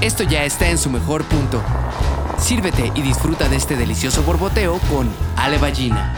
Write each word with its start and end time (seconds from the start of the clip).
esto 0.00 0.22
ya 0.22 0.44
está 0.44 0.68
en 0.68 0.78
su 0.78 0.90
mejor 0.90 1.24
punto. 1.24 1.62
Sírvete 2.38 2.90
y 2.94 3.02
disfruta 3.02 3.48
de 3.48 3.56
este 3.56 3.76
delicioso 3.76 4.22
borboteo 4.22 4.78
con 4.90 5.08
Ale 5.36 5.58
Ballina. 5.58 6.14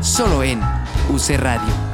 Solo 0.00 0.42
en 0.42 0.60
UC 1.08 1.38
Radio. 1.38 1.89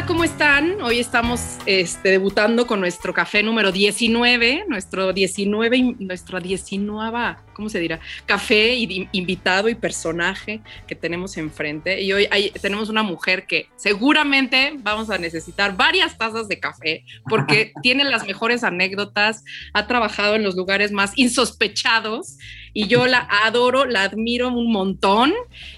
Hola, 0.00 0.06
¿cómo 0.06 0.24
están? 0.24 0.80
Hoy 0.80 0.98
estamos 0.98 1.58
este, 1.66 2.08
debutando 2.08 2.66
con 2.66 2.80
nuestro 2.80 3.12
café 3.12 3.42
número 3.42 3.70
19, 3.70 4.64
nuestro 4.66 5.12
19, 5.12 5.96
nuestra 5.98 6.40
19, 6.40 7.36
¿cómo 7.52 7.68
se 7.68 7.80
dirá? 7.80 8.00
Café 8.24 8.76
y 8.76 9.10
invitado 9.12 9.68
y 9.68 9.74
personaje 9.74 10.62
que 10.86 10.94
tenemos 10.94 11.36
enfrente. 11.36 12.00
Y 12.00 12.14
hoy 12.14 12.26
tenemos 12.62 12.88
una 12.88 13.02
mujer 13.02 13.46
que 13.46 13.68
seguramente 13.76 14.72
vamos 14.78 15.10
a 15.10 15.18
necesitar 15.18 15.76
varias 15.76 16.16
tazas 16.16 16.48
de 16.48 16.58
café 16.58 17.04
porque 17.28 17.74
tiene 17.82 18.04
las 18.04 18.26
mejores 18.26 18.64
anécdotas, 18.64 19.44
ha 19.74 19.86
trabajado 19.86 20.34
en 20.34 20.44
los 20.44 20.56
lugares 20.56 20.92
más 20.92 21.12
insospechados 21.16 22.38
y 22.72 22.86
yo 22.86 23.06
la 23.06 23.28
adoro, 23.44 23.84
la 23.84 24.04
admiro 24.04 24.48
un 24.48 24.72
montón 24.72 25.34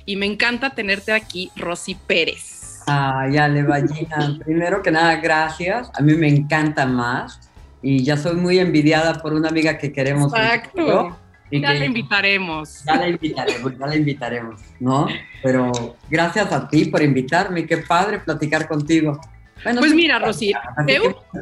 y 0.07 0.15
me 0.15 0.27
encanta 0.27 0.71
tenerte 0.77 1.11
aquí, 1.11 1.51
Rosy 1.57 1.97
Pérez. 1.97 2.52
Ah, 2.87 3.29
ya 3.31 3.49
le 3.49 3.63
ballina. 3.63 4.39
Primero 4.45 4.83
que 4.83 4.91
nada, 4.91 5.17
gracias. 5.17 5.91
A 5.95 6.01
mí 6.03 6.15
me 6.15 6.29
encanta 6.29 6.87
más. 6.87 7.51
Y 7.83 8.05
ya 8.05 8.17
soy 8.17 8.37
muy 8.37 8.59
envidiada 8.59 9.15
por 9.15 9.33
una 9.33 9.49
amiga 9.49 9.77
que 9.79 9.93
queremos. 9.93 10.33
Exacto. 10.33 11.17
ya 11.51 11.75
la 11.75 11.85
invitaremos. 11.85 12.85
Ya 12.85 12.97
la 12.97 13.09
invitaremos, 13.09 13.79
ya 13.79 13.87
la 13.87 13.97
invitaremos, 13.97 14.61
¿no? 14.79 15.09
Pero 15.43 15.97
gracias 16.09 16.53
a 16.53 16.69
ti 16.69 16.85
por 16.85 17.03
invitarme. 17.03 17.67
Qué 17.67 17.79
padre 17.79 18.21
platicar 18.21 18.69
contigo. 18.69 19.21
pues 19.65 19.95
mira, 19.95 20.19
Rosy, 20.21 20.53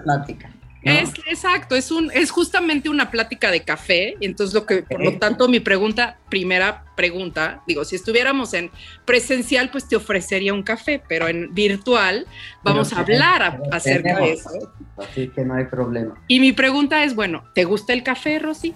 plática. 0.04 0.50
Es 0.82 1.10
exacto, 1.26 1.76
es 1.76 1.90
un 1.90 2.10
es 2.12 2.30
justamente 2.30 2.88
una 2.88 3.10
plática 3.10 3.50
de 3.50 3.62
café, 3.62 4.16
entonces 4.20 4.54
lo 4.54 4.64
que 4.64 4.82
por 4.82 5.02
lo 5.02 5.18
tanto 5.18 5.46
mi 5.46 5.60
pregunta, 5.60 6.18
primera 6.30 6.84
pregunta, 6.96 7.62
digo, 7.66 7.84
si 7.84 7.96
estuviéramos 7.96 8.54
en 8.54 8.70
presencial 9.04 9.70
pues 9.70 9.86
te 9.86 9.96
ofrecería 9.96 10.54
un 10.54 10.62
café, 10.62 11.02
pero 11.06 11.28
en 11.28 11.52
virtual 11.54 12.26
vamos 12.62 12.92
a 12.94 13.00
hablar 13.00 13.60
acerca 13.70 14.18
de 14.20 14.32
eso. 14.32 14.50
Así 14.96 15.28
que 15.28 15.44
no 15.44 15.54
hay 15.54 15.64
problema. 15.64 16.14
Y 16.28 16.40
mi 16.40 16.52
pregunta 16.52 17.04
es, 17.04 17.14
bueno, 17.14 17.44
¿te 17.54 17.64
gusta 17.64 17.92
el 17.92 18.02
café, 18.02 18.38
Rosy? 18.38 18.74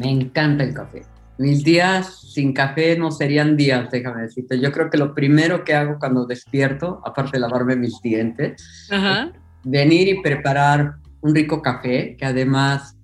Me 0.00 0.10
encanta 0.10 0.64
el 0.64 0.74
café. 0.74 1.04
Mis 1.38 1.62
días 1.62 2.32
sin 2.32 2.52
café 2.52 2.98
no 2.98 3.10
serían 3.10 3.56
días, 3.56 3.90
déjame 3.90 4.22
decirte. 4.22 4.60
Yo 4.60 4.72
creo 4.72 4.90
que 4.90 4.98
lo 4.98 5.14
primero 5.14 5.64
que 5.64 5.74
hago 5.74 5.98
cuando 5.98 6.26
despierto, 6.26 7.00
aparte 7.04 7.32
de 7.32 7.40
lavarme 7.40 7.76
mis 7.76 8.00
dientes, 8.02 8.88
es 8.90 9.32
venir 9.64 10.08
y 10.08 10.20
preparar 10.20 10.94
un 11.20 11.34
rico 11.34 11.62
café, 11.62 12.16
que 12.16 12.24
además 12.24 12.96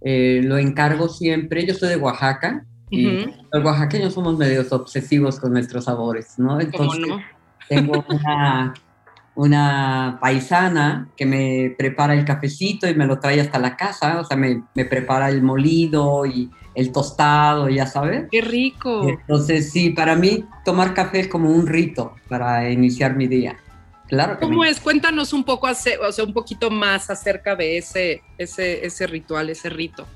eh, 0.00 0.40
lo 0.42 0.58
encargo 0.58 1.08
siempre. 1.08 1.66
Yo 1.66 1.74
soy 1.74 1.90
de 1.90 1.96
Oaxaca 1.96 2.64
y 2.90 3.26
los 3.50 3.64
oaxaqueños 3.64 4.12
somos 4.12 4.36
medios 4.36 4.70
obsesivos 4.72 5.40
con 5.40 5.52
nuestros 5.52 5.84
sabores, 5.86 6.38
¿no? 6.38 6.60
Entonces, 6.60 7.08
tengo 7.68 8.04
una, 8.08 8.74
una 9.34 10.18
paisana 10.20 11.08
que 11.16 11.24
me 11.24 11.74
prepara 11.76 12.14
el 12.14 12.24
cafecito 12.24 12.88
y 12.88 12.94
me 12.94 13.06
lo 13.06 13.18
trae 13.18 13.40
hasta 13.40 13.58
la 13.58 13.76
casa, 13.76 14.20
o 14.20 14.24
sea, 14.24 14.36
me, 14.36 14.62
me 14.74 14.84
prepara 14.84 15.30
el 15.30 15.42
molido 15.42 16.26
y 16.26 16.50
el 16.74 16.92
tostado, 16.92 17.68
ya 17.68 17.86
sabes. 17.86 18.26
¡Qué 18.30 18.40
rico! 18.40 19.08
Entonces, 19.08 19.70
sí, 19.72 19.90
para 19.90 20.16
mí 20.16 20.44
tomar 20.64 20.94
café 20.94 21.20
es 21.20 21.28
como 21.28 21.50
un 21.50 21.66
rito 21.66 22.14
para 22.28 22.70
iniciar 22.70 23.16
mi 23.16 23.26
día. 23.26 23.56
Claro 24.08 24.36
¿Cómo 24.38 24.62
es? 24.62 24.78
Cuéntanos 24.78 25.32
un 25.32 25.42
poco, 25.42 25.68
o 25.68 25.74
sea, 25.74 26.24
un 26.24 26.34
poquito 26.34 26.70
más 26.70 27.08
acerca 27.08 27.56
de 27.56 27.78
ese, 27.78 28.22
ese, 28.36 28.84
ese 28.84 29.06
ritual, 29.06 29.48
ese 29.48 29.70
rito. 29.70 30.06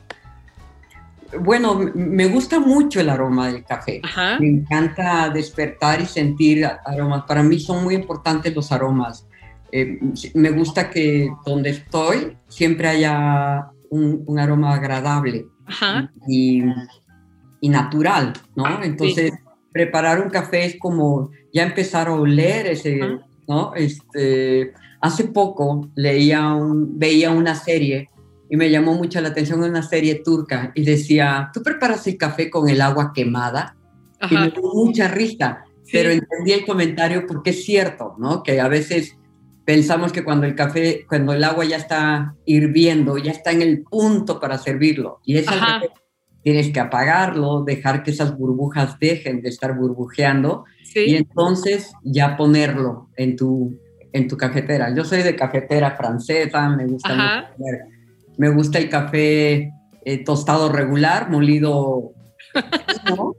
Bueno, 1.41 1.78
me 1.94 2.26
gusta 2.26 2.60
mucho 2.60 3.00
el 3.00 3.09
aroma 3.09 3.48
del 3.48 3.64
café. 3.64 4.00
Me 4.41 4.48
encanta 4.48 5.31
despertar 5.31 6.00
y 6.00 6.06
sentir 6.06 6.66
aromas. 6.84 7.25
Para 7.25 7.42
mí 7.42 7.59
son 7.59 7.84
muy 7.84 7.94
importantes 7.94 8.54
los 8.54 8.72
aromas. 8.72 9.26
Eh, 9.72 9.98
me 10.34 10.50
gusta 10.50 10.91
que 10.91 11.28
donde 11.44 11.70
estoy 11.70 12.36
siempre 12.48 12.88
haya 12.88 13.69
un, 13.91 14.22
un 14.26 14.38
aroma 14.38 14.75
agradable 14.75 15.47
y, 16.28 16.62
y, 17.60 17.69
natural, 17.69 18.32
¿no? 18.54 18.82
Entonces, 18.82 19.32
preparar 19.72 20.20
un 20.22 20.31
café 20.31 20.65
es 20.65 20.78
como 20.78 21.31
ya 21.53 21.65
empezar 21.65 22.09
a 22.09 22.12
oler 22.12 22.69
ese, 22.69 23.00
¿no? 23.48 23.75
Este, 23.75 24.72
hace 25.00 25.25
poco 25.25 25.91
leía 25.97 26.54
un, 26.54 26.98
veía 26.98 27.31
una 27.31 27.54
serie 27.54 28.09
y 28.49 28.57
me 28.57 28.71
llamó 28.71 28.95
mucho 28.95 29.21
la 29.21 29.29
atención 29.29 29.62
una 29.62 29.83
serie 29.83 30.17
turca 30.25 30.73
y 30.75 30.84
decía, 30.84 31.51
¿tú 31.53 31.62
preparas 31.62 32.07
el 32.07 32.17
café 32.17 32.51
con 32.51 32.69
el 32.69 32.81
agua 32.81 33.12
quemada? 33.15 33.77
Y 34.31 34.34
me 34.34 34.51
dio 34.51 34.62
mucha 34.62 35.09
risa, 35.09 35.65
pero 35.93 36.11
entendí 36.11 36.53
el 36.53 36.65
comentario 36.65 37.27
porque 37.27 37.51
es 37.51 37.65
cierto, 37.65 38.15
¿no? 38.19 38.43
Que 38.43 38.61
a 38.61 38.69
veces 38.69 39.17
pensamos 39.65 40.12
que 40.12 40.25
cuando 40.25 40.47
el 40.47 40.55
café, 40.55 41.05
cuando 41.09 41.33
el 41.33 41.45
agua 41.45 41.65
ya 41.65 41.77
está 41.77 42.34
hirviendo, 42.45 43.19
ya 43.19 43.33
está 43.33 43.51
en 43.51 43.62
el 43.62 43.83
punto 43.83 44.41
para 44.41 44.59
servirlo. 44.59 45.21
Y 45.25 45.37
eso 45.37 45.53
tienes 46.43 46.71
que 46.71 46.78
apagarlo, 46.78 47.65
dejar 47.65 48.05
que 48.05 48.13
esas 48.13 48.39
burbujas 48.39 48.99
dejen 49.01 49.43
de 49.43 49.49
estar 49.49 49.77
burbujeando 49.77 50.65
y 50.95 51.17
entonces 51.17 51.93
ya 52.05 52.37
ponerlo 52.37 53.11
en 53.17 53.34
tu, 53.34 53.77
en 54.13 54.28
tu 54.28 54.37
cafetera. 54.37 54.95
Yo 54.95 55.05
soy 55.05 55.23
de 55.23 55.34
cafetera 55.34 55.97
francesa, 55.97 56.69
me 56.69 56.87
gusta, 56.87 57.51
me 58.36 58.48
gusta 58.48 58.78
el 58.78 58.88
café 58.88 59.72
eh, 60.04 60.24
tostado 60.24 60.70
regular, 60.70 61.30
molido, 61.30 62.12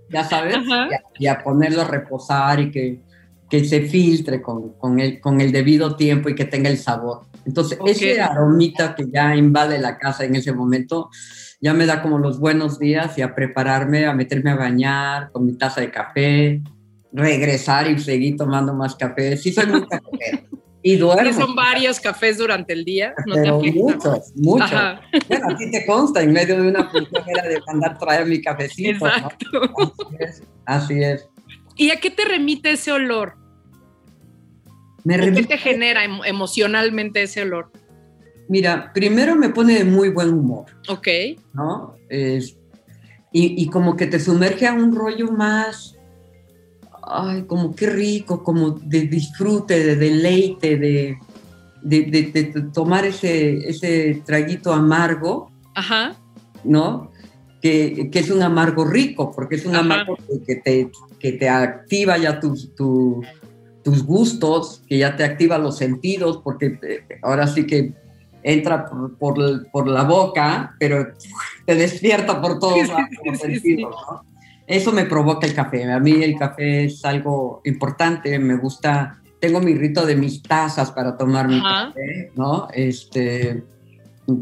ya 0.10 0.24
sabes, 0.24 0.58
y 1.20 1.28
a 1.28 1.44
ponerlo 1.44 1.82
a 1.82 1.86
reposar 1.86 2.60
y 2.60 2.72
que 2.72 3.08
que 3.50 3.64
se 3.64 3.82
filtre 3.82 4.42
con, 4.42 4.74
con, 4.74 5.00
el, 5.00 5.20
con 5.20 5.40
el 5.42 5.52
debido 5.52 5.96
tiempo 5.96 6.30
y 6.30 6.36
que 6.36 6.46
tenga 6.46 6.70
el 6.70 6.78
sabor. 6.78 7.22
Entonces, 7.46 7.80
ese 7.86 8.20
aromita 8.20 8.94
que 8.94 9.10
ya 9.10 9.36
invade 9.36 9.80
la 9.80 9.98
casa 9.98 10.26
en 10.26 10.36
ese 10.36 10.52
momento, 10.52 11.10
ya 11.62 11.74
me 11.74 11.86
da 11.86 12.02
como 12.02 12.20
los 12.20 12.40
buenos 12.40 12.78
días 12.78 13.18
y 13.18 13.22
a 13.22 13.34
prepararme, 13.34 14.06
a 14.06 14.14
meterme 14.14 14.52
a 14.52 14.56
bañar 14.56 15.32
con 15.32 15.46
mi 15.46 15.58
taza 15.58 15.80
de 15.80 15.92
café, 15.92 16.62
regresar 17.14 17.90
y 17.90 18.00
seguir 18.00 18.36
tomando 18.36 18.74
más 18.74 18.96
café. 18.96 19.38
Sí, 19.38 19.54
soy 19.54 19.68
muy 19.68 19.82
cafetero. 19.88 20.44
Y 20.84 20.96
duermo. 20.96 21.34
son 21.34 21.56
varios 21.56 22.00
cafés 22.00 22.38
durante 22.38 22.74
el 22.74 22.86
día. 22.86 23.14
No 23.26 23.36
Pero 23.36 23.60
muchos, 23.60 24.34
muchos. 24.36 24.72
Bueno, 25.28 25.50
a 25.50 25.58
ti 25.58 25.72
te 25.72 25.86
consta, 25.86 26.22
en 26.22 26.32
medio 26.32 26.62
de 26.62 26.70
una 26.70 26.90
función 26.90 27.24
era 27.28 27.48
de 27.48 27.60
mandar 27.66 27.98
traer 27.98 28.26
mi 28.28 28.42
cafecito. 28.42 29.06
Exacto. 29.08 29.94
Así 30.06 30.16
es. 30.20 30.44
Así 30.66 31.04
es. 31.04 31.28
¿Y 31.76 31.92
a 31.92 31.98
qué 31.98 32.10
te 32.10 32.26
remite 32.26 32.72
ese 32.72 32.92
olor? 32.92 33.36
¿Qué 35.08 35.44
te 35.44 35.58
genera 35.58 36.04
emocionalmente 36.04 37.24
ese 37.24 37.44
olor? 37.44 37.72
Mira, 38.50 38.92
primero 38.94 39.36
me 39.36 39.50
pone 39.50 39.76
de 39.76 39.84
muy 39.84 40.10
buen 40.10 40.34
humor. 40.34 40.66
Ok. 40.88 41.08
¿No? 41.54 41.96
y, 43.32 43.70
como 43.70 43.96
que 43.96 44.08
te 44.08 44.20
sumerge 44.20 44.66
a 44.66 44.74
un 44.74 44.96
rollo 44.96 45.32
más, 45.32 45.97
ay, 47.10 47.44
como 47.44 47.76
qué 47.76 47.88
rico, 47.88 48.44
como 48.44 48.72
de 48.72 49.02
disfrute, 49.02 49.84
de 49.84 49.96
deleite, 49.96 50.78
de, 50.78 51.18
de, 51.82 52.64
tomar 52.74 53.06
ese, 53.06 53.70
ese 53.70 54.22
traguito 54.26 54.74
amargo. 54.74 55.52
Ajá. 55.76 56.16
¿No? 56.64 57.12
Que, 57.62 58.10
es 58.14 58.30
un 58.30 58.42
amargo 58.42 58.86
rico, 58.86 59.32
porque 59.32 59.56
es 59.56 59.66
un 59.66 59.76
amargo 59.76 60.18
que 60.46 60.56
te, 60.56 60.92
que 61.20 61.34
te 61.34 61.50
activa 61.50 62.18
ya 62.18 62.40
tus, 62.40 62.74
tus 62.76 64.04
gustos, 64.04 64.82
que 64.88 64.98
ya 64.98 65.16
te 65.16 65.24
activa 65.24 65.58
los 65.58 65.78
sentidos, 65.78 66.42
porque 66.44 66.80
eh, 66.82 67.20
ahora 67.22 67.48
sí 67.48 67.66
que 67.66 67.94
entra 68.44 68.90
por, 69.20 69.88
la 69.88 70.04
boca, 70.04 70.76
pero 70.80 71.08
te 71.66 71.76
despierta 71.76 72.42
por 72.42 72.60
todos 72.60 72.88
los 73.26 73.40
sentidos, 73.40 73.96
Eso 74.68 74.92
me 74.92 75.06
provoca 75.06 75.48
el 75.48 75.56
café. 75.56 75.90
A 75.92 76.00
mí 76.00 76.22
el 76.22 76.38
café 76.38 76.84
es 76.84 77.04
algo 77.06 77.62
importante, 77.64 78.38
me 78.38 78.58
gusta, 78.58 79.22
tengo 79.40 79.62
mi 79.62 79.74
rito 79.74 80.06
de 80.06 80.18
mis 80.18 80.44
tazas 80.44 80.92
para 80.92 81.16
tomar 81.16 81.48
mi 81.48 81.64
café, 81.64 82.32
¿no? 82.36 82.68
Este, 82.74 83.64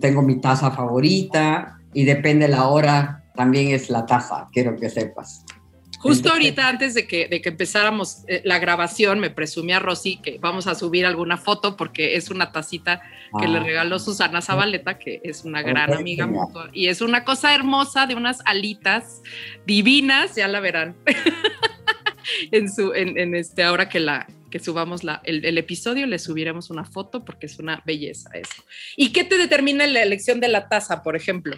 tengo 0.02 0.24
mi 0.24 0.42
taza 0.42 0.72
favorita 0.72 1.80
y 1.94 2.06
depende 2.06 2.48
la 2.48 2.68
hora, 2.68 3.24
también 3.36 3.68
es 3.68 3.92
la 3.92 4.08
taza, 4.08 4.50
quiero 4.52 4.76
que 4.76 4.90
sepas. 4.90 5.45
Justo 6.00 6.32
ahorita, 6.32 6.68
antes 6.68 6.94
de 6.94 7.08
que, 7.08 7.28
de 7.28 7.42
que 7.42 7.50
empezáramos 7.50 8.24
eh, 8.28 8.42
la 8.44 8.60
grabación, 8.60 9.20
me 9.20 9.30
presumía 9.30 9.80
Rosy 9.80 10.18
que 10.18 10.38
vamos 10.40 10.68
a 10.68 10.76
subir 10.76 11.06
alguna 11.06 11.38
foto 11.38 11.76
porque 11.76 12.16
es 12.16 12.30
una 12.30 12.52
tacita 12.52 13.02
que 13.40 13.48
le 13.48 13.58
ah. 13.58 13.64
regaló 13.64 14.00
Susana 14.00 14.42
Zabaleta, 14.42 14.98
que 14.98 15.22
es 15.24 15.46
una 15.46 15.62
gran 15.62 15.94
amiga 15.94 16.28
mutua. 16.28 16.70
Y 16.74 16.88
es 16.88 17.02
una 17.02 17.24
cosa 17.24 17.54
hermosa 17.54 18.08
de 18.08 18.16
unas 18.16 18.42
alitas 18.46 19.22
divinas, 19.66 20.36
ya 20.36 20.48
la 20.48 20.60
verán. 20.60 20.96
en 22.52 22.72
su, 22.72 22.94
en, 22.94 23.36
este, 23.36 23.64
ahora 23.64 23.90
que 23.90 24.00
la 24.00 24.28
que 24.52 24.60
subamos 24.60 25.04
la, 25.04 25.22
el, 25.26 25.44
el, 25.44 25.58
episodio, 25.58 26.08
le 26.08 26.18
subiremos 26.18 26.70
una 26.70 26.86
foto 26.86 27.26
porque 27.26 27.46
es 27.46 27.60
una 27.60 27.84
belleza 27.86 28.30
eso. 28.34 28.64
¿Y 28.96 29.12
qué 29.12 29.26
te 29.26 29.38
determina 29.38 29.86
la 29.86 30.02
elección 30.02 30.40
de 30.40 30.48
la 30.48 30.70
taza, 30.70 31.04
por 31.04 31.18
ejemplo? 31.18 31.58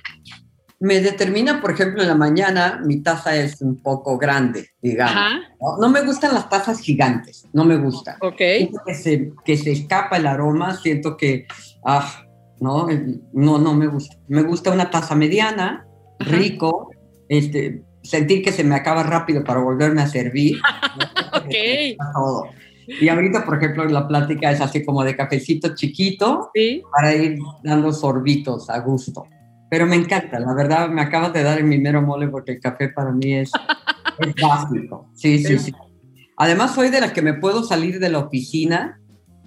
Me 0.80 1.02
determina, 1.02 1.60
por 1.60 1.72
ejemplo, 1.72 2.02
en 2.02 2.08
la 2.08 2.16
mañana 2.16 2.82
mi 2.86 3.02
taza 3.02 3.36
es 3.36 3.62
un 3.62 3.82
poco 3.82 4.18
grande, 4.18 4.70
digamos. 4.82 5.42
¿no? 5.80 5.90
me 5.90 6.04
gustan 6.04 6.34
las 6.34 6.50
tazas 6.50 6.80
gigantes, 6.80 7.48
no 7.54 7.66
me 7.66 7.78
gustan. 7.78 8.16
Ok. 8.22 8.38
Que 8.38 8.94
se, 8.94 9.34
que 9.44 9.58
se 9.58 9.72
escapa 9.72 10.18
el 10.18 10.28
aroma, 10.28 10.76
siento 10.76 11.18
que, 11.18 11.48
ah, 11.84 12.24
no, 12.60 12.88
no, 13.34 13.58
no 13.58 13.74
me 13.74 13.88
gusta. 13.88 14.18
Me 14.28 14.44
gusta 14.44 14.72
una 14.72 14.90
taza 14.90 15.16
mediana, 15.16 15.88
rico, 16.20 16.92
este, 17.28 17.82
sentir 18.04 18.44
que 18.44 18.52
se 18.52 18.64
me 18.64 18.76
acaba 18.76 19.04
rápido 19.04 19.44
para 19.44 19.60
volverme 19.60 20.02
a 20.02 20.08
servir. 20.08 20.58
ok. 21.34 21.56
Y 23.02 23.10
ahorita, 23.10 23.44
por 23.44 23.58
ejemplo, 23.58 23.84
la 23.86 24.08
plática 24.08 24.52
es 24.52 24.62
así 24.62 24.86
como 24.86 25.04
de 25.04 25.16
cafecito 25.16 25.76
chiquito 25.76 26.52
para 26.92 27.14
ir 27.14 27.38
dando 27.64 27.92
sorbitos 27.92 28.70
a 28.70 28.80
gusto. 28.80 29.26
Pero 29.70 29.86
me 29.86 29.96
encanta, 29.96 30.40
la 30.40 30.54
verdad, 30.54 30.90
me 30.90 31.02
acabas 31.02 31.34
de 31.34 31.44
dar 31.44 31.58
el 31.58 31.66
mi 31.66 31.78
mero 31.78 32.02
mole 32.02 32.28
porque 32.28 32.54
el 32.54 32.60
café 32.60 32.90
para 32.90 33.12
mí 33.12 33.34
es, 33.34 33.52
básico. 34.42 35.10
Sí, 35.14 35.44
sí, 35.44 35.60
sí. 35.60 35.74
Además, 36.38 36.74
soy 36.74 36.90
de 36.90 37.02
las 37.02 37.12
que 37.12 37.22
me 37.22 37.34
puedo 37.34 37.64
salir 37.64 38.00
de 38.00 38.10
la 38.10 38.20
oficina. 38.20 39.00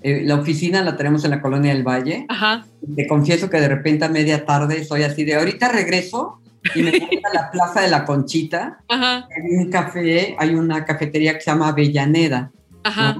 Eh, 0.03 0.23
la 0.25 0.37
oficina 0.37 0.83
la 0.83 0.97
tenemos 0.97 1.25
en 1.25 1.31
la 1.31 1.41
colonia 1.41 1.73
del 1.73 1.87
Valle. 1.87 2.27
Ajá. 2.29 2.67
Te 2.97 3.07
confieso 3.07 3.49
que 3.49 3.61
de 3.61 3.69
repente 3.69 4.05
a 4.05 4.09
media 4.09 4.45
tarde 4.45 4.85
soy 4.85 5.05
así 5.05 5.25
de 5.25 5.37
ahorita 5.37 5.69
regreso 5.69 6.41
y 6.75 6.83
me 6.83 6.91
voy 6.91 7.21
a 7.25 7.35
la 7.35 7.51
Plaza 7.51 7.81
de 7.83 7.89
la 7.89 8.05
Conchita. 8.05 8.79
Ajá. 8.89 9.29
Hay 9.29 9.57
un 9.57 9.71
café, 9.71 10.37
hay 10.39 10.55
una 10.55 10.85
cafetería 10.85 11.35
que 11.35 11.41
se 11.41 11.51
llama 11.51 11.69
Avellaneda. 11.69 12.51
Ajá. 12.83 13.17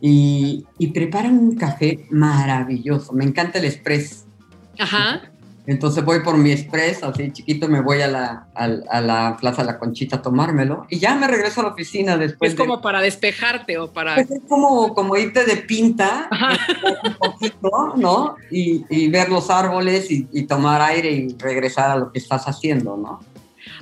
Y, 0.00 0.66
y, 0.78 0.88
preparan 0.88 1.38
un 1.38 1.56
café 1.56 2.06
maravilloso. 2.10 3.12
Me 3.12 3.24
encanta 3.24 3.58
el 3.58 3.64
express. 3.64 4.26
Ajá. 4.78 5.22
Entonces 5.66 6.04
voy 6.04 6.20
por 6.20 6.36
mi 6.36 6.52
express, 6.52 7.02
así 7.02 7.32
chiquito, 7.32 7.68
me 7.68 7.80
voy 7.80 8.00
a 8.00 8.06
la, 8.06 8.46
a, 8.54 9.00
la 9.00 9.36
Plaza 9.40 9.64
La 9.64 9.78
Conchita 9.78 10.16
a 10.16 10.22
tomármelo 10.22 10.86
y 10.88 10.98
ya 10.98 11.16
me 11.16 11.26
regreso 11.26 11.60
a 11.60 11.64
la 11.64 11.70
oficina 11.70 12.16
después. 12.16 12.52
Es 12.52 12.58
como 12.58 12.80
para 12.80 13.00
despejarte 13.00 13.76
o 13.78 13.92
para... 13.92 14.14
Pues 14.14 14.30
es 14.30 14.42
como, 14.48 14.94
como 14.94 15.16
irte 15.16 15.44
de 15.44 15.56
pinta 15.56 16.28
un 17.04 17.14
poquito, 17.14 17.94
¿no? 17.96 18.36
Y, 18.50 18.84
y, 18.88 19.08
ver 19.08 19.28
los 19.28 19.50
árboles 19.50 20.10
y, 20.10 20.28
y, 20.32 20.44
tomar 20.44 20.80
aire 20.80 21.10
y 21.10 21.36
regresar 21.36 21.90
a 21.90 21.96
lo 21.96 22.12
que 22.12 22.20
estás 22.20 22.46
haciendo, 22.46 22.96
¿no? 22.96 23.20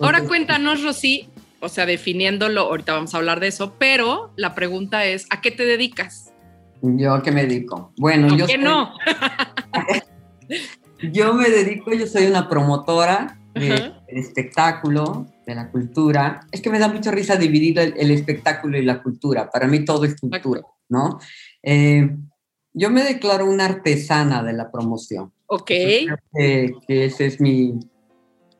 Ahora 0.00 0.22
cuéntanos, 0.22 0.82
Rosy, 0.82 1.28
o 1.60 1.68
sea, 1.68 1.84
definiéndolo, 1.84 2.62
ahorita 2.62 2.94
vamos 2.94 3.14
a 3.14 3.18
hablar 3.18 3.40
de 3.40 3.48
eso, 3.48 3.74
pero 3.78 4.32
la 4.36 4.54
pregunta 4.54 5.04
es, 5.04 5.26
¿a 5.30 5.40
qué 5.42 5.50
te 5.50 5.64
dedicas? 5.64 6.32
¿Yo 6.80 7.14
a 7.14 7.22
qué 7.22 7.30
me 7.30 7.42
dedico? 7.42 7.92
Bueno, 7.96 8.34
yo... 8.36 8.46
¿Qué 8.46 8.58
no? 8.58 8.94
Yo 11.12 11.34
me 11.34 11.48
dedico, 11.50 11.92
yo 11.92 12.06
soy 12.06 12.26
una 12.26 12.48
promotora 12.48 13.38
del 13.54 13.94
espectáculo, 14.08 15.26
de 15.46 15.54
la 15.54 15.70
cultura. 15.70 16.46
Es 16.50 16.60
que 16.60 16.70
me 16.70 16.78
da 16.78 16.88
mucha 16.88 17.10
risa 17.10 17.36
dividir 17.36 17.78
el, 17.78 18.10
espectáculo 18.10 18.78
y 18.78 18.84
la 18.84 19.02
cultura. 19.02 19.50
Para 19.50 19.66
mí 19.66 19.84
todo 19.84 20.04
es 20.04 20.18
cultura, 20.18 20.62
¿no? 20.88 21.18
Eh, 21.62 22.16
yo 22.72 22.90
me 22.90 23.04
declaro 23.04 23.46
una 23.46 23.66
artesana 23.66 24.42
de 24.42 24.52
la 24.52 24.70
promoción. 24.70 25.32
Ok. 25.46 25.66
Que, 25.66 26.74
que 26.86 27.04
esa 27.04 27.24
es 27.24 27.40
mi, 27.40 27.78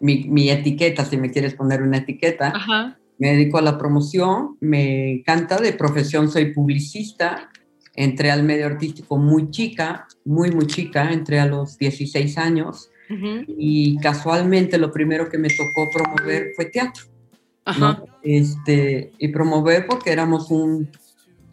mi, 0.00 0.24
mi, 0.24 0.50
etiqueta, 0.50 1.04
si 1.04 1.16
me 1.16 1.30
quieres 1.30 1.54
poner 1.54 1.82
una 1.82 1.98
etiqueta. 1.98 2.52
Ajá. 2.54 2.98
Me 3.18 3.32
dedico 3.32 3.58
a 3.58 3.62
la 3.62 3.78
promoción, 3.78 4.56
me 4.60 5.12
encanta, 5.12 5.58
de 5.58 5.72
profesión 5.72 6.28
soy 6.28 6.52
publicista, 6.52 7.48
entré 7.94 8.30
al 8.30 8.42
medio 8.42 8.66
artístico 8.66 9.16
muy 9.16 9.50
chica, 9.50 10.06
muy, 10.24 10.50
muy 10.50 10.66
chica, 10.66 11.12
entré 11.12 11.38
a 11.40 11.46
los 11.46 11.78
16 11.78 12.38
años 12.38 12.90
y 13.46 13.96
casualmente 13.98 14.78
lo 14.78 14.90
primero 14.90 15.28
que 15.28 15.38
me 15.38 15.48
tocó 15.48 15.88
promover 15.92 16.52
fue 16.56 16.66
teatro. 16.66 17.04
Este, 18.22 19.12
y 19.18 19.28
promover 19.28 19.86
porque 19.86 20.10
éramos 20.10 20.50
un, 20.50 20.90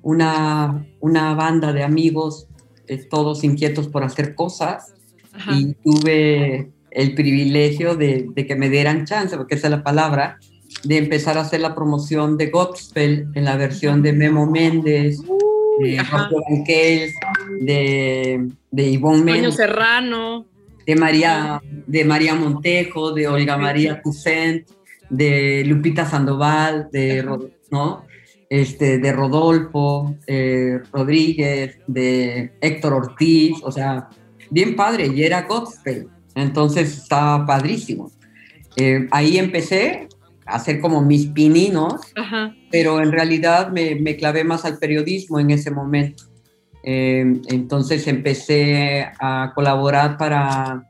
una, 0.01 0.85
una 0.99 1.33
banda 1.35 1.71
de 1.73 1.83
amigos, 1.83 2.47
eh, 2.88 2.97
todos 2.97 3.43
inquietos 3.43 3.88
por 3.88 4.03
hacer 4.03 4.35
cosas 4.35 4.93
y 5.55 5.73
tuve 5.75 6.71
el 6.89 7.15
privilegio 7.15 7.95
de, 7.95 8.27
de, 8.33 8.45
que 8.45 8.55
me 8.55 8.69
dieran 8.69 9.05
chance, 9.05 9.38
porque 9.38 9.55
esa 9.55 9.67
es 9.67 9.71
la 9.71 9.83
palabra, 9.83 10.39
de 10.83 10.97
empezar 10.97 11.38
a 11.38 11.41
hacer 11.41 11.61
la 11.61 11.75
promoción 11.75 12.38
de 12.38 12.47
Gospel 12.47 13.27
en 13.33 13.45
la 13.45 13.55
versión 13.55 14.01
de 14.01 14.13
Memo 14.13 14.45
Méndez, 14.45 15.19
de 15.81 17.12
de, 17.62 18.48
de 18.72 18.89
Ivonne 18.89 19.24
Méndez, 19.24 19.56
Serrano, 19.56 20.45
de 20.86 20.95
María, 20.95 21.62
de 21.88 22.06
María 22.06 22.36
Montejo, 22.36 23.12
de 23.12 23.28
Olga 23.28 23.57
María 23.57 24.01
Toussaint, 24.01 24.68
de 25.10 25.63
Lupita 25.66 26.06
Sandoval, 26.06 26.89
de, 26.92 27.24
¿no? 27.69 28.06
este, 28.51 28.98
de 28.98 29.13
Rodolfo 29.13 30.18
eh, 30.28 30.81
Rodríguez, 30.92 31.78
de 31.88 32.51
Héctor 32.60 32.94
Ortiz, 32.94 33.57
o 33.63 33.72
sea, 33.72 34.10
bien 34.50 34.75
padre, 34.75 35.07
y 35.07 35.24
era 35.24 35.44
gospel, 35.44 36.10
entonces 36.36 36.98
estaba 36.98 37.45
padrísimo. 37.45 38.12
Eh, 38.75 39.07
ahí 39.12 39.38
empecé 39.38 40.10
hacer 40.51 40.80
como 40.80 41.01
mis 41.01 41.27
pininos, 41.27 42.01
pero 42.69 43.01
en 43.01 43.12
realidad 43.12 43.71
me, 43.71 43.95
me, 43.95 44.15
clavé 44.15 44.44
más 44.44 44.65
al 44.65 44.77
periodismo 44.77 45.39
en 45.39 45.51
ese 45.51 45.71
momento. 45.71 46.24
Eh, 46.83 47.42
entonces 47.50 48.07
empecé 48.07 49.07
a 49.19 49.51
colaborar 49.53 50.18
para... 50.18 50.88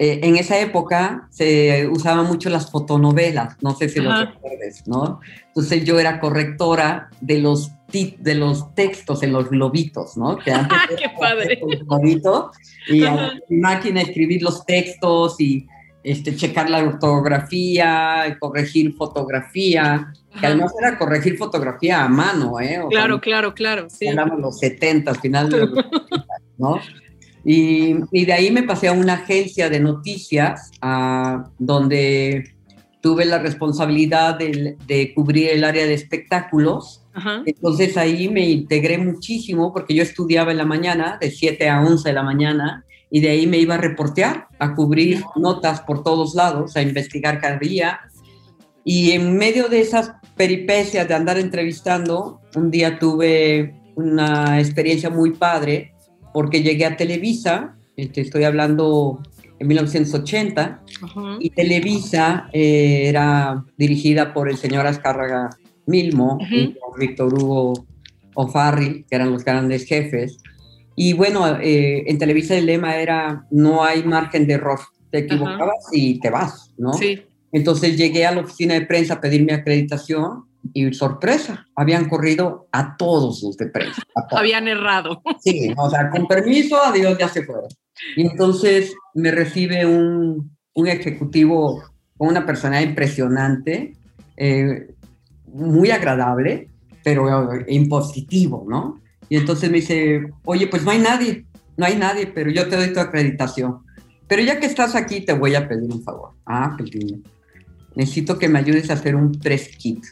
Eh, 0.00 0.20
en 0.22 0.36
esa 0.36 0.58
época 0.60 1.26
se 1.30 1.88
usaban 1.88 2.26
mucho 2.26 2.50
las 2.50 2.70
fotonovelas, 2.70 3.56
no 3.62 3.74
sé 3.74 3.88
si 3.88 3.98
lo 3.98 4.16
recuerdes, 4.16 4.86
¿no? 4.86 5.18
Entonces 5.48 5.84
yo 5.84 5.98
era 5.98 6.20
correctora 6.20 7.10
de 7.20 7.40
los, 7.40 7.72
de 7.90 8.34
los 8.36 8.72
textos 8.76 9.24
en 9.24 9.32
los 9.32 9.50
globitos, 9.50 10.16
¿no? 10.16 10.38
Que 10.38 10.52
antes 10.52 10.78
¡Qué 10.96 11.10
padre! 11.18 11.60
y 12.86 13.04
a 13.04 13.32
máquina 13.50 14.02
escribir 14.02 14.40
los 14.40 14.64
textos 14.64 15.40
y 15.40 15.66
este, 16.10 16.34
checar 16.34 16.70
la 16.70 16.78
ortografía, 16.78 18.36
corregir 18.40 18.94
fotografía, 18.94 20.10
que 20.40 20.46
además 20.46 20.72
era 20.80 20.96
corregir 20.96 21.36
fotografía 21.36 22.02
a 22.02 22.08
mano, 22.08 22.58
¿eh? 22.60 22.80
claro, 22.88 23.20
claro, 23.20 23.52
claro, 23.52 23.90
sí. 23.90 24.08
Hablamos 24.08 24.40
los 24.40 24.58
70, 24.58 25.14
final 25.16 25.50
de 25.50 25.58
los 25.58 25.68
70, 25.74 26.26
¿no? 26.56 26.80
Y, 27.44 27.96
y, 28.10 28.24
de 28.24 28.32
ahí 28.32 28.50
me 28.50 28.62
pasé 28.62 28.88
a 28.88 28.92
una 28.92 29.14
agencia 29.14 29.68
de 29.68 29.80
noticias 29.80 30.70
a, 30.80 31.50
donde 31.58 32.54
tuve 33.02 33.26
la 33.26 33.38
responsabilidad 33.38 34.38
de, 34.38 34.76
de, 34.86 35.14
cubrir 35.14 35.50
el 35.50 35.62
área 35.62 35.86
de 35.86 35.94
espectáculos. 35.94 37.04
Entonces 37.46 37.96
ahí 37.96 38.28
me 38.28 38.48
integré 38.48 38.96
muchísimo 38.96 39.72
porque 39.72 39.94
yo 39.94 40.02
estudiaba 40.02 40.52
en 40.52 40.58
la 40.58 40.64
mañana, 40.64 41.18
de 41.20 41.30
7 41.30 41.68
a 41.68 41.82
11 41.82 42.08
de 42.08 42.14
la 42.14 42.22
mañana, 42.22 42.84
y 43.10 43.20
de 43.20 43.30
ahí 43.30 43.46
me 43.46 43.58
iba 43.58 43.74
a 43.74 43.78
reportear, 43.78 44.48
a 44.58 44.74
cubrir 44.74 45.22
notas 45.36 45.80
por 45.80 46.02
todos 46.02 46.34
lados, 46.34 46.76
a 46.76 46.82
investigar 46.82 47.40
cada 47.40 47.58
día. 47.58 48.00
Y 48.84 49.12
en 49.12 49.36
medio 49.36 49.68
de 49.68 49.80
esas 49.80 50.12
peripecias 50.36 51.08
de 51.08 51.14
andar 51.14 51.38
entrevistando, 51.38 52.40
un 52.54 52.70
día 52.70 52.98
tuve 52.98 53.74
una 53.96 54.60
experiencia 54.60 55.10
muy 55.10 55.32
padre 55.32 55.92
porque 56.32 56.62
llegué 56.62 56.86
a 56.86 56.96
Televisa, 56.96 57.76
este, 57.96 58.20
estoy 58.20 58.44
hablando 58.44 59.20
en 59.58 59.66
1980, 59.66 60.82
y 61.40 61.50
Televisa 61.50 62.48
eh, 62.52 63.08
era 63.08 63.64
dirigida 63.76 64.32
por 64.32 64.48
el 64.48 64.56
señor 64.56 64.86
Azcárraga 64.86 65.50
Milmo 65.86 66.38
y 66.50 66.68
por 66.68 66.98
Víctor 66.98 67.34
Hugo 67.34 67.86
O'Farrill, 68.34 69.04
que 69.08 69.16
eran 69.16 69.32
los 69.32 69.44
grandes 69.44 69.84
jefes. 69.84 70.38
Y 71.00 71.12
bueno, 71.12 71.46
eh, 71.60 72.02
en 72.10 72.18
Televisa 72.18 72.56
el 72.56 72.66
lema 72.66 72.96
era, 72.96 73.46
no 73.52 73.84
hay 73.84 74.02
margen 74.02 74.48
de 74.48 74.54
error, 74.54 74.80
te 75.12 75.18
equivocabas 75.18 75.86
y 75.92 76.18
te 76.18 76.28
vas, 76.28 76.74
¿no? 76.76 76.92
Sí. 76.92 77.22
Entonces 77.52 77.96
llegué 77.96 78.26
a 78.26 78.32
la 78.32 78.40
oficina 78.40 78.74
de 78.74 78.84
prensa 78.84 79.14
a 79.14 79.20
pedir 79.20 79.44
mi 79.44 79.52
acreditación 79.52 80.46
y 80.74 80.92
sorpresa, 80.92 81.68
habían 81.76 82.08
corrido 82.08 82.66
a 82.72 82.96
todos 82.96 83.44
los 83.44 83.56
de 83.56 83.66
prensa. 83.66 84.02
habían 84.32 84.66
errado. 84.66 85.22
Sí, 85.40 85.72
o 85.76 85.88
sea, 85.88 86.10
con 86.10 86.26
permiso, 86.26 86.76
adiós, 86.82 87.16
ya 87.16 87.28
se 87.28 87.44
fueron. 87.44 87.68
Y 88.16 88.22
entonces 88.22 88.92
me 89.14 89.30
recibe 89.30 89.86
un, 89.86 90.50
un 90.74 90.88
ejecutivo 90.88 91.80
con 92.16 92.26
una 92.26 92.44
persona 92.44 92.82
impresionante, 92.82 93.92
eh, 94.36 94.88
muy 95.46 95.92
agradable, 95.92 96.70
pero 97.04 97.28
impositivo, 97.68 98.66
¿no? 98.68 99.00
Y 99.28 99.36
entonces 99.36 99.70
me 99.70 99.78
dice, 99.78 100.30
oye, 100.44 100.66
pues 100.66 100.84
no 100.84 100.90
hay 100.90 100.98
nadie, 100.98 101.44
no 101.76 101.86
hay 101.86 101.96
nadie, 101.96 102.26
pero 102.26 102.50
yo 102.50 102.68
te 102.68 102.76
doy 102.76 102.92
tu 102.92 103.00
acreditación. 103.00 103.78
Pero 104.26 104.42
ya 104.42 104.60
que 104.60 104.66
estás 104.66 104.94
aquí, 104.94 105.22
te 105.22 105.32
voy 105.32 105.54
a 105.54 105.68
pedir 105.68 105.90
un 105.90 106.02
favor. 106.02 106.32
Ah, 106.46 106.74
pues 106.76 106.90
Necesito 107.94 108.38
que 108.38 108.48
me 108.48 108.58
ayudes 108.58 108.90
a 108.90 108.94
hacer 108.94 109.16
un 109.16 109.32
press 109.32 109.68
kit. 109.76 110.04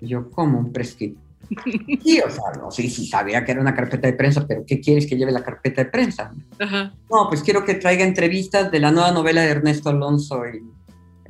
Yo, 0.00 0.30
¿cómo 0.30 0.58
un 0.58 0.72
press 0.72 0.94
kit? 0.94 1.16
Sí, 2.02 2.20
o 2.20 2.30
sea, 2.30 2.44
no, 2.58 2.70
sí, 2.70 2.88
sí, 2.88 3.06
sabía 3.06 3.44
que 3.44 3.52
era 3.52 3.60
una 3.60 3.74
carpeta 3.74 4.06
de 4.06 4.14
prensa, 4.14 4.46
pero 4.46 4.64
¿qué 4.66 4.80
quieres 4.80 5.06
que 5.06 5.16
lleve 5.16 5.32
la 5.32 5.42
carpeta 5.42 5.84
de 5.84 5.90
prensa? 5.90 6.32
No, 6.58 7.28
pues 7.28 7.42
quiero 7.42 7.64
que 7.64 7.74
traiga 7.74 8.04
entrevistas 8.04 8.70
de 8.70 8.80
la 8.80 8.90
nueva 8.90 9.10
novela 9.10 9.42
de 9.42 9.50
Ernesto 9.50 9.90
Alonso 9.90 10.42
y 10.46 10.62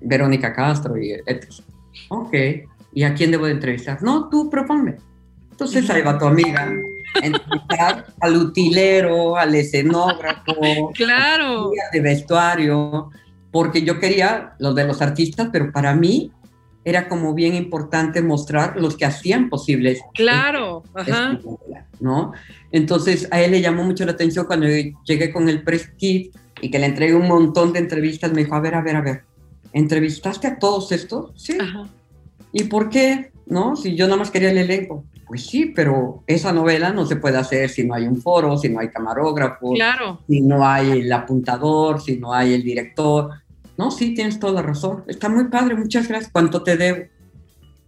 Verónica 0.01 0.53
Castro 0.53 0.97
y 0.97 1.13
etc. 1.13 1.49
Ok, 2.09 2.35
¿y 2.93 3.03
a 3.03 3.15
quién 3.15 3.31
debo 3.31 3.47
de 3.47 3.53
entrevistar? 3.53 4.03
No, 4.03 4.29
tú 4.29 4.49
proponme. 4.49 4.97
Entonces 5.53 5.89
ahí 5.91 6.03
va 6.03 6.19
tu 6.19 6.27
amiga, 6.27 6.73
entrevistar 7.23 8.07
al 8.21 8.37
utilero, 8.37 9.37
al 9.37 9.55
escenógrafo, 9.55 10.91
claro. 10.95 11.71
de 11.93 12.01
vestuario, 12.01 13.11
porque 13.51 13.83
yo 13.83 14.01
quería 14.01 14.55
los 14.59 14.75
de 14.75 14.87
los 14.87 15.01
artistas, 15.01 15.51
pero 15.53 15.71
para 15.71 15.95
mí 15.95 16.33
era 16.85 17.09
como 17.09 17.33
bien 17.35 17.55
importante 17.55 18.23
mostrar 18.23 18.77
los 18.77 18.97
que 18.97 19.05
hacían 19.05 19.49
posibles. 19.49 20.01
Claro, 20.15 20.83
ajá. 20.95 21.39
¿no? 22.01 22.33
Entonces 22.73 23.29
a 23.31 23.41
él 23.41 23.53
le 23.53 23.61
llamó 23.61 23.85
mucho 23.85 24.05
la 24.05 24.13
atención 24.13 24.47
cuando 24.47 24.67
llegué 24.67 25.33
con 25.33 25.49
el 25.49 25.63
press 25.63 25.89
kit 25.97 26.35
y 26.61 26.71
que 26.71 26.79
le 26.79 26.87
entregué 26.87 27.15
un 27.15 27.29
montón 27.29 27.73
de 27.73 27.79
entrevistas, 27.79 28.33
me 28.33 28.43
dijo, 28.43 28.55
a 28.55 28.61
ver, 28.61 28.75
a 28.75 28.83
ver, 28.83 28.97
a 28.97 29.01
ver, 29.01 29.25
¿entrevistaste 29.73 30.49
a 30.49 30.59
todos 30.59 30.93
estos? 30.93 31.31
Sí. 31.37 31.57
¿Y 32.53 32.65
por 32.65 32.91
qué? 32.91 33.31
¿No? 33.47 33.77
Si 33.77 33.95
yo 33.95 34.07
nada 34.07 34.19
más 34.19 34.31
quería 34.31 34.51
el 34.51 34.59
elenco. 34.59 35.05
Pues 35.33 35.47
sí, 35.47 35.73
pero 35.75 36.25
esa 36.27 36.53
novela 36.53 36.93
no 36.93 37.07
se 37.07 37.17
puede 37.17 37.39
hacer 37.39 37.71
si 37.71 37.85
no 37.87 37.95
hay 37.95 38.07
un 38.07 38.21
foro, 38.21 38.59
si 38.59 38.69
no 38.69 38.81
hay 38.81 38.91
camarógrafo, 38.91 39.73
claro. 39.73 40.21
si 40.29 40.43
no 40.43 40.63
hay 40.63 40.91
el 40.91 41.11
apuntador, 41.11 42.03
si 42.03 42.19
no 42.19 42.35
hay 42.35 42.53
el 42.53 42.63
director. 42.63 43.31
No, 43.79 43.91
sí, 43.91 44.13
tienes 44.13 44.39
toda 44.39 44.53
la 44.53 44.61
razón. 44.61 45.05
Está 45.07 45.31
muy 45.31 45.45
padre, 45.45 45.75
muchas 45.75 46.07
gracias. 46.07 46.31
¿Cuánto 46.31 46.63
te 46.63 46.77
debo? 46.77 47.07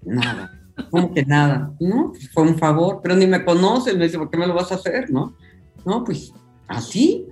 Nada. 0.07 0.59
¿Cómo 0.91 1.13
que 1.13 1.23
nada? 1.27 1.71
No, 1.81 2.13
pues 2.13 2.31
fue 2.31 2.45
un 2.45 2.57
favor, 2.57 3.01
pero 3.03 3.15
ni 3.15 3.27
me 3.27 3.45
conoces. 3.45 3.95
Me 3.95 4.05
dice, 4.05 4.17
¿por 4.17 4.31
qué 4.31 4.39
me 4.39 4.47
lo 4.47 4.55
vas 4.55 4.73
a 4.73 4.77
hacer? 4.77 5.11
No, 5.11 5.37
no, 5.85 6.03
pues 6.03 6.33
así. 6.67 7.27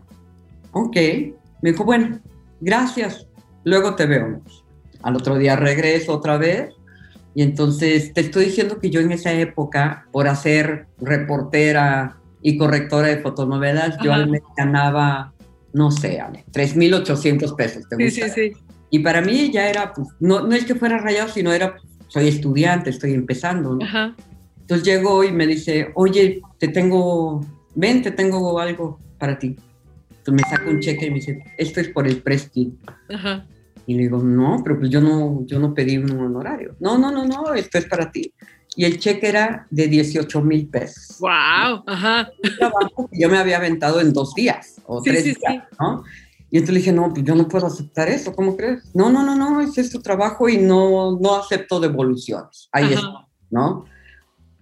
Ok. 0.73 0.97
Me 1.63 1.73
dijo, 1.73 1.85
bueno, 1.85 2.21
gracias. 2.61 3.27
Luego 3.65 3.95
te 3.95 4.05
veo. 4.05 4.43
Al 5.01 5.17
otro 5.17 5.39
día 5.39 5.57
regreso 5.57 6.13
otra 6.13 6.37
vez 6.37 6.75
y 7.35 7.43
entonces 7.43 8.13
te 8.13 8.21
estoy 8.21 8.47
diciendo 8.47 8.79
que 8.79 8.91
yo 8.91 9.01
en 9.01 9.13
esa 9.13 9.33
época, 9.33 10.07
por 10.13 10.29
hacer 10.29 10.87
reportera 11.01 12.19
y 12.43 12.59
correctora 12.59 13.09
de 13.09 13.19
fotonovelas, 13.19 13.97
yo 14.03 14.13
al 14.13 14.29
mes 14.29 14.43
ganaba, 14.57 15.33
no 15.73 15.91
sé, 15.91 16.21
3.800 16.53 17.57
pesos. 17.57 17.85
sí, 17.99 18.11
sí, 18.11 18.23
sí. 18.35 18.53
Y 18.91 18.99
para 18.99 19.23
mí 19.23 19.51
ya 19.51 19.71
era, 19.71 19.95
pues, 19.95 20.09
no, 20.21 20.47
no 20.47 20.55
es 20.55 20.67
que 20.67 20.75
fuera 20.75 20.99
rayado, 20.99 21.29
sino 21.29 21.51
era, 21.51 21.77
soy 22.09 22.29
estudiante, 22.29 22.91
estoy 22.91 23.15
empezando. 23.15 23.75
¿no? 23.75 23.85
Ajá. 23.85 24.15
Entonces 24.61 24.87
llegó 24.87 25.25
y 25.25 25.33
me 25.33 25.47
dice, 25.47 25.91
oye, 25.95 26.43
te 26.59 26.69
tengo, 26.69 27.41
ven, 27.75 28.03
te 28.03 28.11
tengo 28.11 28.61
algo 28.61 29.01
para 29.19 29.39
ti. 29.39 29.57
Entonces 30.11 30.35
me 30.35 30.43
saca 30.43 30.69
un 30.69 30.81
cheque 30.81 31.07
y 31.07 31.11
me 31.11 31.17
dice, 31.17 31.43
esto 31.57 31.81
es 31.81 31.89
por 31.89 32.07
el 32.07 32.19
Prestige. 32.19 32.73
Ajá. 33.09 33.47
Y 33.87 33.95
le 33.95 34.03
digo, 34.03 34.19
no, 34.19 34.61
pero 34.63 34.79
pues 34.79 34.91
yo 34.91 35.01
no, 35.01 35.45
yo 35.47 35.59
no 35.59 35.75
pedí 35.75 35.99
un 35.99 36.11
honorario. 36.13 36.77
No, 36.81 36.99
no, 36.99 37.11
no, 37.11 37.25
no, 37.25 37.55
esto 37.55 37.79
es 37.79 37.87
para 37.87 38.11
ti. 38.11 38.33
Y 38.75 38.85
el 38.85 38.99
cheque 38.99 39.29
era 39.29 39.67
de 39.71 39.87
18 39.89 40.41
mil 40.43 40.69
pesos. 40.69 41.19
¡Wow! 41.21 41.85
Ajá. 41.87 42.31
Un 42.43 42.57
trabajo 42.57 43.09
que 43.11 43.21
yo 43.21 43.29
me 43.29 43.39
había 43.39 43.59
aventado 43.59 44.01
en 44.01 44.13
dos 44.13 44.35
días 44.35 44.81
o 44.87 45.03
tres 45.03 45.25
días, 45.25 45.65
¿no? 45.79 46.05
Y 46.51 46.59
entonces 46.59 46.75
le 46.75 46.81
dije, 46.81 46.93
no, 46.93 47.13
pues 47.13 47.25
yo 47.25 47.35
no 47.35 47.49
puedo 47.49 47.67
aceptar 47.67 48.09
eso, 48.09 48.35
¿cómo 48.35 48.57
crees? 48.57 48.95
No, 48.95 49.11
no, 49.11 49.23
no, 49.23 49.35
no, 49.35 49.61
ese 49.63 49.81
es 49.81 49.91
tu 49.91 50.01
trabajo 50.03 50.49
y 50.49 50.59
no, 50.59 51.19
no 51.19 51.37
acepto 51.37 51.81
devoluciones. 51.81 52.69
Ahí 52.73 52.93
está, 52.93 53.27
¿no? 53.51 53.87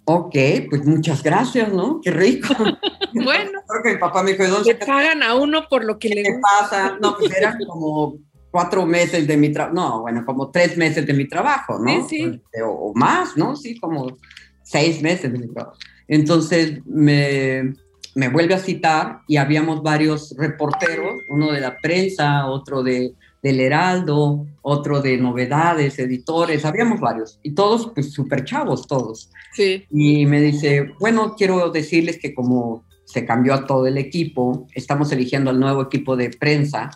Ok, 0.05 0.35
pues 0.69 0.85
muchas 0.87 1.23
gracias, 1.23 1.73
¿no? 1.73 2.01
Qué 2.01 2.11
rico. 2.11 2.49
bueno. 3.15 3.61
Creo 3.67 3.83
que 3.83 3.93
mi 3.93 3.99
papá 3.99 4.23
me 4.23 4.33
dijo, 4.33 4.47
¿dónde? 4.47 4.75
Pagan 4.75 5.23
a 5.23 5.35
uno 5.35 5.69
por 5.69 5.85
lo 5.85 5.99
que 5.99 6.09
le 6.09 6.23
¿Qué 6.23 6.41
pasa? 6.41 6.97
No, 7.01 7.17
pues 7.17 7.37
eran 7.37 7.59
como 7.67 8.19
cuatro 8.51 8.87
meses 8.87 9.27
de 9.27 9.37
mi 9.37 9.51
trabajo, 9.51 9.75
no, 9.75 10.01
bueno, 10.03 10.25
como 10.25 10.51
tres 10.51 10.77
meses 10.77 11.07
de 11.07 11.15
mi 11.15 11.29
trabajo, 11.29 11.79
¿no? 11.79 12.09
Sí, 12.09 12.17
sí. 12.17 12.23
Este, 12.23 12.63
o, 12.63 12.93
más, 12.95 13.37
¿no? 13.37 13.57
Sí, 13.57 13.79
como 13.79 14.19
seis 14.63 15.03
meses 15.03 15.33
de 15.33 15.39
mi 15.39 15.49
trabajo. 15.49 15.77
Entonces 16.09 16.85
me, 16.87 17.75
me 18.15 18.29
vuelve 18.29 18.55
a 18.55 18.59
citar 18.59 19.21
y 19.29 19.37
habíamos 19.37 19.83
varios 19.83 20.35
reporteros, 20.37 21.15
uno 21.31 21.53
de 21.53 21.61
la 21.61 21.77
prensa, 21.79 22.47
otro 22.47 22.83
de, 22.83 23.15
del 23.43 23.61
Heraldo, 23.61 24.47
otro 24.63 25.01
de 25.01 25.17
novedades, 25.17 25.99
editores, 25.99 26.65
habíamos 26.65 27.01
varios, 27.01 27.39
y 27.43 27.53
todos, 27.53 27.93
pues 27.95 28.13
súper 28.13 28.45
chavos, 28.45 28.87
todos. 28.87 29.31
Sí. 29.53 29.85
Y 29.91 30.27
me 30.27 30.41
dice, 30.41 30.93
bueno, 30.99 31.35
quiero 31.37 31.71
decirles 31.71 32.19
que 32.19 32.35
como 32.35 32.85
se 33.05 33.25
cambió 33.25 33.55
a 33.55 33.67
todo 33.67 33.87
el 33.87 33.99
equipo, 33.99 34.67
estamos 34.75 35.11
eligiendo 35.13 35.51
al 35.51 35.59
nuevo 35.59 35.83
equipo 35.83 36.17
de 36.17 36.31
prensa, 36.31 36.91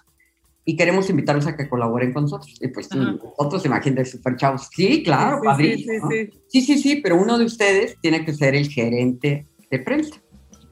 y 0.64 0.76
queremos 0.76 1.10
invitarlos 1.10 1.46
a 1.46 1.56
que 1.56 1.68
colaboren 1.68 2.12
con 2.12 2.22
nosotros. 2.22 2.56
Y 2.60 2.68
pues 2.68 2.88
nosotros, 2.94 3.64
imagínense, 3.66 4.12
súper 4.12 4.36
chavos. 4.36 4.68
Sí, 4.74 5.02
claro, 5.02 5.40
sí, 5.56 5.76
sí, 5.76 5.84
sí, 5.84 6.30
sí, 6.48 6.60
sí, 6.62 6.78
sí, 6.78 6.96
pero 6.96 7.16
uno 7.16 7.38
de 7.38 7.44
ustedes 7.44 7.96
tiene 8.00 8.24
que 8.24 8.32
ser 8.32 8.54
el 8.54 8.68
gerente 8.68 9.46
de 9.70 9.78
prensa. 9.78 10.20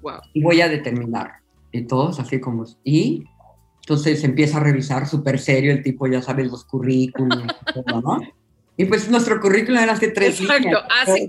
Wow. 0.00 0.20
Y 0.32 0.42
voy 0.42 0.61
a 0.62 0.68
determinar. 0.68 1.32
Y 1.72 1.82
todos 1.82 2.18
así 2.20 2.40
como... 2.40 2.64
Y 2.84 3.25
entonces 3.82 4.22
empieza 4.25 4.58
a 4.58 4.61
revisar 4.61 5.06
súper 5.06 5.38
serio 5.38 5.72
el 5.72 5.82
tipo, 5.82 6.06
ya 6.06 6.22
sabes, 6.22 6.50
los 6.50 6.64
currículums, 6.64 7.52
¿no? 7.87 8.20
Y 8.76 8.87
pues 8.87 9.11
nuestro 9.11 9.40
currículum 9.40 9.80
era 9.80 9.92
hace 9.92 10.08
tres 10.08 10.40
Exacto, 10.40 10.78
hace 10.88 11.28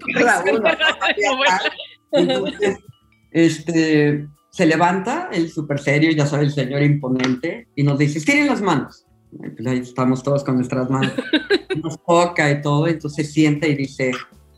Entonces, 2.12 2.78
este, 3.32 4.28
se 4.54 4.68
levanta 4.68 5.30
el 5.32 5.50
súper 5.50 5.80
serio, 5.80 6.12
ya 6.12 6.28
sabe, 6.28 6.44
el 6.44 6.52
señor 6.52 6.84
imponente, 6.84 7.70
y 7.76 7.82
nos 7.82 7.98
dice, 7.98 8.20
estiren 8.20 8.46
las 8.46 8.62
manos. 8.62 9.04
pues 9.32 9.66
ahí 9.66 9.80
estamos 9.80 10.22
todos 10.22 10.44
con 10.44 10.58
nuestras 10.58 10.92
manos. 10.92 11.12
Nos 11.84 12.00
toca 12.06 12.52
y 12.52 12.62
todo, 12.62 12.88
entonces 12.88 13.34
sienta 13.34 13.66
y 13.66 13.74
dice, 13.74 14.12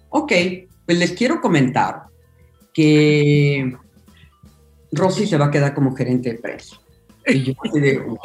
ok, 0.10 0.34
pues 0.86 1.00
les 1.00 1.14
quiero 1.14 1.40
comentar 1.40 2.08
que 2.74 3.74
Rosy 4.92 5.28
se 5.28 5.38
va 5.38 5.46
a 5.46 5.52
quedar 5.52 5.74
como 5.74 5.96
gerente 5.96 6.34
de 6.34 6.40
prensa. 6.40 6.75
Y 7.25 7.44
yo 7.44 7.54
digo, 7.74 8.18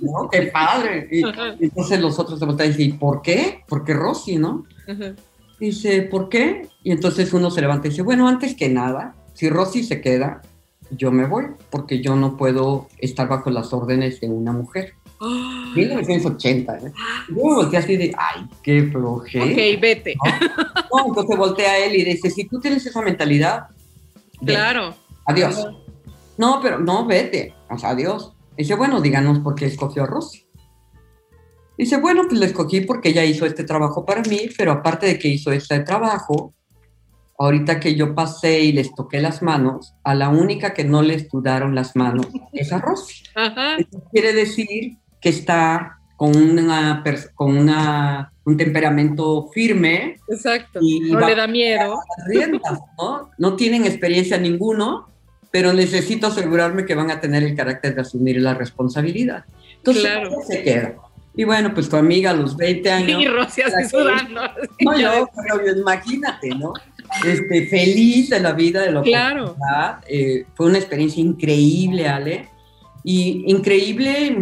wow, 0.00 0.30
qué 0.30 0.44
padre. 0.44 1.08
Y, 1.12 1.22
entonces 1.62 2.00
los 2.00 2.18
otros 2.18 2.38
se 2.38 2.46
voltean 2.46 2.70
y 2.70 2.72
dicen, 2.72 2.94
¿y 2.94 2.98
por 2.98 3.20
qué? 3.20 3.64
Porque 3.68 3.92
Rosy, 3.92 4.36
¿no? 4.36 4.64
Dice, 5.60 6.00
¿por 6.02 6.30
qué? 6.30 6.66
Y 6.82 6.90
entonces 6.90 7.34
uno 7.34 7.50
se 7.50 7.60
levanta 7.60 7.86
y 7.86 7.90
dice, 7.90 8.00
bueno, 8.00 8.26
antes 8.26 8.54
que 8.54 8.70
nada, 8.70 9.14
si 9.34 9.50
Rosy 9.50 9.84
se 9.84 10.00
queda, 10.00 10.40
yo 10.90 11.10
me 11.10 11.26
voy 11.26 11.46
porque 11.70 12.00
yo 12.00 12.16
no 12.16 12.36
puedo 12.36 12.88
estar 12.98 13.28
bajo 13.28 13.50
las 13.50 13.72
órdenes 13.72 14.20
de 14.20 14.28
una 14.28 14.52
mujer. 14.52 14.94
1980, 15.74 16.78
¿eh? 16.78 16.92
Yo 17.28 17.34
me 17.34 17.54
volteé 17.54 17.78
así 17.78 17.96
de, 17.96 18.14
ay, 18.16 18.46
qué 18.62 18.84
floje. 18.84 19.40
Ok, 19.40 19.80
vete. 19.80 20.14
¿no? 20.92 21.06
entonces 21.06 21.36
voltea 21.36 21.72
a 21.72 21.78
él 21.78 21.96
y 21.96 22.04
dice, 22.04 22.30
si 22.30 22.44
tú 22.44 22.60
tienes 22.60 22.86
esa 22.86 23.02
mentalidad, 23.02 23.66
claro. 24.44 24.94
Adiós. 25.26 25.68
No, 26.38 26.60
pero 26.62 26.78
no, 26.78 27.04
vete. 27.04 27.54
O 27.68 27.76
sea, 27.76 27.90
adiós. 27.90 28.32
Dice, 28.56 28.74
bueno, 28.74 29.00
díganos 29.00 29.40
por 29.40 29.54
qué 29.54 29.66
escogió 29.66 30.04
a 30.04 30.06
Rosy. 30.06 30.46
Dice, 31.76 31.98
bueno, 31.98 32.22
pues 32.26 32.40
la 32.40 32.46
escogí 32.46 32.80
porque 32.80 33.10
ella 33.10 33.24
hizo 33.24 33.44
este 33.44 33.62
trabajo 33.62 34.04
para 34.04 34.22
mí, 34.22 34.48
pero 34.56 34.72
aparte 34.72 35.06
de 35.06 35.18
que 35.18 35.28
hizo 35.28 35.52
este 35.52 35.80
trabajo, 35.80 36.54
ahorita 37.38 37.78
que 37.78 37.94
yo 37.94 38.14
pasé 38.14 38.60
y 38.60 38.72
les 38.72 38.94
toqué 38.94 39.20
las 39.20 39.42
manos, 39.42 39.94
a 40.02 40.14
la 40.14 40.28
única 40.28 40.74
que 40.74 40.84
no 40.84 41.02
les 41.02 41.28
dudaron 41.28 41.74
las 41.74 41.94
manos 41.94 42.26
es 42.52 42.72
a 42.72 42.78
Rosy. 42.78 43.22
Eso 43.78 44.02
quiere 44.10 44.32
decir 44.32 44.98
que 45.20 45.28
está 45.28 45.98
con 46.16 46.36
una 46.36 47.04
con 47.36 47.56
una, 47.56 48.32
un 48.44 48.56
temperamento 48.56 49.48
firme. 49.54 50.18
Exacto. 50.28 50.80
Y 50.82 51.00
no 51.12 51.20
le 51.20 51.36
da 51.36 51.46
miedo. 51.46 52.00
¿no? 52.98 53.30
no 53.38 53.54
tienen 53.54 53.84
experiencia 53.84 54.36
ninguno, 54.36 55.08
pero 55.52 55.72
necesito 55.72 56.26
asegurarme 56.26 56.84
que 56.84 56.96
van 56.96 57.12
a 57.12 57.20
tener 57.20 57.44
el 57.44 57.54
carácter 57.54 57.94
de 57.94 58.00
asumir 58.00 58.42
la 58.42 58.54
responsabilidad. 58.54 59.44
Entonces, 59.76 60.02
claro. 60.02 60.30
se 60.44 60.62
queda. 60.64 60.96
Y 61.36 61.44
bueno, 61.44 61.72
pues 61.72 61.88
tu 61.88 61.96
amiga 61.96 62.32
a 62.32 62.34
los 62.34 62.56
20 62.56 62.90
años. 62.90 63.22
Y 63.22 63.28
Rosy 63.28 63.62
así 63.62 63.88
sudando. 63.88 64.40
No, 64.80 64.98
yo, 64.98 65.28
pero 65.36 65.78
imagínate, 65.78 66.48
¿no? 66.48 66.72
Este, 67.24 67.66
feliz 67.66 68.30
de 68.30 68.40
la 68.40 68.52
vida, 68.52 68.82
de 68.82 68.92
lo 68.92 69.02
claro. 69.02 69.56
Eh, 70.08 70.44
fue 70.54 70.66
una 70.66 70.78
experiencia 70.78 71.22
increíble, 71.22 72.08
Ale. 72.08 72.48
Y 73.04 73.44
increíble 73.46 74.36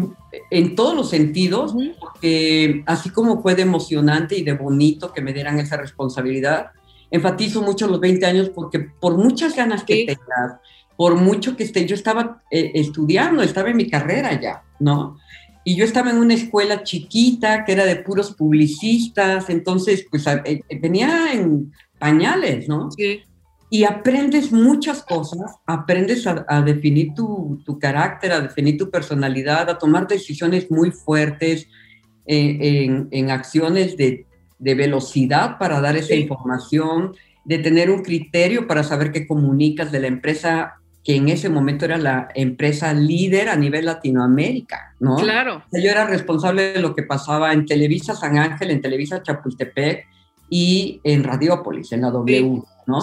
en 0.50 0.74
todos 0.74 0.94
los 0.94 1.10
sentidos, 1.10 1.74
porque 2.00 2.82
así 2.86 3.10
como 3.10 3.42
fue 3.42 3.54
de 3.54 3.62
emocionante 3.62 4.36
y 4.36 4.42
de 4.42 4.54
bonito 4.54 5.12
que 5.12 5.20
me 5.20 5.32
dieran 5.32 5.58
esa 5.58 5.76
responsabilidad, 5.76 6.70
enfatizo 7.10 7.62
mucho 7.62 7.86
los 7.86 8.00
20 8.00 8.26
años 8.26 8.50
porque 8.50 8.80
por 8.80 9.16
muchas 9.16 9.54
ganas 9.54 9.84
que 9.84 10.06
tengas, 10.06 10.60
por 10.96 11.16
mucho 11.16 11.56
que 11.56 11.64
esté, 11.64 11.86
yo 11.86 11.94
estaba 11.94 12.42
eh, 12.50 12.72
estudiando, 12.74 13.42
estaba 13.42 13.70
en 13.70 13.76
mi 13.76 13.88
carrera 13.88 14.40
ya, 14.40 14.62
¿no? 14.80 15.18
Y 15.64 15.76
yo 15.76 15.84
estaba 15.84 16.10
en 16.10 16.18
una 16.18 16.34
escuela 16.34 16.84
chiquita 16.84 17.64
que 17.64 17.72
era 17.72 17.84
de 17.84 17.96
puros 17.96 18.34
publicistas, 18.34 19.50
entonces 19.50 20.06
pues 20.08 20.26
eh, 20.26 20.62
venía 20.80 21.32
en 21.32 21.72
pañales, 21.98 22.68
¿no? 22.68 22.90
Sí 22.90 23.22
y 23.68 23.84
aprendes 23.84 24.52
muchas 24.52 25.02
cosas, 25.02 25.56
aprendes 25.66 26.26
a, 26.26 26.62
definir 26.62 27.14
tu, 27.14 27.60
tu, 27.64 27.78
carácter, 27.78 28.32
a 28.32 28.40
definir 28.40 28.78
tu 28.78 28.90
personalidad, 28.90 29.68
a 29.68 29.78
tomar 29.78 30.06
decisiones 30.06 30.70
muy 30.70 30.92
fuertes 30.92 31.68
eh, 32.26 32.84
en, 32.84 33.08
en, 33.10 33.30
acciones 33.30 33.96
de, 33.96 34.26
de, 34.58 34.74
velocidad 34.74 35.58
para 35.58 35.80
dar 35.80 35.96
esa 35.96 36.14
información, 36.14 37.14
de 37.44 37.58
tener 37.58 37.90
un 37.90 38.02
criterio 38.02 38.66
para 38.68 38.84
saber 38.84 39.10
qué 39.10 39.26
comunicas 39.26 39.90
de 39.90 40.00
la 40.00 40.06
empresa 40.06 40.74
que 41.02 41.14
en 41.14 41.28
ese 41.28 41.48
momento 41.48 41.84
era 41.84 41.98
la 41.98 42.28
empresa 42.34 42.92
líder 42.92 43.48
a 43.48 43.56
nivel 43.56 43.84
Latinoamérica, 43.84 44.94
¿no? 44.98 45.16
Claro. 45.16 45.62
Yo 45.70 45.88
era 45.90 46.04
responsable 46.06 46.72
de 46.72 46.80
lo 46.80 46.96
que 46.96 47.04
pasaba 47.04 47.52
en 47.52 47.64
Televisa 47.64 48.16
San 48.16 48.38
Ángel, 48.38 48.72
en 48.72 48.80
Televisa 48.80 49.22
Chapultepec 49.22 50.06
y 50.48 51.00
en 51.04 51.24
Radiópolis, 51.24 51.92
en 51.92 52.02
la 52.02 52.10
W. 52.10 52.62
¿no? 52.86 52.98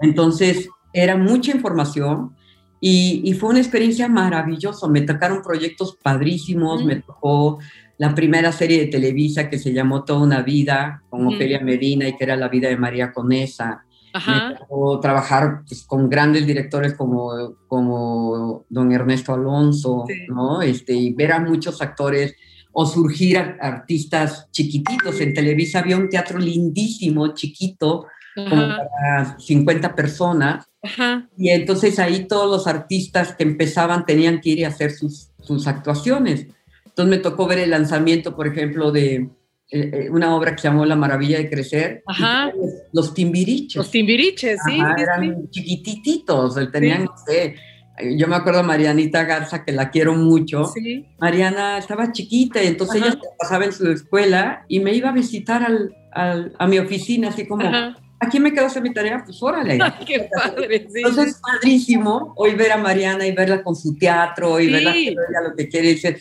Entonces, 0.00 0.68
era 0.92 1.16
mucha 1.16 1.52
información 1.52 2.34
y, 2.80 3.32
fue 3.34 3.50
una 3.50 3.60
experiencia 3.60 4.08
maravillosa. 4.08 4.88
Me 4.88 5.00
tocaron 5.00 5.42
proyectos 5.42 5.96
padrísimos, 6.02 6.84
me 6.84 6.96
tocó 6.96 7.58
la 7.96 8.14
primera 8.14 8.52
serie 8.52 8.80
de 8.80 8.86
Televisa 8.86 9.48
que 9.48 9.58
se 9.58 9.72
llamó 9.72 10.04
Toda 10.04 10.20
una 10.20 10.42
vida, 10.42 11.02
con 11.08 11.26
Ofelia 11.26 11.60
Medina 11.60 12.06
y 12.06 12.16
que 12.16 12.24
era 12.24 12.36
la 12.36 12.48
vida 12.48 12.68
de 12.68 12.76
María 12.76 13.12
Conesa. 13.12 13.84
Me 14.14 14.56
tocó 14.58 15.00
trabajar 15.00 15.62
pues, 15.66 15.84
con 15.84 16.10
grandes 16.10 16.46
directores 16.46 16.94
como, 16.94 17.56
como 17.66 18.64
don 18.68 18.92
Ernesto 18.92 19.32
Alonso, 19.32 20.04
¿no? 20.28 20.60
Este, 20.60 20.92
y 20.92 21.12
ver 21.14 21.32
a 21.32 21.40
muchos 21.40 21.80
actores 21.80 22.36
o 22.74 22.84
surgir 22.86 23.38
artistas 23.38 24.50
chiquititos. 24.50 25.20
En 25.20 25.32
Televisa 25.32 25.78
había 25.78 25.96
un 25.96 26.08
teatro 26.08 26.38
lindísimo, 26.38 27.32
chiquito, 27.32 28.06
como 28.34 28.50
para 28.50 29.38
50 29.38 29.94
personas. 29.94 30.66
Y 31.38 31.50
entonces 31.50 31.98
ahí 31.98 32.26
todos 32.26 32.50
los 32.50 32.66
artistas 32.66 33.34
que 33.36 33.44
empezaban 33.44 34.04
tenían 34.04 34.40
que 34.40 34.50
ir 34.50 34.58
y 34.58 34.64
hacer 34.64 34.90
sus, 34.90 35.30
sus 35.40 35.66
actuaciones. 35.68 36.48
Entonces 36.84 37.16
me 37.16 37.22
tocó 37.22 37.46
ver 37.46 37.60
el 37.60 37.70
lanzamiento, 37.70 38.34
por 38.34 38.48
ejemplo, 38.48 38.90
de 38.90 39.14
eh, 39.14 39.30
eh, 39.70 40.10
una 40.10 40.36
obra 40.36 40.52
que 40.52 40.62
se 40.62 40.68
llamó 40.68 40.84
La 40.84 40.96
Maravilla 40.96 41.38
de 41.38 41.48
Crecer. 41.48 42.02
Los, 42.92 43.14
timbiriches. 43.14 43.76
Los 43.76 43.90
timbiriches, 43.90 44.58
sí. 44.66 44.78
eran 44.98 45.48
chiquititos, 45.50 46.54
tenían, 46.70 47.04
no 47.04 47.14
sé, 47.24 47.54
yo 48.02 48.26
me 48.26 48.36
acuerdo 48.36 48.60
de 48.60 48.66
Marianita 48.66 49.24
Garza, 49.24 49.64
que 49.64 49.72
la 49.72 49.90
quiero 49.90 50.14
mucho. 50.14 50.72
Mariana 51.18 51.78
estaba 51.78 52.10
chiquita 52.12 52.62
y 52.62 52.66
entonces 52.66 53.02
ella 53.02 53.18
pasaba 53.38 53.64
en 53.64 53.72
su 53.72 53.88
escuela 53.90 54.64
y 54.68 54.80
me 54.80 54.92
iba 54.94 55.10
a 55.10 55.12
visitar 55.12 55.62
al, 55.62 55.94
al, 56.12 56.52
a 56.58 56.66
mi 56.66 56.78
oficina, 56.78 57.28
así 57.28 57.46
como, 57.46 57.64
aquí 58.18 58.40
me 58.40 58.52
quedo 58.52 58.66
hacer 58.66 58.82
mi 58.82 58.92
tarea, 58.92 59.22
pues 59.24 59.40
órale. 59.42 59.78
qué 60.06 60.28
padre, 60.34 60.88
sí. 60.90 60.98
Entonces 60.98 61.26
es 61.28 61.40
padrísimo 61.40 62.32
hoy 62.36 62.54
ver 62.54 62.72
a 62.72 62.78
Mariana 62.78 63.26
y 63.26 63.32
verla 63.32 63.62
con 63.62 63.76
su 63.76 63.96
teatro 63.96 64.58
y 64.58 64.72
verla 64.72 64.92
que 64.92 65.14
lo 65.48 65.56
que 65.56 65.68
quiere 65.68 65.88
decir. 65.88 66.18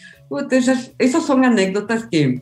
Esas, 0.52 0.92
esas 0.98 1.26
son 1.26 1.46
anécdotas 1.46 2.06
que, 2.06 2.42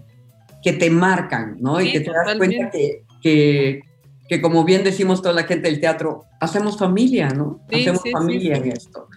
que 0.61 0.73
te 0.73 0.89
marcan, 0.89 1.57
¿no? 1.59 1.79
y 1.81 1.91
que 1.91 2.01
te 2.01 2.11
das 2.11 2.35
cuenta 2.37 2.69
que, 2.69 3.03
que, 3.21 3.81
que, 4.27 4.41
como 4.41 4.63
bien 4.63 4.83
decimos 4.83 5.21
toda 5.21 5.33
la 5.33 5.43
gente 5.43 5.69
del 5.69 5.79
teatro, 5.79 6.23
hacemos 6.39 6.77
familia, 6.77 7.29
¿no? 7.29 7.61
hacemos 7.69 8.01
familia 8.11 8.57
en 8.57 8.71
esto. 8.71 9.07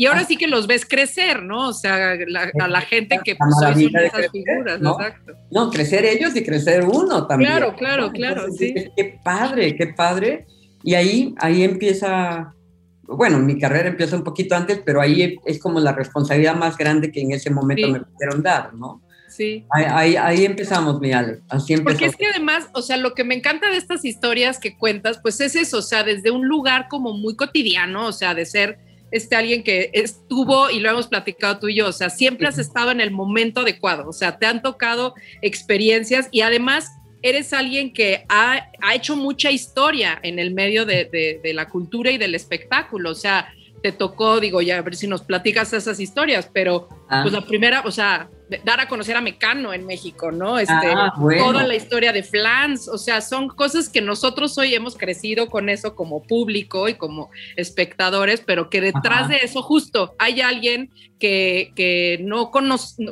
Y 0.00 0.06
ahora 0.06 0.24
sí 0.24 0.38
que 0.38 0.46
los 0.46 0.66
ves 0.66 0.86
crecer, 0.86 1.42
¿no? 1.42 1.68
O 1.68 1.72
sea, 1.74 2.12
a 2.58 2.68
la 2.68 2.80
gente 2.80 3.20
que 3.22 3.36
pues, 3.36 3.50
son 3.60 3.78
esas 3.78 4.30
figuras, 4.32 4.80
¿no? 4.80 4.98
exacto. 4.98 5.34
No, 5.50 5.70
crecer 5.70 6.06
ellos 6.06 6.34
y 6.34 6.42
crecer 6.42 6.86
uno 6.86 7.26
también. 7.26 7.50
Claro, 7.50 7.76
claro, 7.76 8.10
claro, 8.10 8.46
sí. 8.50 8.72
Qué 8.96 9.20
padre, 9.22 9.76
qué 9.76 9.88
padre. 9.88 10.46
Y 10.82 10.94
ahí, 10.94 11.34
ahí 11.36 11.64
empieza, 11.64 12.54
bueno, 13.02 13.40
mi 13.40 13.58
carrera 13.58 13.90
empieza 13.90 14.16
un 14.16 14.24
poquito 14.24 14.56
antes, 14.56 14.80
pero 14.82 15.02
ahí 15.02 15.36
es 15.44 15.60
como 15.60 15.80
la 15.80 15.92
responsabilidad 15.92 16.56
más 16.56 16.78
grande 16.78 17.12
que 17.12 17.20
en 17.20 17.32
ese 17.32 17.50
momento 17.50 17.86
me 17.90 18.00
pudieron 18.00 18.42
dar, 18.42 18.72
¿no? 18.72 19.02
Sí. 19.28 19.66
Ahí, 19.68 20.16
ahí, 20.16 20.46
empezamos, 20.46 20.98
mi 20.98 21.12
Ale. 21.12 21.40
Así 21.50 21.74
empezó. 21.74 21.90
Porque 21.90 22.06
es 22.06 22.16
que 22.16 22.24
además, 22.24 22.68
o 22.72 22.80
sea, 22.80 22.96
lo 22.96 23.12
que 23.12 23.24
me 23.24 23.34
encanta 23.34 23.70
de 23.70 23.76
estas 23.76 24.06
historias 24.06 24.58
que 24.58 24.78
cuentas, 24.78 25.18
pues 25.20 25.42
es 25.42 25.56
eso, 25.56 25.76
o 25.76 25.82
sea, 25.82 26.04
desde 26.04 26.30
un 26.30 26.48
lugar 26.48 26.88
como 26.88 27.12
muy 27.12 27.36
cotidiano, 27.36 28.06
o 28.06 28.12
sea, 28.12 28.32
de 28.32 28.46
ser 28.46 28.78
este 29.10 29.36
alguien 29.36 29.62
que 29.62 29.90
estuvo 29.92 30.70
y 30.70 30.80
lo 30.80 30.90
hemos 30.90 31.06
platicado 31.06 31.58
tú 31.58 31.68
y 31.68 31.76
yo, 31.76 31.88
o 31.88 31.92
sea, 31.92 32.10
siempre 32.10 32.48
has 32.48 32.58
estado 32.58 32.90
en 32.90 33.00
el 33.00 33.10
momento 33.10 33.60
adecuado, 33.60 34.08
o 34.08 34.12
sea, 34.12 34.38
te 34.38 34.46
han 34.46 34.62
tocado 34.62 35.14
experiencias 35.42 36.28
y 36.30 36.42
además 36.42 36.90
eres 37.22 37.52
alguien 37.52 37.92
que 37.92 38.24
ha, 38.28 38.70
hecho 38.94 39.16
mucha 39.16 39.50
historia 39.50 40.18
en 40.22 40.38
el 40.38 40.52
medio 40.52 40.86
de, 40.86 41.38
de, 41.42 41.54
la 41.54 41.68
cultura 41.68 42.10
y 42.10 42.18
del 42.18 42.34
espectáculo, 42.34 43.10
o 43.10 43.14
sea, 43.14 43.52
te 43.82 43.92
tocó, 43.92 44.40
digo, 44.40 44.60
ya 44.60 44.78
a 44.78 44.82
ver 44.82 44.96
si 44.96 45.06
nos 45.06 45.22
platicas 45.22 45.72
esas 45.72 46.00
historias, 46.00 46.50
pero 46.52 46.88
ah. 47.08 47.20
pues 47.22 47.32
la 47.32 47.42
primera, 47.42 47.82
o 47.84 47.90
sea, 47.90 48.28
dar 48.64 48.80
a 48.80 48.88
conocer 48.88 49.16
a 49.16 49.20
Mecano 49.20 49.72
en 49.72 49.86
México, 49.86 50.32
¿no? 50.32 50.58
Este, 50.58 50.74
ah, 50.74 51.12
Toda 51.38 51.66
la 51.66 51.74
historia 51.74 52.12
de 52.12 52.22
Flans, 52.22 52.88
o 52.88 52.98
sea, 52.98 53.20
son 53.20 53.48
cosas 53.48 53.88
que 53.88 54.00
nosotros 54.00 54.56
hoy 54.58 54.74
hemos 54.74 54.96
crecido 54.96 55.48
con 55.48 55.68
eso 55.68 55.94
como 55.94 56.22
público 56.22 56.88
y 56.88 56.94
como 56.94 57.30
espectadores, 57.56 58.42
pero 58.44 58.68
que 58.68 58.80
detrás 58.80 59.28
de 59.28 59.36
eso 59.36 59.62
justo 59.62 60.14
hay 60.18 60.40
alguien 60.40 60.90
que, 61.18 61.72
que, 61.76 62.18
no 62.22 62.50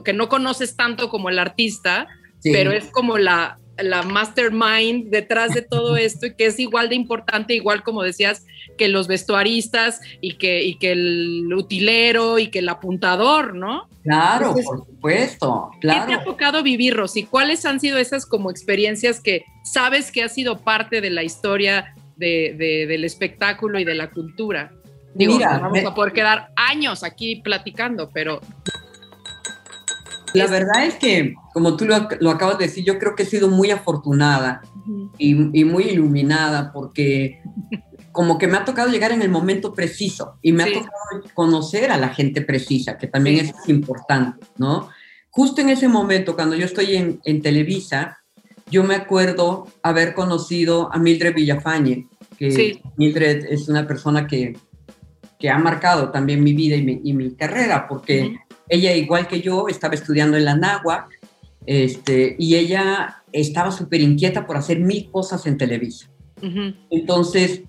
que 0.05 0.13
no 0.13 0.29
conoces 0.29 0.77
tanto 0.77 1.09
como 1.09 1.29
el 1.29 1.39
artista, 1.39 2.09
pero 2.43 2.73
es 2.73 2.87
como 2.91 3.19
la, 3.19 3.59
la 3.79 4.03
mastermind 4.03 5.11
detrás 5.11 5.55
de 5.55 5.63
todo 5.63 5.97
esto 5.97 6.27
y 6.27 6.35
que 6.35 6.47
es 6.47 6.59
igual 6.59 6.89
de 6.89 6.95
importante, 6.95 7.55
igual 7.55 7.83
como 7.83 8.03
decías, 8.03 8.45
que 8.77 8.89
los 8.89 9.09
vestuaristas 9.09 10.01
y 10.21 10.35
que, 10.35 10.63
y 10.63 10.79
que 10.79 10.93
el 10.93 11.53
utilero 11.53 12.39
y 12.39 12.49
que 12.49 12.61
el 12.61 12.69
apuntador, 12.69 13.55
¿no? 13.55 13.89
Claro, 14.03 14.55
por 14.55 14.87
supuesto, 14.87 15.71
claro. 15.81 16.07
¿Qué 16.07 16.07
te 16.07 16.21
ha 16.21 16.25
tocado 16.25 16.63
vivir, 16.63 16.97
Rosy? 16.97 17.25
¿Cuáles 17.25 17.67
han 17.67 17.81
sido 17.81 17.99
esas 17.99 18.25
como 18.25 18.51
experiencias 18.51 19.21
que 19.21 19.45
sabes 19.65 20.11
que 20.11 20.23
ha 20.23 20.29
sido 20.29 20.59
parte 20.59 21.01
de 21.01 21.11
la 21.11 21.25
historia 21.25 21.95
de, 22.17 22.55
del 22.89 23.05
espectáculo 23.05 23.79
y 23.79 23.85
de 23.85 23.95
la 23.95 24.11
cultura? 24.11 24.73
Digo, 25.15 25.37
Mira, 25.37 25.59
vamos 25.59 25.85
a 25.85 25.95
poder 25.95 26.13
quedar 26.13 26.51
años 26.55 27.03
aquí 27.03 27.37
platicando, 27.37 28.09
pero 28.13 28.41
la 30.35 30.47
verdad 30.47 30.85
es 30.85 30.95
que, 30.95 31.35
como 31.53 31.77
tú 31.77 31.87
lo, 31.87 32.31
acabas 32.31 32.59
de 32.59 32.67
decir, 32.67 32.85
yo 32.85 32.99
creo 32.99 33.15
que 33.15 33.23
he 33.23 33.27
sido 33.27 33.49
muy 33.49 33.71
afortunada 33.71 34.63
y, 35.19 35.35
muy 35.35 35.85
iluminada 35.85 36.73
porque 36.73 37.41
como 38.13 38.39
que 38.39 38.49
me 38.49 38.57
ha 38.57 38.65
tocado 38.65 38.91
llegar 38.91 39.13
en 39.13 39.23
el 39.23 39.29
momento 39.29 39.75
preciso 39.75 40.39
y 40.43 40.53
me 40.53 40.65
ha 40.65 40.67
tocado 40.67 41.23
conocer 41.35 41.91
a 41.91 41.97
la 41.97 42.09
gente 42.09 42.43
precisa, 42.43 42.97
que 42.99 43.07
también 43.07 43.47
es 43.47 43.53
importante, 43.69 44.47
¿no? 44.57 44.89
Justo 45.31 45.61
en 45.61 45.69
ese 45.69 45.89
momento, 45.89 46.35
cuando 46.35 46.57
yo 46.57 46.65
estoy 46.65 46.97
en, 46.97 47.43
Televisa, 47.43 48.19
yo 48.71 48.83
me 48.83 48.97
acuerdo 48.97 49.69
haber 49.83 50.15
conocido 50.15 50.93
a 50.93 50.99
Mildred 50.99 51.35
Villafañe, 51.35 52.09
que 52.37 52.81
Mildred 52.97 53.45
es 53.51 53.69
una 53.69 53.87
persona 53.87 54.27
que, 54.27 54.57
que, 55.39 55.51
ha 55.51 55.59
marcado 55.59 56.11
también 56.11 56.43
mi 56.43 56.55
vida 56.55 56.77
y 56.77 56.83
mi, 56.83 57.01
y 57.05 57.13
mi 57.13 57.35
carrera, 57.35 57.87
porque... 57.89 58.37
Ella, 58.69 58.95
igual 58.95 59.27
que 59.27 59.41
yo, 59.41 59.69
estaba 59.69 59.95
estudiando 59.95 60.37
en 60.37 60.45
la 60.45 60.57
Náhuac 60.57 61.09
este, 61.67 62.37
y 62.39 62.57
ella 62.57 63.23
estaba 63.33 63.71
súper 63.71 64.01
inquieta 64.01 64.47
por 64.47 64.57
hacer 64.57 64.81
mil 64.81 65.11
cosas 65.11 65.47
en 65.47 65.59
Televisa. 65.59 66.09
Entonces 66.91 67.63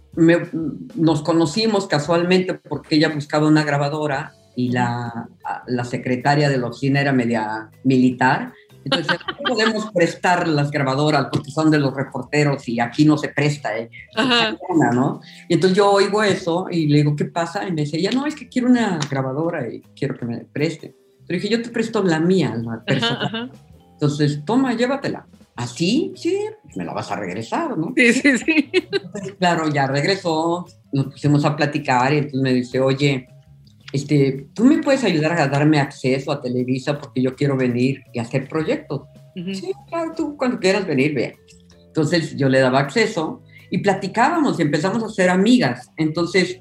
nos 0.96 1.24
conocimos 1.24 1.88
casualmente 1.88 2.54
porque 2.54 2.96
ella 2.96 3.10
buscaba 3.10 3.48
una 3.48 3.64
grabadora 3.64 4.34
y 4.56 4.70
la, 4.72 5.28
la 5.68 5.86
secretaria 5.86 6.50
de 6.50 6.58
la 6.58 6.68
oficina 6.68 7.02
era 7.02 7.12
media 7.12 7.70
militar. 7.84 8.54
Entonces, 8.84 9.20
no 9.28 9.56
podemos 9.56 9.92
prestar 9.94 10.48
las 10.48 10.72
grabadoras 10.72 11.28
porque 11.32 11.52
son 11.52 11.70
de 11.70 11.80
los 11.80 11.94
reporteros 11.94 12.68
y 12.70 12.80
aquí 12.80 13.06
no 13.06 13.18
se 13.18 13.30
presta, 13.30 13.78
¿eh? 13.78 13.89
¿no? 14.94 15.22
Y 15.48 15.56
entonces 15.56 15.78
yo 15.78 15.92
oigo 15.92 16.24
eso 16.24 16.68
y 16.72 16.88
le 16.88 17.00
digo, 17.00 17.15
¿qué 17.15 17.26
pasa? 17.26 17.68
Y 17.68 17.72
me 17.72 17.82
dice, 17.82 18.02
ya 18.02 18.12
no, 18.12 18.26
es 18.26 18.36
que 18.36 18.48
quiero 18.48 18.70
una 18.70 19.00
grabadora 19.10 19.68
y 19.68 19.82
quiero 19.96 20.18
que 20.18 20.26
me 20.26 20.46
preste. 20.46 20.96
Pero 21.28 21.39
dije, 21.39 21.50
yo 21.50 21.62
te 21.62 21.70
presto 21.70 22.04
la 22.04 22.20
mía, 22.20 22.56
la 22.56 22.84
persona. 22.84 23.52
Entonces, 23.92 24.44
toma, 24.46 24.74
llévatela. 24.74 25.28
¿Así? 25.56 26.13
Sí, 26.15 26.39
pues 26.63 26.78
me 26.78 26.86
la 26.86 26.94
vas 26.94 27.12
a 27.12 27.18
regresar, 27.18 27.78
¿no? 27.78 27.94
Sí, 27.94 28.13
sí, 28.13 28.38
sí. 28.38 28.72
claro, 29.38 29.68
ya 29.68 29.88
regresó, 29.88 30.65
nos 30.94 31.08
pusimos 31.08 31.44
a 31.44 31.54
platicar 31.58 32.13
y 32.13 32.20
entonces 32.20 32.42
me 32.42 32.54
dice, 32.54 32.80
oye, 32.80 33.28
este, 33.91 34.47
tú 34.54 34.65
me 34.65 34.80
puedes 34.80 35.04
ayudar 35.04 35.39
a 35.39 35.47
darme 35.47 35.80
acceso 35.80 36.32
a 36.32 36.41
Televisa 36.41 36.99
porque 36.99 37.21
yo 37.21 37.36
quiero 37.36 37.58
venir 37.58 38.04
y 38.13 38.19
hacer 38.19 38.47
proyectos. 38.47 39.02
Sí, 39.36 39.71
claro, 39.88 40.13
tú 40.15 40.36
cuando 40.38 40.60
quieras 40.60 40.86
venir, 40.86 41.13
ve. 41.13 41.38
Entonces 41.88 42.36
yo 42.36 42.49
le 42.49 42.60
daba 42.60 42.80
acceso 42.80 43.41
y 43.71 43.80
platicábamos 43.80 44.60
y 44.60 44.63
empezamos 44.63 45.04
a 45.04 45.10
ser 45.10 45.30
amigas. 45.30 45.89
Entonces... 45.97 46.60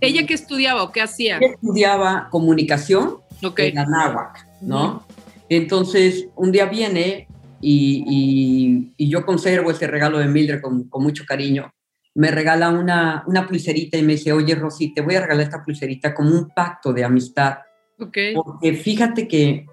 ¿Ella 0.00 0.26
qué 0.26 0.34
estudiaba 0.34 0.82
o 0.82 0.92
qué 0.92 1.00
hacía? 1.00 1.38
estudiaba 1.38 2.28
comunicación 2.30 3.18
en 3.56 3.74
la 3.74 3.86
náhuac, 3.86 4.46
¿no? 4.60 5.06
Entonces, 5.48 6.26
un 6.34 6.52
día 6.52 6.66
viene 6.66 7.28
y, 7.60 8.92
y, 8.98 9.08
yo 9.08 9.24
conservo 9.24 9.70
ese 9.70 9.86
regalo 9.86 10.18
de 10.18 10.26
Mildred 10.26 10.60
con, 10.60 10.84
con 10.88 11.02
mucho 11.02 11.24
cariño. 11.26 11.72
Me 12.16 12.30
regala 12.30 12.70
una, 12.70 13.22
una 13.26 13.46
pulserita 13.46 13.96
y 13.96 14.02
me 14.02 14.14
dice, 14.14 14.32
oye, 14.32 14.54
Rosy, 14.54 14.92
te 14.92 15.02
voy 15.02 15.14
a 15.14 15.20
regalar 15.20 15.44
esta 15.44 15.62
pulserita 15.62 16.14
como 16.14 16.30
un 16.30 16.48
pacto 16.48 16.92
de 16.92 17.04
amistad. 17.04 17.58
Okay. 17.98 18.34
Porque 18.34 18.74
fíjate 18.74 19.28
que 19.28 19.66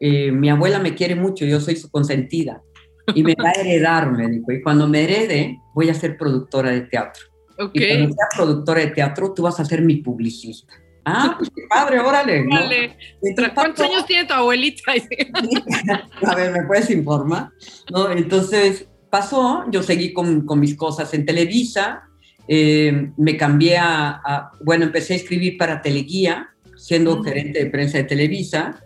eh, 0.00 0.32
mi 0.32 0.50
abuela 0.50 0.78
me 0.78 0.94
quiere 0.94 1.14
mucho, 1.14 1.44
yo 1.44 1.60
soy 1.60 1.76
su 1.76 1.90
consentida 1.90 2.62
y 3.14 3.22
me 3.22 3.34
va 3.34 3.50
a 3.50 3.60
heredar, 3.60 4.10
me 4.10 4.28
dijo. 4.28 4.50
Y 4.52 4.62
cuando 4.62 4.88
me 4.88 5.04
herede, 5.04 5.58
voy 5.74 5.90
a 5.90 5.94
ser 5.94 6.16
productora 6.16 6.70
de 6.70 6.82
teatro. 6.82 7.22
Okay. 7.58 7.82
Y 7.82 7.88
cuando 7.88 8.14
sea 8.14 8.26
productora 8.34 8.80
de 8.80 8.86
teatro, 8.88 9.34
tú 9.34 9.42
vas 9.42 9.60
a 9.60 9.64
ser 9.64 9.82
mi 9.82 9.96
publicista. 9.96 10.74
Ah, 11.04 11.34
pues 11.38 11.50
qué 11.54 11.62
padre, 11.68 11.98
órale. 11.98 12.46
¿Cuántos 13.54 13.84
años 13.84 14.06
tiene 14.06 14.26
tu 14.26 14.34
abuelita? 14.34 14.92
a 16.26 16.34
ver, 16.34 16.52
¿me 16.52 16.62
puedes 16.64 16.90
informar? 16.90 17.50
¿No? 17.90 18.10
Entonces 18.10 18.86
pasó, 19.10 19.64
yo 19.70 19.82
seguí 19.82 20.12
con, 20.12 20.46
con 20.46 20.60
mis 20.60 20.76
cosas 20.76 21.12
en 21.14 21.26
Televisa, 21.26 22.04
eh, 22.48 23.12
me 23.16 23.36
cambié 23.36 23.78
a, 23.78 24.50
bueno, 24.64 24.84
empecé 24.84 25.12
a 25.12 25.16
escribir 25.16 25.56
para 25.58 25.82
Teleguía, 25.82 26.48
siendo 26.76 27.22
gerente 27.22 27.62
de 27.62 27.70
prensa 27.70 27.98
de 27.98 28.04
Televisa, 28.04 28.80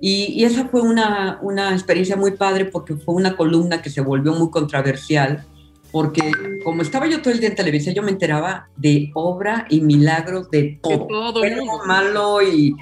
y, 0.00 0.44
esa 0.44 0.66
fue 0.68 0.80
una, 0.80 1.38
una, 1.42 1.72
experiencia 1.72 2.16
muy 2.16 2.30
padre 2.30 2.64
porque 2.64 2.94
fue 2.94 3.14
una 3.14 3.36
columna 3.36 3.82
que 3.82 3.90
se 3.90 4.00
volvió 4.00 4.32
muy 4.32 4.48
controversial, 4.48 5.44
porque 5.92 6.32
como 6.64 6.80
estaba 6.80 7.06
yo 7.06 7.20
todo 7.20 7.34
el 7.34 7.40
día 7.40 7.50
en 7.50 7.56
televisión, 7.56 7.94
yo 7.94 8.02
me 8.02 8.10
enteraba 8.10 8.70
de 8.76 9.10
obra 9.12 9.66
y 9.68 9.82
milagros 9.82 10.50
de 10.50 10.78
todo. 10.82 11.42
De 11.42 11.50
todo 11.50 11.86
malo 11.86 12.40
y 12.40 12.74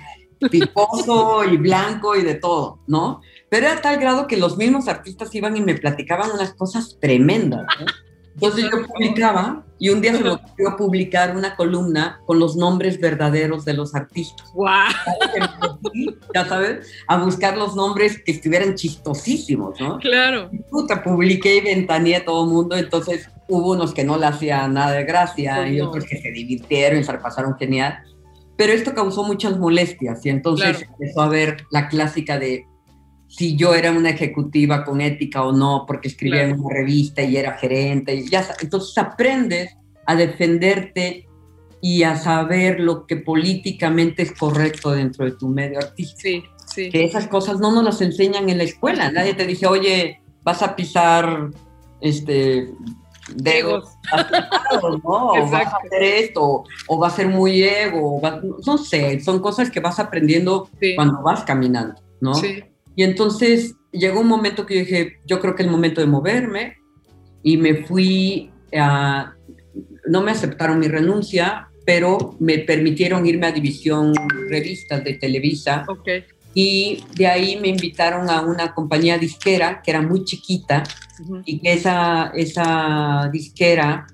picoso 0.49 1.43
y 1.45 1.57
blanco 1.57 2.15
y 2.15 2.23
de 2.23 2.37
todo, 2.37 2.79
¿no? 2.87 3.21
Pero 3.51 3.67
era 3.67 3.81
tal 3.81 3.99
grado 3.99 4.27
que 4.27 4.37
los 4.37 4.57
mismos 4.57 4.89
artistas 4.89 5.35
iban 5.35 5.57
y 5.57 5.61
me 5.61 5.75
platicaban 5.75 6.31
unas 6.31 6.55
cosas 6.55 6.99
tremendas. 7.01 7.67
¿no? 7.81 7.87
Entonces 8.41 8.71
yo 8.71 8.87
publicaba 8.87 9.65
y 9.81 9.89
un 9.89 10.01
día 10.01 10.15
se 10.15 10.23
me 10.23 10.31
ocurrió 10.31 10.77
publicar 10.77 11.37
una 11.37 11.57
columna 11.57 12.21
con 12.25 12.39
los 12.39 12.55
nombres 12.55 13.01
verdaderos 13.01 13.65
de 13.65 13.75
los 13.75 13.97
artistas. 13.97 14.53
¡Wow! 14.55 14.69
Ya 16.33 16.45
sabes, 16.45 16.87
a 17.09 17.17
buscar 17.17 17.57
los 17.59 17.75
nombres 17.75 18.23
que 18.23 18.31
estuvieran 18.31 18.77
chistosísimos, 18.77 19.81
¿no? 19.81 19.99
Claro. 19.99 20.51
puta, 20.71 21.03
publiqué 21.03 21.57
y 21.57 21.61
ventaneé 21.63 22.17
a 22.17 22.25
todo 22.25 22.45
el 22.45 22.51
mundo, 22.51 22.77
entonces 22.77 23.29
hubo 23.49 23.73
unos 23.73 23.93
que 23.93 24.05
no 24.05 24.17
le 24.17 24.27
hacían 24.27 24.75
nada 24.75 24.93
de 24.93 25.05
gracia 25.05 25.69
y 25.69 25.81
otros 25.81 26.05
que 26.05 26.21
se 26.21 26.31
divirtieron 26.31 27.01
y 27.01 27.05
se 27.05 27.15
pasaron 27.15 27.57
genial. 27.57 27.99
Pero 28.57 28.73
esto 28.73 28.95
causó 28.95 29.25
muchas 29.25 29.59
molestias 29.59 30.25
y 30.25 30.29
entonces 30.29 30.83
empezó 30.83 31.23
a 31.23 31.29
ver 31.29 31.65
la 31.73 31.89
clásica 31.89 32.39
de 32.39 32.67
si 33.29 33.57
yo 33.57 33.75
era 33.75 33.93
una 33.93 34.11
ejecutiva 34.11 34.85
con 34.85 35.01
ética 35.01 35.45
o 35.45 35.53
no, 35.53 35.85
porque 35.87 36.09
escribía 36.09 36.43
en 36.43 36.59
una 36.59 36.75
revista 36.75 37.23
y 37.23 37.37
era 37.37 37.59
gerente. 37.59 38.15
Y 38.15 38.29
ya, 38.29 38.45
entonces 38.61 38.97
aprendes 38.99 39.77
a 40.07 40.17
defenderte 40.17 41.27
y 41.81 42.03
a 42.03 42.17
saber 42.17 42.81
lo 42.81 43.07
que 43.07 43.17
políticamente 43.17 44.23
es 44.23 44.33
correcto 44.33 44.91
dentro 44.93 45.27
de 45.27 45.33
tu 45.33 45.49
medio 45.49 45.79
artístico. 45.79 46.19
Sí, 46.19 46.45
sí. 46.75 46.91
Que 46.91 47.05
esas 47.05 47.29
cosas 47.29 47.61
no 47.61 47.71
nos 47.71 47.85
las 47.85 48.01
enseñan 48.01 48.49
en 48.49 48.59
la 48.59 48.65
escuela. 48.65 49.13
Nadie 49.13 49.35
te 49.35 49.47
dice, 49.47 49.67
oye, 49.67 50.21
vas 50.43 50.63
a 50.63 50.75
pisar 50.75 51.51
este 52.01 52.73
dedos, 53.37 53.91
¿no? 55.05 55.33
o 55.33 55.51
vas 55.51 55.67
a 55.67 55.77
hacer 55.77 56.03
esto, 56.03 56.65
o 56.87 56.99
va 56.99 57.09
a 57.09 57.11
ser 57.11 57.29
muy 57.29 57.63
ego, 57.63 58.21
no 58.67 58.79
sé, 58.79 59.21
son 59.21 59.41
cosas 59.41 59.71
que 59.71 59.81
vas 59.81 59.99
aprendiendo 59.99 60.71
cuando 60.97 61.23
vas 61.23 61.45
caminando, 61.45 62.01
¿no? 62.23 62.35
Sí. 62.35 62.65
Y 62.99 63.05
entonces 63.05 63.77
llegó 63.93 64.19
un 64.19 64.27
momento 64.27 64.67
que 64.67 64.75
yo 64.75 64.81
dije, 64.81 65.21
yo 65.25 65.39
creo 65.39 65.55
que 65.55 65.63
es 65.63 65.67
el 65.67 65.71
momento 65.71 66.01
de 66.01 66.09
moverme 66.09 66.79
y 67.45 67.57
me 67.57 67.85
fui 67.85 68.51
a, 68.77 69.35
no 70.09 70.21
me 70.21 70.33
aceptaron 70.33 70.81
mi 70.81 70.89
renuncia, 70.89 71.69
pero 71.87 72.35
me 72.41 72.59
permitieron 72.59 73.25
irme 73.25 73.47
a 73.47 73.53
División 73.53 74.13
Revistas 74.51 75.05
de 75.05 75.15
Televisa. 75.15 75.85
Okay. 75.87 76.25
Y 76.55 77.05
de 77.15 77.29
ahí 77.29 77.57
me 77.61 77.69
invitaron 77.69 78.29
a 78.31 78.41
una 78.41 78.75
compañía 78.75 79.17
disquera 79.17 79.81
que 79.81 79.93
era 79.93 80.03
muy 80.03 80.25
chiquita 80.25 80.83
y 81.45 81.61
que 81.61 81.75
esa, 81.75 82.33
esa 82.35 83.31
disquera 83.33 84.09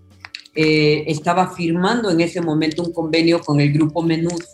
eh, 0.55 1.05
estaba 1.07 1.55
firmando 1.55 2.11
en 2.11 2.20
ese 2.20 2.42
momento 2.42 2.83
un 2.83 2.92
convenio 2.92 3.40
con 3.40 3.59
el 3.61 3.73
grupo 3.73 4.03
Menudo. 4.03 4.44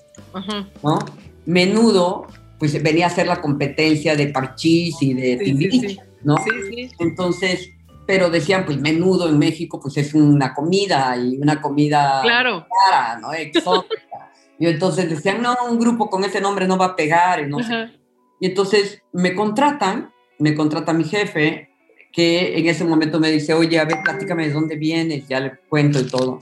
¿no? 0.85 1.01
Menudo 1.47 2.29
pues 2.61 2.81
venía 2.83 3.07
a 3.07 3.11
ser 3.11 3.27
la 3.27 3.41
competencia 3.41 4.15
de 4.15 4.29
Parchís 4.29 4.95
y 5.01 5.15
de 5.15 5.39
sí, 5.39 5.99
¿no? 6.23 6.37
Sí, 6.37 6.51
sí. 6.69 6.91
Entonces, 6.99 7.71
pero 8.07 8.29
decían, 8.29 8.67
pues 8.67 8.79
menudo 8.79 9.31
en 9.31 9.39
México, 9.39 9.81
pues 9.81 9.97
es 9.97 10.13
una 10.13 10.53
comida 10.53 11.17
y 11.17 11.39
una 11.39 11.63
comida 11.63 12.21
claro. 12.23 12.67
cara, 12.85 13.19
¿no? 13.19 13.33
Exótica. 13.33 14.31
y 14.59 14.67
entonces 14.67 15.09
decían, 15.09 15.41
no, 15.41 15.57
un 15.71 15.79
grupo 15.79 16.11
con 16.11 16.23
ese 16.23 16.41
nombre 16.41 16.69
no 16.69 16.77
va 16.77 16.87
a 16.87 16.97
pegar, 16.97 17.41
y 17.41 17.47
no 17.49 17.63
sé. 17.63 17.93
Y 18.41 18.47
entonces 18.47 19.03
me 19.13 19.35
contratan, 19.35 20.13
me 20.39 20.55
contrata 20.55 20.93
mi 20.93 21.05
jefe, 21.05 21.71
que 22.13 22.59
en 22.59 22.67
ese 22.67 22.85
momento 22.85 23.19
me 23.19 23.31
dice, 23.31 23.55
oye, 23.55 23.79
a 23.79 23.87
ver, 23.87 23.99
platícame 24.05 24.49
de 24.49 24.53
dónde 24.53 24.77
vienes, 24.77 25.27
ya 25.29 25.41
le 25.41 25.53
cuento 25.69 25.99
y 25.99 26.05
todo. 26.05 26.41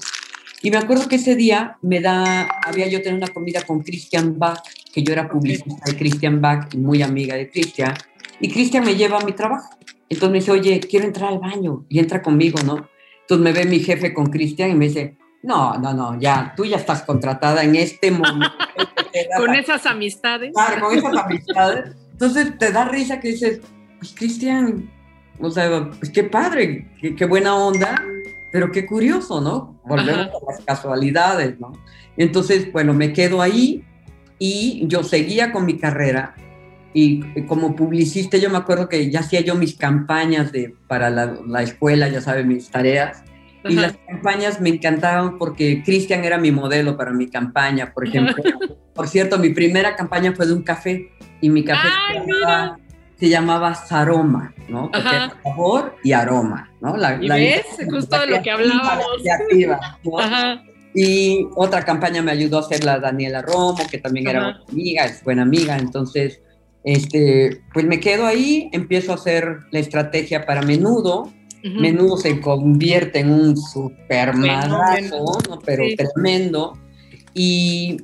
Y 0.62 0.70
me 0.70 0.78
acuerdo 0.78 1.08
que 1.08 1.16
ese 1.16 1.36
día 1.36 1.78
me 1.82 2.00
da, 2.00 2.48
había 2.64 2.88
yo 2.88 3.00
tenido 3.00 3.24
una 3.24 3.32
comida 3.32 3.62
con 3.62 3.80
Christian 3.80 4.38
Bach, 4.38 4.60
que 4.92 5.02
yo 5.02 5.12
era 5.12 5.28
publicista 5.28 5.84
de 5.84 5.96
Christian 5.96 6.40
Bach 6.40 6.74
y 6.74 6.78
muy 6.78 7.02
amiga 7.02 7.36
de 7.36 7.50
Christian, 7.50 7.94
y 8.40 8.50
Christian 8.50 8.84
me 8.84 8.96
lleva 8.96 9.18
a 9.18 9.24
mi 9.24 9.32
trabajo. 9.32 9.70
Entonces 10.08 10.30
me 10.30 10.38
dice, 10.38 10.50
oye, 10.50 10.80
quiero 10.80 11.06
entrar 11.06 11.32
al 11.32 11.38
baño, 11.38 11.84
y 11.88 11.98
entra 11.98 12.22
conmigo, 12.22 12.60
¿no? 12.64 12.88
Entonces 13.20 13.44
me 13.44 13.52
ve 13.52 13.66
mi 13.66 13.80
jefe 13.80 14.14
con 14.14 14.26
Christian 14.26 14.70
y 14.70 14.74
me 14.74 14.86
dice, 14.86 15.16
no, 15.42 15.78
no, 15.78 15.94
no, 15.94 16.18
ya, 16.18 16.54
tú 16.56 16.64
ya 16.64 16.76
estás 16.76 17.02
contratada 17.02 17.62
en 17.62 17.76
este 17.76 18.10
momento. 18.10 18.50
con 19.36 19.54
esas 19.54 19.86
amistades. 19.86 20.52
Claro, 20.54 20.86
con 20.86 20.98
esas 20.98 21.16
amistades. 21.16 21.94
Entonces 22.12 22.58
te 22.58 22.72
da 22.72 22.86
risa 22.86 23.20
que 23.20 23.28
dices, 23.28 23.60
pues 23.98 24.14
Cristian, 24.16 24.90
o 25.40 25.50
sea, 25.50 25.90
pues 25.98 26.10
qué 26.10 26.24
padre, 26.24 26.88
qué, 27.00 27.14
qué 27.14 27.26
buena 27.26 27.54
onda, 27.54 28.02
pero 28.50 28.70
qué 28.70 28.86
curioso, 28.86 29.40
¿no? 29.40 29.80
Volvemos 29.84 30.28
a 30.28 30.52
las 30.52 30.60
casualidades, 30.64 31.58
¿no? 31.60 31.72
Entonces, 32.16 32.72
bueno, 32.72 32.94
me 32.94 33.12
quedo 33.12 33.42
ahí 33.42 33.84
y 34.38 34.86
yo 34.86 35.02
seguía 35.02 35.52
con 35.52 35.66
mi 35.66 35.78
carrera 35.78 36.34
y 36.94 37.20
como 37.46 37.76
publicista 37.76 38.38
yo 38.38 38.50
me 38.50 38.58
acuerdo 38.58 38.88
que 38.88 39.10
ya 39.10 39.20
hacía 39.20 39.40
yo 39.40 39.54
mis 39.54 39.76
campañas 39.76 40.52
de, 40.52 40.74
para 40.88 41.10
la, 41.10 41.38
la 41.46 41.62
escuela, 41.62 42.08
ya 42.08 42.20
sabes, 42.20 42.46
mis 42.46 42.70
tareas. 42.70 43.22
Y 43.68 43.74
las 43.74 43.96
campañas 44.08 44.60
me 44.60 44.70
encantaban 44.70 45.36
porque 45.36 45.82
Cristian 45.84 46.24
era 46.24 46.38
mi 46.38 46.50
modelo 46.50 46.96
para 46.96 47.12
mi 47.12 47.28
campaña, 47.28 47.92
por 47.92 48.06
ejemplo. 48.06 48.42
por 48.94 49.08
cierto, 49.08 49.38
mi 49.38 49.50
primera 49.50 49.94
campaña 49.94 50.32
fue 50.32 50.46
de 50.46 50.54
un 50.54 50.62
café 50.62 51.10
y 51.40 51.50
mi 51.50 51.64
café 51.64 51.88
se, 53.18 53.28
llamaba, 53.28 53.74
Saroma, 53.74 54.54
¿no? 54.68 54.90
Porque 54.90 55.08
sabor 55.42 55.96
y 56.02 56.12
aroma, 56.12 56.70
¿no? 56.80 56.96
La, 56.96 57.18
¿Y 57.20 57.28
ves? 57.28 57.66
Justo 57.90 58.18
de 58.20 58.26
lo 58.26 58.42
que 58.42 58.50
hablábamos. 58.50 59.06
Ajá. 60.20 60.62
Y 60.94 61.46
otra 61.54 61.84
campaña 61.84 62.22
me 62.22 62.32
ayudó 62.32 62.58
a 62.58 62.60
hacer 62.60 62.84
la 62.84 62.98
Daniela 62.98 63.42
Romo, 63.42 63.78
que 63.90 63.98
también 63.98 64.28
era 64.28 64.60
amiga, 64.68 65.04
es 65.04 65.22
buena 65.22 65.42
amiga. 65.42 65.76
Entonces, 65.76 66.40
este, 66.84 67.62
pues 67.72 67.84
me 67.84 68.00
quedo 68.00 68.26
ahí, 68.26 68.70
empiezo 68.72 69.12
a 69.12 69.16
hacer 69.16 69.58
la 69.70 69.78
estrategia 69.78 70.46
para 70.46 70.62
menudo. 70.62 71.32
Menudo 71.62 72.16
se 72.16 72.40
convierte 72.40 73.18
en 73.18 73.30
un 73.30 73.56
super 73.56 74.34
madrazo, 74.34 75.38
pero 75.66 75.84
tremendo. 75.96 76.78
Y, 77.34 77.98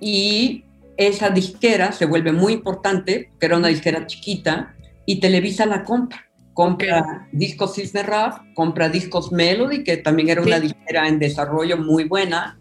y 0.00 0.64
esa 0.96 1.30
disquera 1.30 1.92
se 1.92 2.06
vuelve 2.06 2.32
muy 2.32 2.52
importante, 2.52 3.30
que 3.38 3.46
era 3.46 3.56
una 3.56 3.68
disquera 3.68 4.06
chiquita, 4.06 4.74
y 5.06 5.20
Televisa 5.20 5.66
la 5.66 5.84
compra 5.84 6.24
compra 6.54 7.28
discos 7.32 7.74
Cisne 7.74 8.02
Rap, 8.04 8.54
compra 8.54 8.88
discos 8.88 9.32
Melody, 9.32 9.84
que 9.84 9.98
también 9.98 10.30
era 10.30 10.40
una 10.40 10.60
disquera 10.60 11.08
en 11.08 11.18
desarrollo 11.18 11.76
muy 11.76 12.04
buena 12.04 12.56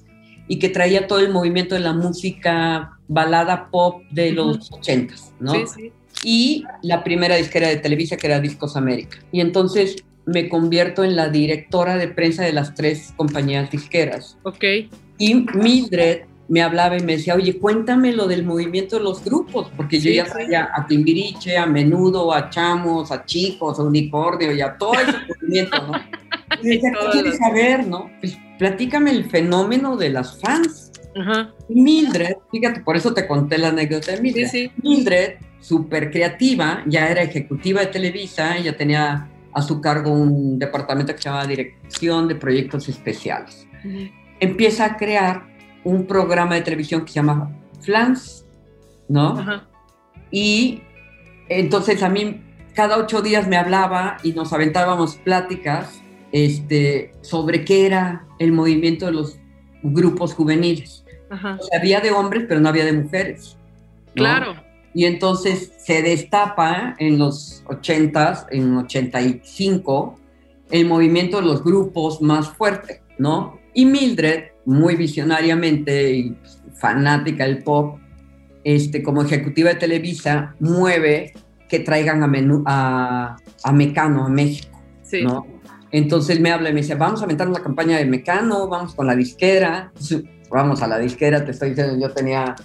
y 0.48 0.60
que 0.60 0.68
traía 0.70 1.08
todo 1.08 1.20
el 1.20 1.32
movimiento 1.32 1.76
de 1.76 1.82
la 1.82 1.94
música 1.94 2.98
balada 3.08 3.70
pop 3.70 4.02
de 4.12 4.32
los 4.32 4.72
ochentas, 4.72 5.32
¿no? 5.40 5.54
Sí, 5.54 5.64
sí. 5.68 5.92
Y 6.26 6.64
la 6.82 7.04
primera 7.04 7.36
disquera 7.36 7.70
de 7.70 7.78
Televisa, 7.78 8.18
que 8.18 8.28
era 8.28 8.40
Discos 8.40 8.76
América. 8.76 9.20
Y 9.32 9.42
entonces 9.42 10.04
me 10.26 10.50
convierto 10.50 11.04
en 11.04 11.16
la 11.16 11.30
directora 11.30 11.98
de 11.98 12.08
prensa 12.08 12.44
de 12.44 12.54
las 12.54 12.76
tres 12.76 13.14
compañías 13.16 13.72
disqueras. 13.72 14.38
Ok. 14.44 14.64
Y 15.18 15.36
Mildred 15.54 16.24
me 16.48 16.62
hablaba 16.62 16.98
y 16.98 17.02
me 17.02 17.18
decía, 17.18 17.36
oye, 17.36 17.58
cuéntame 17.58 18.14
lo 18.14 18.28
del 18.28 18.44
movimiento 18.44 18.98
de 18.98 19.04
los 19.04 19.24
grupos, 19.24 19.72
porque 19.76 20.00
yo 20.00 20.12
ya 20.12 20.26
sabía 20.26 20.70
a 20.74 20.86
Timbiriche, 20.86 21.58
a 21.58 21.66
Menudo, 21.66 22.34
a 22.34 22.50
Chamos, 22.50 23.12
a 23.12 23.26
Chicos, 23.26 23.80
a 23.80 23.84
Unicornio 23.84 24.52
y 24.52 24.62
a 24.62 24.78
todo 24.78 24.94
ese 24.94 25.18
movimiento, 25.42 25.88
¿no? 25.88 25.94
Y 26.62 26.68
decía, 26.68 26.92
¿qué 26.92 27.10
quieres 27.12 27.38
saber, 27.38 27.88
no? 27.88 28.10
Pues 28.20 28.38
platícame 28.58 29.12
el 29.12 29.30
fenómeno 29.30 29.98
de 29.98 30.10
las 30.10 30.40
fans. 30.40 30.92
Mildred, 31.70 32.38
fíjate, 32.52 32.82
por 32.82 32.98
eso 32.98 33.14
te 33.14 33.28
conté 33.28 33.58
la 33.58 33.70
anécdota 33.70 34.14
de 34.14 34.22
Mildred. 34.22 34.72
Mildred, 34.82 35.34
súper 35.60 36.12
creativa, 36.12 36.84
ya 36.88 37.08
era 37.08 37.22
ejecutiva 37.22 37.82
de 37.82 37.88
Televisa, 37.88 38.58
ella 38.58 38.76
tenía 38.76 39.30
a 39.54 39.62
su 39.62 39.80
cargo 39.80 40.12
un 40.12 40.58
departamento 40.58 41.14
que 41.14 41.22
se 41.22 41.30
llama 41.30 41.46
Dirección 41.46 42.28
de 42.28 42.36
Proyectos 42.36 42.90
Especiales. 42.90 43.68
Empieza 44.40 44.86
a 44.86 44.98
crear 44.98 45.53
un 45.84 46.06
programa 46.06 46.56
de 46.56 46.62
televisión 46.62 47.02
que 47.02 47.10
se 47.10 47.16
llama 47.16 47.52
Flans, 47.82 48.46
¿no? 49.08 49.64
Y 50.32 50.82
entonces 51.50 52.02
a 52.04 52.10
mí 52.10 52.42
cada 52.74 52.98
ocho 52.98 53.22
días 53.22 53.48
me 53.48 53.58
hablaba 53.58 54.18
y 54.24 54.34
nos 54.34 54.52
aventábamos 54.54 55.16
pláticas 55.18 56.02
este, 56.32 57.14
sobre 57.22 57.64
qué 57.64 57.86
era 57.86 58.26
el 58.40 58.52
movimiento 58.52 59.06
de 59.06 59.12
los 59.14 59.38
grupos 59.84 60.34
juveniles. 60.34 61.06
había 61.78 62.00
de 62.00 62.12
hombres, 62.12 62.46
pero 62.48 62.60
no 62.60 62.70
había 62.70 62.86
de 62.86 62.94
mujeres. 62.94 63.58
Claro. 64.16 64.56
Y 64.94 65.06
entonces 65.06 65.74
se 65.78 66.02
destapa 66.02 66.96
en 67.00 67.18
los 67.18 67.64
80, 67.68 68.48
en 68.52 68.78
85, 68.78 70.20
el 70.70 70.86
movimiento 70.88 71.38
de 71.38 71.48
los 71.48 71.64
grupos 71.64 72.22
más 72.22 72.50
fuerte, 72.50 73.02
¿no? 73.18 73.60
Y 73.74 73.86
Mildred, 73.86 74.53
muy 74.66 74.96
visionariamente 74.96 76.14
y 76.14 76.38
fanática 76.74 77.46
del 77.46 77.64
pop, 77.64 78.00
este, 78.64 79.04
como 79.04 79.22
ejecutiva 79.22 79.70
de 79.70 79.76
Televisa, 79.76 80.56
mueve 80.60 81.34
que 81.70 81.80
traigan 81.80 82.24
a, 82.24 82.28
menú, 82.28 82.64
a, 82.66 83.36
a 83.64 83.74
Mecano 83.74 84.26
a 84.26 84.30
México, 84.30 84.80
¿no? 85.24 85.46
Entonces 85.92 86.40
me 86.40 86.52
habla 86.52 86.70
y 86.70 86.74
me 86.74 86.82
dice, 86.82 86.96
vamos 86.96 87.22
a 87.22 87.26
aventar 87.26 87.48
una 87.48 87.62
campaña 87.62 87.98
de 87.98 88.06
Mecano, 88.06 88.68
vamos 88.68 88.96
con 88.96 89.06
la 89.06 89.16
disquera. 89.16 89.92
Vamos 90.50 90.84
a 90.84 90.88
la 90.88 91.00
disquera, 91.00 91.44
te 91.44 91.50
estoy 91.50 91.70
diciendo, 91.70 91.98
yo 92.00 92.14
tenía 92.14 92.56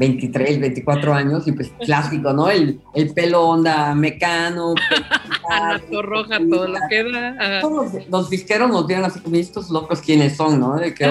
23, 0.00 0.60
24 0.60 1.14
años 1.14 1.46
y 1.46 1.52
pues 1.52 1.70
clásico, 1.84 2.32
¿no? 2.32 2.50
El, 2.50 2.80
el 2.94 3.12
pelo 3.12 3.46
onda 3.46 3.94
mecano. 3.94 4.74
roja, 6.02 6.38
todo 6.50 6.68
lo 6.68 6.78
que 6.88 7.12
da. 7.12 7.60
Todos 7.60 7.92
los, 8.08 8.30
disqueros 8.30 8.70
nos 8.70 8.86
vieron 8.86 9.04
así 9.04 9.20
como 9.20 9.36
estos 9.36 9.70
locos 9.70 10.00
quiénes 10.00 10.36
son, 10.36 10.58
¿no? 10.58 10.76
De 10.76 10.94
que 10.94 11.06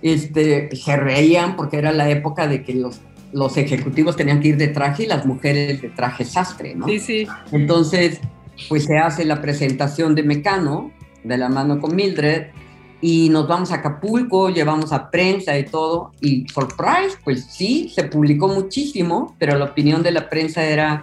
este, 0.00 0.74
se 0.74 0.96
reían 0.96 1.56
porque 1.56 1.76
era 1.76 1.92
la 1.92 2.08
época 2.08 2.48
de 2.48 2.62
que 2.62 2.74
los, 2.74 3.00
los 3.32 3.56
ejecutivos 3.58 4.16
tenían 4.16 4.40
que 4.40 4.48
ir 4.48 4.56
de 4.56 4.68
traje 4.68 5.02
y 5.02 5.06
las 5.06 5.26
mujeres 5.26 5.82
de 5.82 5.90
traje 5.90 6.24
sastre, 6.24 6.74
¿no? 6.74 6.86
Sí, 6.86 6.98
sí. 6.98 7.28
Entonces, 7.52 8.18
pues 8.70 8.84
se 8.84 8.96
hace 8.96 9.26
la 9.26 9.42
presentación 9.42 10.14
de 10.14 10.22
Mecano 10.22 10.90
de 11.22 11.36
la 11.36 11.50
mano 11.50 11.80
con 11.80 11.94
Mildred 11.94 12.46
y 13.00 13.28
nos 13.30 13.48
vamos 13.48 13.72
a 13.72 13.76
Acapulco, 13.76 14.50
llevamos 14.50 14.92
a 14.92 15.10
prensa 15.10 15.58
y 15.58 15.64
todo, 15.64 16.12
y 16.20 16.46
surprise, 16.48 17.16
pues 17.24 17.46
sí, 17.46 17.90
se 17.94 18.04
publicó 18.04 18.48
muchísimo, 18.48 19.34
pero 19.38 19.56
la 19.58 19.66
opinión 19.66 20.02
de 20.02 20.10
la 20.10 20.28
prensa 20.28 20.64
era 20.64 21.00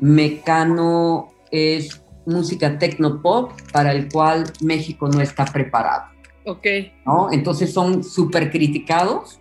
Mecano 0.00 1.28
es 1.50 2.02
música 2.26 2.78
tecno-pop 2.78 3.52
para 3.72 3.92
el 3.92 4.08
cual 4.10 4.44
México 4.60 5.08
no 5.08 5.20
está 5.20 5.44
preparado. 5.44 6.04
Ok. 6.44 6.66
¿no? 7.06 7.28
Entonces 7.32 7.72
son 7.72 8.04
súper 8.04 8.50
criticados 8.50 9.38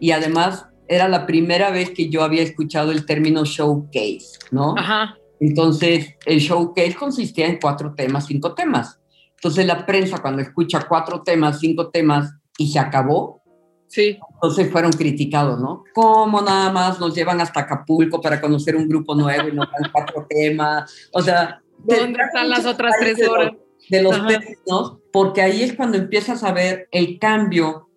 y 0.00 0.10
además 0.10 0.66
era 0.88 1.08
la 1.08 1.26
primera 1.26 1.70
vez 1.70 1.90
que 1.90 2.08
yo 2.08 2.22
había 2.22 2.42
escuchado 2.42 2.90
el 2.92 3.06
término 3.06 3.44
showcase, 3.44 4.38
¿no? 4.50 4.74
Ajá. 4.76 5.16
Entonces 5.40 6.14
el 6.26 6.38
showcase 6.38 6.94
consistía 6.94 7.46
en 7.46 7.58
cuatro 7.60 7.94
temas, 7.94 8.26
cinco 8.26 8.54
temas 8.54 8.98
entonces 9.44 9.66
la 9.66 9.84
prensa 9.84 10.22
cuando 10.22 10.40
escucha 10.40 10.86
cuatro 10.88 11.22
temas, 11.22 11.60
cinco 11.60 11.90
temas 11.90 12.32
y 12.56 12.68
se 12.72 12.78
acabó, 12.78 13.42
sí. 13.88 14.18
entonces 14.36 14.72
fueron 14.72 14.90
criticados, 14.92 15.60
¿no? 15.60 15.84
¿Cómo 15.92 16.40
nada 16.40 16.72
más 16.72 16.98
nos 16.98 17.14
llevan 17.14 17.42
hasta 17.42 17.60
Acapulco 17.60 18.22
para 18.22 18.40
conocer 18.40 18.74
un 18.74 18.88
grupo 18.88 19.14
nuevo 19.14 19.46
y 19.48 19.52
nos 19.52 19.70
dan 19.70 19.92
cuatro 19.92 20.26
temas? 20.30 21.10
O 21.12 21.20
sea... 21.20 21.60
¿Dónde 21.76 22.22
están 22.22 22.48
las 22.48 22.64
otras 22.64 22.94
tres 22.98 23.28
horas? 23.28 23.52
De 23.90 24.02
los, 24.02 24.26
términos, 24.26 24.96
porque 25.12 25.42
ahí 25.42 25.62
es 25.62 25.74
cuando 25.74 25.98
empiezas 25.98 26.42
a 26.42 26.52
ver 26.52 26.88
el 26.90 27.18
cambio 27.18 27.90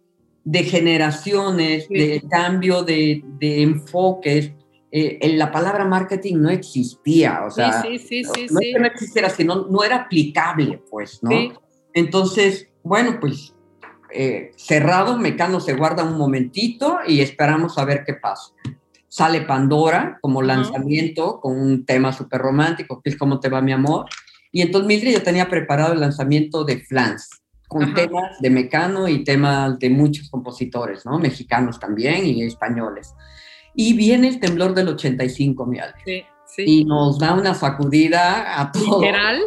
de 0.43 0.63
generaciones, 0.65 1.87
de 1.87 2.21
cambio 2.29 2.83
de, 2.83 3.23
de 3.39 3.61
enfoques, 3.61 4.51
eh, 4.99 5.33
la 5.35 5.51
palabra 5.51 5.85
marketing 5.85 6.37
no 6.37 6.49
existía, 6.49 7.43
o 7.45 7.51
sea, 7.51 7.81
sí, 7.81 7.99
sí, 7.99 8.23
sí, 8.23 8.47
no, 8.49 8.59
es 8.59 8.73
que 8.73 8.79
no 8.79 8.87
existiera, 8.87 9.29
sino 9.29 9.67
no 9.67 9.83
era 9.83 9.97
aplicable, 9.97 10.81
pues, 10.89 11.21
¿no? 11.21 11.31
Entonces, 11.93 12.69
bueno, 12.83 13.19
pues 13.19 13.53
eh, 14.11 14.51
cerrado, 14.55 15.17
Mecano 15.17 15.59
se 15.59 15.73
guarda 15.73 16.03
un 16.03 16.17
momentito 16.17 16.99
y 17.05 17.21
esperamos 17.21 17.77
a 17.77 17.85
ver 17.85 18.03
qué 18.05 18.13
pasa. 18.13 18.53
Sale 19.07 19.41
Pandora 19.41 20.17
como 20.21 20.41
lanzamiento 20.41 21.39
con 21.39 21.59
un 21.59 21.85
tema 21.85 22.13
súper 22.13 22.41
romántico, 22.41 23.01
que 23.01 23.09
es 23.09 23.17
¿Cómo 23.17 23.39
te 23.39 23.49
va 23.49 23.61
mi 23.61 23.71
amor? 23.71 24.05
Y 24.51 24.61
entonces 24.61 24.87
Mildred 24.87 25.13
ya 25.13 25.23
tenía 25.23 25.49
preparado 25.49 25.93
el 25.93 25.99
lanzamiento 25.99 26.63
de 26.63 26.79
Flans, 26.79 27.29
con 27.67 27.93
temas 27.93 28.39
de 28.39 28.49
Mecano 28.49 29.07
y 29.07 29.23
temas 29.23 29.77
de 29.79 29.89
muchos 29.89 30.29
compositores, 30.29 31.05
¿no? 31.05 31.19
Mexicanos 31.19 31.79
también 31.79 32.25
y 32.25 32.43
españoles. 32.43 33.13
Y 33.79 33.93
viene 33.93 34.27
el 34.27 34.39
temblor 34.39 34.73
del 34.73 34.89
85, 34.89 35.65
mi 35.67 35.77
Alex. 35.77 35.99
Sí, 36.03 36.23
sí. 36.47 36.63
Y 36.65 36.85
nos 36.85 37.19
da 37.19 37.35
una 37.35 37.53
sacudida 37.53 38.59
a 38.59 38.71
todos. 38.71 39.01
Literal. 39.01 39.39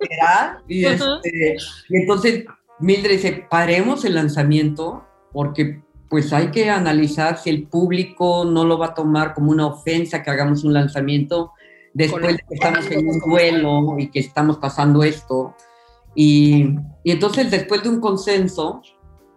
Literal. 0.00 0.58
Y, 0.66 0.84
este, 0.84 1.56
y 1.88 1.96
entonces 1.96 2.44
Mildred 2.80 3.12
dice, 3.12 3.46
paremos 3.48 4.04
el 4.04 4.16
lanzamiento 4.16 5.06
porque 5.32 5.82
pues 6.08 6.32
hay 6.32 6.50
que 6.50 6.68
analizar 6.68 7.38
si 7.38 7.50
el 7.50 7.68
público 7.68 8.44
no 8.44 8.64
lo 8.64 8.76
va 8.76 8.86
a 8.86 8.94
tomar 8.94 9.34
como 9.34 9.52
una 9.52 9.68
ofensa 9.68 10.24
que 10.24 10.30
hagamos 10.30 10.64
un 10.64 10.72
lanzamiento 10.72 11.52
después 11.94 12.26
de 12.26 12.38
que 12.38 12.54
estamos 12.54 12.90
en 12.90 13.08
un 13.08 13.20
duelo 13.20 13.94
y 13.98 14.10
que 14.10 14.18
estamos 14.18 14.58
pasando 14.58 15.04
esto. 15.04 15.54
Y, 16.16 16.74
y 17.04 17.12
entonces 17.12 17.52
después 17.52 17.84
de 17.84 17.90
un 17.90 18.00
consenso, 18.00 18.82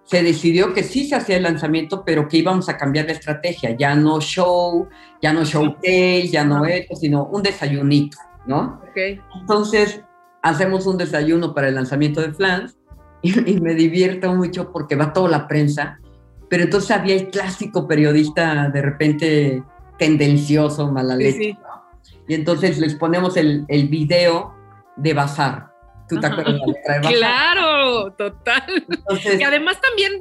se 0.05 0.21
decidió 0.21 0.73
que 0.73 0.83
sí 0.83 1.07
se 1.07 1.15
hacía 1.15 1.37
el 1.37 1.43
lanzamiento, 1.43 2.03
pero 2.05 2.27
que 2.27 2.37
íbamos 2.37 2.69
a 2.69 2.77
cambiar 2.77 3.07
de 3.07 3.13
estrategia, 3.13 3.75
ya 3.77 3.95
no 3.95 4.19
show, 4.19 4.87
ya 5.21 5.33
no 5.33 5.43
showcase, 5.45 6.27
ya 6.27 6.43
no 6.43 6.65
esto, 6.65 6.95
sino 6.95 7.25
un 7.25 7.41
desayunito, 7.41 8.17
¿no? 8.45 8.81
Okay. 8.89 9.19
Entonces, 9.39 10.03
hacemos 10.41 10.85
un 10.87 10.97
desayuno 10.97 11.53
para 11.53 11.69
el 11.69 11.75
lanzamiento 11.75 12.21
de 12.21 12.33
Flans 12.33 12.77
y, 13.21 13.31
me 13.61 13.73
divierto 13.73 14.33
mucho 14.33 14.71
porque 14.71 14.95
va 14.95 15.13
toda 15.13 15.29
la 15.29 15.47
prensa, 15.47 15.99
pero 16.49 16.63
entonces 16.63 16.91
había 16.91 17.15
el 17.15 17.29
clásico 17.29 17.87
periodista 17.87 18.69
de 18.69 18.81
repente 18.81 19.63
tendencioso, 19.97 20.91
mala 20.91 21.15
leche, 21.15 21.57
Y 22.27 22.33
entonces 22.33 22.77
les 22.77 22.95
ponemos 22.95 23.37
el, 23.37 23.63
el 23.69 23.87
video 23.87 24.53
de 24.97 25.13
Bazar, 25.13 25.73
¿Tú 26.07 26.19
te 26.19 26.27
acuerdas 26.27 26.61
Claro, 27.01 27.72
total. 28.17 28.85
que 29.21 29.45
además 29.45 29.79
también 29.81 30.13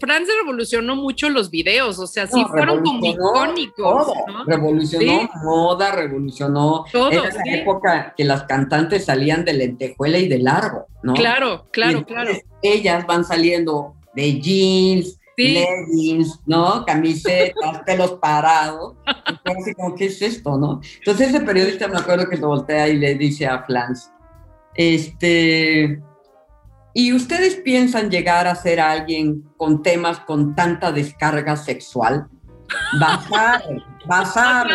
Francia 0.00 0.34
revolucionó 0.40 0.96
mucho 0.96 1.28
los 1.28 1.50
videos, 1.50 1.98
o 1.98 2.06
sea, 2.06 2.26
sí 2.26 2.44
fueron 2.48 2.82
como 2.82 3.04
icónicos. 3.04 4.12
Revolucionó 4.46 5.28
moda, 5.42 5.92
revolucionó. 5.92 6.84
Todo, 6.92 7.10
Era 7.10 7.30
la 7.30 7.54
época 7.54 8.14
que 8.16 8.24
las 8.24 8.44
cantantes 8.44 9.04
salían 9.04 9.44
de 9.44 9.54
lentejuela 9.54 10.18
y 10.18 10.28
de 10.28 10.38
largo, 10.38 10.86
¿no? 11.02 11.14
Claro, 11.14 11.66
claro, 11.70 12.04
claro. 12.04 12.32
Ellas 12.62 13.06
van 13.06 13.24
saliendo 13.24 13.94
de 14.14 14.40
jeans, 14.40 15.18
leggings, 15.36 16.40
¿no? 16.46 16.84
Camisetas, 16.84 17.82
pelos 17.86 18.12
parados. 18.12 18.94
Entonces, 19.26 19.74
como, 19.76 19.94
¿qué 19.94 20.06
es 20.06 20.22
esto, 20.22 20.56
no? 20.56 20.80
Entonces 20.98 21.28
ese 21.28 21.40
periodista 21.40 21.88
me 21.88 21.98
acuerdo 21.98 22.28
que 22.28 22.36
se 22.36 22.44
voltea 22.44 22.88
y 22.88 22.96
le 22.96 23.14
dice 23.14 23.46
a 23.46 23.62
Flans, 23.64 24.10
este, 24.74 26.02
¿Y 26.98 27.12
ustedes 27.12 27.56
piensan 27.56 28.10
llegar 28.10 28.46
a 28.46 28.54
ser 28.54 28.80
alguien 28.80 29.42
con 29.58 29.82
temas 29.82 30.18
con 30.20 30.54
tanta 30.54 30.92
descarga 30.92 31.54
sexual? 31.54 32.26
Bazar, 32.98 33.62
bazar. 34.06 34.66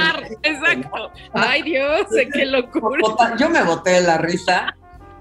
exacto. 0.43 1.12
Ay 1.34 1.63
Dios, 1.63 2.05
qué 2.31 2.45
locura. 2.45 3.36
Yo 3.39 3.49
me 3.49 3.63
boté 3.63 3.93
de 3.93 4.01
la 4.01 4.19
risa 4.19 4.67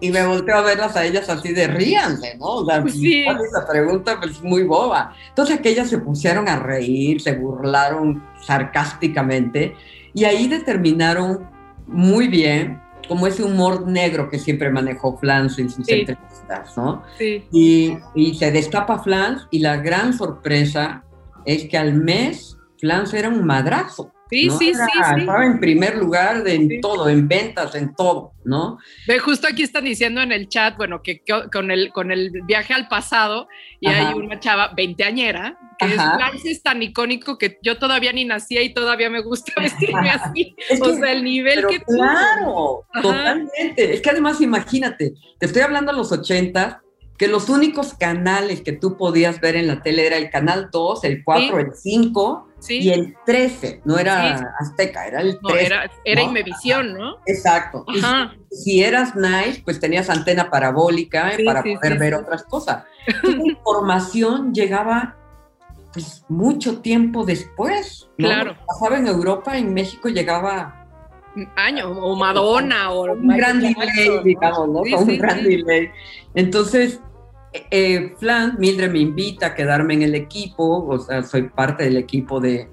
y 0.00 0.10
me 0.10 0.26
volteo 0.26 0.56
a 0.56 0.60
verlas 0.60 0.94
a 0.94 1.06
ellas 1.06 1.30
así 1.30 1.54
de 1.54 1.68
ríanse, 1.68 2.36
¿no? 2.36 2.44
O 2.44 2.66
sea, 2.66 2.82
pues 2.82 2.92
sí. 2.92 3.22
esa 3.22 3.66
pregunta 3.66 4.20
pues 4.20 4.42
muy 4.42 4.64
boba. 4.64 5.14
Entonces 5.30 5.58
aquellas 5.58 5.88
se 5.88 5.96
pusieron 5.96 6.50
a 6.50 6.58
reír, 6.58 7.22
se 7.22 7.32
burlaron 7.32 8.22
sarcásticamente 8.42 9.74
y 10.12 10.24
ahí 10.24 10.48
determinaron 10.48 11.48
muy 11.86 12.28
bien 12.28 12.78
como 13.10 13.26
ese 13.26 13.42
humor 13.42 13.88
negro 13.88 14.30
que 14.30 14.38
siempre 14.38 14.70
manejó 14.70 15.18
Flans 15.18 15.58
en 15.58 15.68
sus 15.68 15.88
entrevistas, 15.88 16.76
¿no? 16.76 17.02
Sí. 17.18 17.44
Y, 17.50 17.98
y, 18.14 18.36
se 18.36 18.52
destapa 18.52 19.00
Flans 19.00 19.48
y 19.50 19.58
la 19.58 19.78
gran 19.78 20.12
sorpresa 20.12 21.02
es 21.44 21.68
que 21.68 21.76
al 21.76 21.94
mes 21.94 22.56
Flans 22.78 23.12
era 23.12 23.28
un 23.28 23.44
madrazo. 23.44 24.12
Sí, 24.30 24.48
sí, 24.50 24.72
sí, 24.74 25.18
Estaba 25.18 25.44
en 25.44 25.58
primer 25.58 25.96
lugar 25.96 26.44
de, 26.44 26.54
en 26.54 26.80
todo, 26.80 27.08
en 27.08 27.26
ventas, 27.26 27.74
en 27.74 27.94
todo, 27.94 28.32
¿no? 28.44 28.78
Ve, 29.08 29.18
justo 29.18 29.48
aquí 29.48 29.64
están 29.64 29.84
diciendo 29.84 30.20
en 30.22 30.30
el 30.30 30.48
chat, 30.48 30.76
bueno, 30.76 31.02
que, 31.02 31.22
con, 31.52 31.72
el, 31.72 31.92
con 31.92 32.12
el 32.12 32.30
viaje 32.46 32.72
al 32.72 32.86
pasado, 32.86 33.48
y 33.80 33.88
hay 33.88 34.14
una 34.14 34.38
chava 34.38 34.72
veinteañera, 34.76 35.58
que 35.78 35.86
es, 35.86 36.44
es, 36.44 36.62
tan 36.62 36.80
icónico 36.80 37.38
que 37.38 37.58
yo 37.62 37.78
todavía 37.78 38.12
ni 38.12 38.24
nacía 38.24 38.62
y 38.62 38.72
todavía 38.72 39.10
me 39.10 39.20
gusta 39.20 39.52
vestirme 39.60 40.10
así. 40.10 40.54
o 40.80 40.94
sea, 40.94 41.12
el 41.12 41.24
nivel 41.24 41.66
que 41.66 41.80
Claro, 41.80 42.84
totalmente. 43.02 43.94
Es 43.94 44.00
que 44.00 44.10
además, 44.10 44.40
imagínate, 44.40 45.14
te 45.38 45.46
estoy 45.46 45.62
hablando 45.62 45.90
de 45.90 45.98
los 45.98 46.12
80 46.12 46.82
que 47.18 47.28
los 47.28 47.50
únicos 47.50 47.92
canales 47.92 48.62
que 48.62 48.72
tú 48.72 48.96
podías 48.96 49.40
ver 49.42 49.56
en 49.56 49.66
la 49.66 49.82
tele 49.82 50.06
era 50.06 50.16
el 50.16 50.30
canal 50.30 50.70
2, 50.72 51.04
el 51.04 51.22
4, 51.22 51.58
el 51.58 51.74
5 51.74 52.49
y 52.68 52.90
el 52.90 53.16
13. 53.24 53.82
No 53.84 53.98
era 53.98 54.54
Azteca, 54.58 55.06
era 55.06 55.20
el 55.20 55.38
13. 55.40 55.66
era, 55.66 55.90
era 56.04 56.22
Imevisión, 56.22 56.94
¿no? 56.94 57.16
Exacto. 57.26 57.84
si 58.50 58.82
eras 58.82 59.14
nice, 59.16 59.62
pues 59.64 59.80
tenías 59.80 60.10
antena 60.10 60.50
parabólica 60.50 61.32
eh, 61.32 61.44
para 61.44 61.62
poder 61.62 61.98
ver 61.98 62.14
otras 62.14 62.44
cosas. 62.44 62.84
La 63.22 63.46
información 63.46 64.52
llegaba 64.52 65.16
pues, 65.92 66.24
mucho 66.28 66.80
tiempo 66.80 67.24
después. 67.24 68.08
Claro. 68.18 68.56
Pasaba 68.66 68.98
en 68.98 69.06
Europa, 69.06 69.56
en 69.56 69.72
México 69.72 70.08
llegaba 70.08 70.76
año, 71.56 71.90
o 71.90 72.16
Madonna, 72.16 72.90
o 72.90 73.12
un 73.12 73.28
gran 73.28 73.60
delay, 73.60 74.20
digamos, 74.24 74.68
¿no? 74.68 74.80
un 74.80 75.18
gran 75.18 75.44
delay. 75.44 75.90
Entonces, 76.34 77.00
eh, 77.52 78.14
Flan, 78.18 78.56
Mildred 78.58 78.90
me 78.90 79.00
invita 79.00 79.46
a 79.46 79.54
quedarme 79.54 79.94
en 79.94 80.02
el 80.02 80.14
equipo, 80.14 80.86
o 80.86 80.98
sea, 80.98 81.22
soy 81.22 81.48
parte 81.48 81.84
del 81.84 81.96
equipo 81.96 82.40
de, 82.40 82.68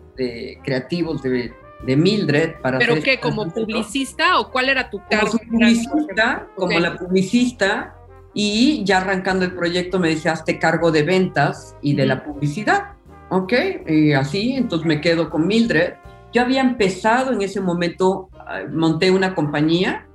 creativos 0.64 1.22
de, 1.24 1.54
Mildred. 1.86 2.60
Para 2.62 2.80
¿Pero 2.80 3.02
qué, 3.02 3.20
como 3.20 3.48
publicista 3.50 4.40
o 4.40 4.52
cuál 4.52 4.70
era 4.70 4.90
tu 4.90 5.00
cargo? 5.10 5.32
Como 5.32 5.52
publicista, 5.52 6.48
como 6.56 6.80
la 6.80 6.96
publicista, 6.96 7.96
y 8.34 8.84
ya 8.84 9.00
arrancando 9.00 9.46
el 9.46 9.54
proyecto 9.54 10.00
me 10.00 10.10
dice, 10.10 10.30
hazte 10.30 10.60
cargo 10.60 10.92
de 10.92 11.04
ventas 11.04 11.76
y 11.82 11.96
de 11.96 12.06
la 12.06 12.24
publicidad. 12.24 12.94
Ok, 13.30 13.54
y 13.88 14.14
así, 14.14 14.54
entonces 14.54 14.88
me 14.88 15.02
quedo 15.02 15.30
con 15.30 15.48
Mildred. 15.48 15.94
Yo 16.34 16.44
había 16.44 16.62
empezado 16.62 17.34
en 17.34 17.42
ese 17.42 17.62
momento, 17.62 18.30
ah, 18.38 18.62
monté 18.72 19.10
una 19.10 19.34
compañía, 19.34 20.08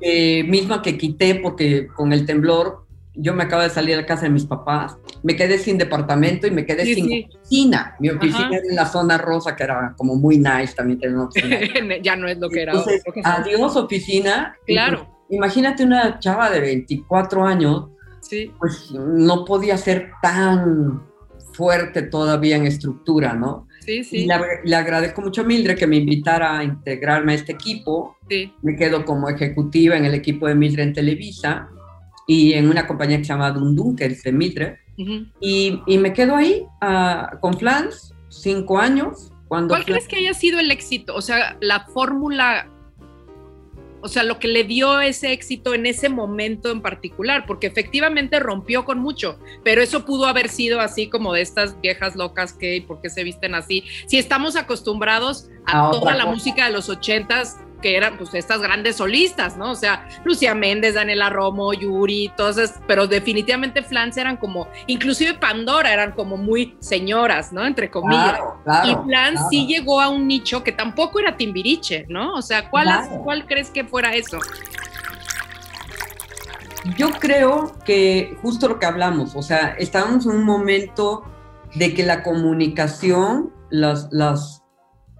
eh, 0.00 0.44
misma 0.44 0.82
que 0.82 0.98
quité 0.98 1.36
porque 1.36 1.88
con 1.88 2.12
el 2.12 2.26
temblor 2.26 2.85
yo 3.16 3.34
me 3.34 3.44
acabo 3.44 3.62
de 3.62 3.70
salir 3.70 3.96
de 3.96 4.02
la 4.02 4.06
casa 4.06 4.22
de 4.22 4.30
mis 4.30 4.44
papás, 4.44 4.96
me 5.22 5.34
quedé 5.36 5.58
sin 5.58 5.78
departamento 5.78 6.46
y 6.46 6.50
me 6.50 6.66
quedé 6.66 6.84
sin 6.84 7.06
oficina. 7.06 7.96
Mi 7.98 8.10
oficina 8.10 8.50
era 8.52 8.66
en 8.68 8.76
la 8.76 8.86
zona 8.86 9.18
rosa, 9.18 9.56
que 9.56 9.64
era 9.64 9.94
como 9.96 10.16
muy 10.16 10.38
nice, 10.38 10.74
también 10.74 11.00
ya 12.02 12.16
no 12.16 12.28
es 12.28 12.38
lo 12.38 12.48
que 12.48 12.62
era. 12.62 12.72
Entonces, 12.72 13.02
adiós 13.24 13.76
oficina. 13.76 14.56
Claro. 14.66 14.98
Pues, 14.98 15.36
imagínate 15.38 15.82
una 15.82 16.18
chava 16.18 16.50
de 16.50 16.60
24 16.60 17.44
años, 17.44 17.88
sí. 18.20 18.52
pues 18.58 18.90
no 18.92 19.44
podía 19.44 19.76
ser 19.78 20.10
tan 20.22 21.02
fuerte 21.52 22.02
todavía 22.02 22.56
en 22.56 22.66
estructura, 22.66 23.32
¿no? 23.32 23.66
Sí, 23.80 24.04
sí. 24.04 24.26
le, 24.64 24.76
agradezco 24.76 25.22
mucho 25.22 25.42
a 25.42 25.44
Mildred 25.44 25.78
que 25.78 25.86
me 25.86 25.96
invitara 25.96 26.58
a 26.58 26.64
integrarme 26.64 27.32
a 27.32 27.34
este 27.36 27.52
equipo. 27.52 28.16
Sí. 28.28 28.52
Me 28.62 28.76
quedo 28.76 29.04
como 29.04 29.28
ejecutiva 29.28 29.96
en 29.96 30.04
el 30.04 30.14
equipo 30.14 30.48
de 30.48 30.56
Mildred 30.56 30.82
en 30.82 30.92
Televisa 30.92 31.70
y 32.26 32.54
en 32.54 32.68
una 32.68 32.86
compañía 32.86 33.18
que 33.18 33.24
se 33.24 33.32
llama 33.32 33.50
Dundun, 33.52 33.96
que 33.96 34.06
es 34.06 34.22
de 34.22 34.32
Mitre. 34.32 34.80
y, 34.96 35.80
y, 35.86 35.98
me 35.98 36.12
quedo 36.12 36.36
ahí 36.36 36.64
uh, 36.82 37.38
con 37.40 37.58
Flans, 37.58 38.14
cinco 38.28 38.78
años. 38.78 39.30
Cuando 39.48 39.68
¿Cuál 39.68 39.84
crees 39.84 40.08
que 40.08 40.16
haya 40.16 40.34
sido 40.34 40.58
el 40.58 40.70
éxito? 40.70 41.14
O 41.14 41.22
sea, 41.22 41.56
la 41.60 41.80
fórmula, 41.80 42.68
o 44.00 44.08
sea, 44.08 44.24
lo 44.24 44.38
que 44.38 44.48
le 44.48 44.64
dio 44.64 45.00
ese 45.00 45.32
éxito 45.32 45.74
en 45.74 45.86
ese 45.86 46.08
momento 46.08 46.70
en 46.70 46.80
particular, 46.80 47.44
porque 47.46 47.68
efectivamente 47.68 48.40
rompió 48.40 48.84
con 48.84 48.98
mucho, 48.98 49.38
pero 49.62 49.82
eso 49.82 50.04
pudo 50.04 50.26
haber 50.26 50.48
sido 50.48 50.80
así 50.80 51.08
como 51.08 51.32
de 51.32 51.42
estas 51.42 51.80
viejas 51.80 52.16
locas 52.16 52.54
que, 52.54 52.82
¿por 52.88 53.00
qué 53.00 53.10
se 53.10 53.22
visten 53.22 53.54
así? 53.54 53.84
Si 54.06 54.18
estamos 54.18 54.56
acostumbrados 54.56 55.48
a, 55.66 55.90
toda 55.92 56.16
la 56.16 56.26
música 56.26 56.64
de 56.66 56.72
los 56.72 56.88
ochentas, 56.88 57.58
que 57.80 57.96
eran 57.96 58.16
pues 58.16 58.34
estas 58.34 58.60
grandes 58.60 58.96
solistas, 58.96 59.56
¿no? 59.56 59.72
O 59.72 59.74
sea, 59.74 60.08
Lucía 60.24 60.54
Méndez, 60.54 60.94
Daniela 60.94 61.30
Romo, 61.30 61.72
Yuri, 61.72 62.32
todas 62.36 62.74
pero 62.86 63.06
definitivamente 63.06 63.82
Flans 63.82 64.16
eran 64.16 64.36
como, 64.36 64.68
inclusive 64.86 65.34
Pandora 65.34 65.92
eran 65.92 66.12
como 66.12 66.36
muy 66.36 66.76
señoras, 66.80 67.52
¿no? 67.52 67.66
Entre 67.66 67.90
comillas. 67.90 68.38
y 68.84 68.94
Flans 69.04 69.40
sí 69.50 69.66
llegó 69.66 70.00
a 70.00 70.08
un 70.08 70.26
nicho 70.26 70.62
que 70.64 70.72
tampoco 70.72 71.20
era 71.20 71.36
Timbiriche, 71.36 72.06
¿no? 72.08 72.34
O 72.34 72.42
sea, 72.42 72.70
¿cuál, 72.70 72.88
¿cuál 73.24 73.46
crees 73.46 73.70
que 73.70 73.84
fuera 73.84 74.14
eso? 74.14 74.38
Yo 76.96 77.10
creo 77.10 77.72
que 77.84 78.36
justo 78.42 78.68
lo 78.68 78.78
que 78.78 78.86
hablamos, 78.86 79.34
o 79.34 79.42
sea, 79.42 79.74
estábamos 79.78 80.24
en 80.26 80.32
un 80.32 80.44
momento 80.44 81.24
de 81.74 81.94
que 81.94 82.04
la 82.04 82.22
comunicación, 82.22 83.52
las, 83.70 84.08
las, 84.12 84.62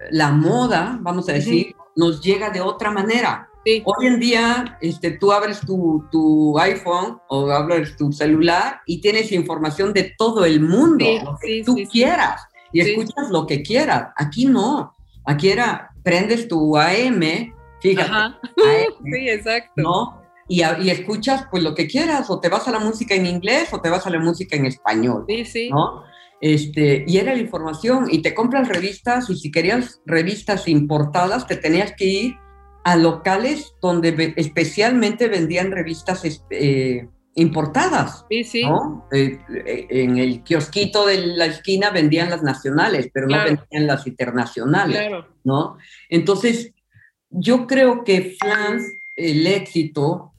la 0.09 0.31
moda, 0.31 0.97
vamos 1.01 1.27
a 1.27 1.33
decir, 1.33 1.75
nos 1.97 2.21
llega 2.21 2.49
de 2.49 2.61
otra 2.61 2.91
manera. 2.91 3.49
Hoy 3.83 4.07
en 4.07 4.19
día, 4.19 4.77
este, 4.79 5.11
tú 5.11 5.33
abres 5.33 5.59
tu, 5.59 6.57
iPhone 6.57 7.19
o 7.27 7.51
abres 7.51 7.97
tu 7.97 8.13
celular 8.13 8.79
y 8.85 9.01
tienes 9.01 9.33
información 9.33 9.91
de 9.91 10.15
todo 10.17 10.45
el 10.45 10.61
mundo, 10.61 11.05
lo 11.23 11.37
que 11.37 11.63
tú 11.65 11.75
quieras, 11.91 12.43
y 12.71 12.79
escuchas 12.79 13.29
lo 13.29 13.45
que 13.45 13.61
quieras. 13.61 14.13
Aquí 14.15 14.45
no. 14.45 14.95
Aquí 15.25 15.49
era, 15.49 15.91
prendes 16.01 16.47
tu 16.47 16.77
AM, 16.77 17.53
fíjate. 17.81 18.09
AM, 18.09 18.35
sí, 19.03 19.29
exacto. 19.29 19.81
¿no? 19.81 20.21
Y, 20.47 20.61
y, 20.61 20.89
escuchas 20.89 21.45
pues 21.51 21.61
lo 21.61 21.75
que 21.75 21.87
quieras, 21.87 22.29
o 22.29 22.39
te 22.39 22.47
vas 22.47 22.65
a 22.69 22.71
la 22.71 22.79
música 22.79 23.15
en 23.15 23.25
inglés 23.25 23.73
o 23.73 23.81
te 23.81 23.89
vas 23.89 24.07
a 24.07 24.09
la 24.09 24.19
música 24.19 24.55
en 24.55 24.65
español. 24.65 25.25
Sí, 25.27 25.43
sí. 25.43 25.69
¿no? 25.69 26.03
Este, 26.39 27.03
y 27.07 27.17
era 27.17 27.33
la 27.33 27.41
información, 27.41 28.07
y 28.11 28.21
te 28.21 28.33
compras 28.33 28.67
revistas, 28.67 29.29
y 29.29 29.35
si 29.35 29.51
querías 29.51 30.01
revistas 30.05 30.67
importadas, 30.67 31.47
te 31.47 31.55
tenías 31.55 31.93
que 31.93 32.05
ir 32.05 32.35
a 32.83 32.95
locales 32.95 33.73
donde 33.81 34.33
especialmente 34.37 35.27
vendían 35.27 35.71
revistas 35.71 36.23
eh, 36.51 37.07
importadas. 37.35 38.25
Sí, 38.29 38.43
sí. 38.43 38.63
Eh, 39.11 39.39
eh, 39.65 39.87
en 39.89 40.17
el 40.17 40.43
kiosquito 40.43 41.05
de 41.05 41.17
la 41.27 41.45
esquina 41.47 41.89
vendían 41.89 42.29
las 42.29 42.43
nacionales, 42.43 43.09
pero 43.13 43.27
no 43.27 43.37
vendían 43.43 43.87
las 43.87 44.07
internacionales. 44.07 45.11
¿no? 45.43 45.77
Entonces, 46.09 46.71
yo 47.29 47.67
creo 47.67 48.03
que 48.03 48.37
France, 48.39 48.99
el 49.15 49.45
éxito, 49.47 50.31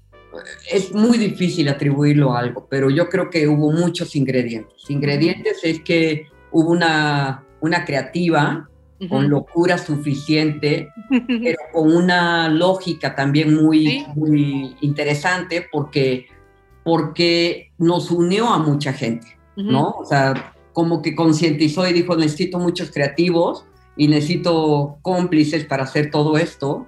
es 0.71 0.93
muy 0.93 1.19
difícil 1.19 1.69
atribuirlo 1.69 2.35
a 2.35 2.41
algo, 2.41 2.67
pero 2.69 2.91
yo 2.91 3.09
creo 3.09 3.31
que 3.31 3.49
hubo 3.49 3.73
muchos 3.73 4.15
ingredientes. 4.17 4.89
Ingredientes 4.89 5.59
es 5.63 5.81
que 5.81 6.27
hubo 6.51 6.71
una, 6.71 7.45
una 7.61 7.85
creativa 7.85 8.69
con 9.09 9.31
locura 9.31 9.79
suficiente, 9.79 10.89
pero 11.09 11.59
con 11.73 11.95
una 11.95 12.49
lógica 12.49 13.15
también 13.15 13.55
muy, 13.55 14.05
muy 14.17 14.77
interesante 14.81 15.69
porque, 15.71 16.27
porque 16.83 17.71
nos 17.79 18.11
unió 18.11 18.49
a 18.49 18.59
mucha 18.59 18.93
gente, 18.93 19.39
¿no? 19.55 19.91
O 19.91 20.05
sea, 20.05 20.53
como 20.73 21.01
que 21.01 21.15
concientizó 21.15 21.89
y 21.89 21.93
dijo, 21.93 22.17
necesito 22.17 22.59
muchos 22.59 22.91
creativos 22.91 23.68
y 23.99 24.07
necesito 24.07 24.99
cómplices 25.03 25.65
para 25.65 25.83
hacer 25.83 26.11
todo 26.11 26.39
esto. 26.39 26.87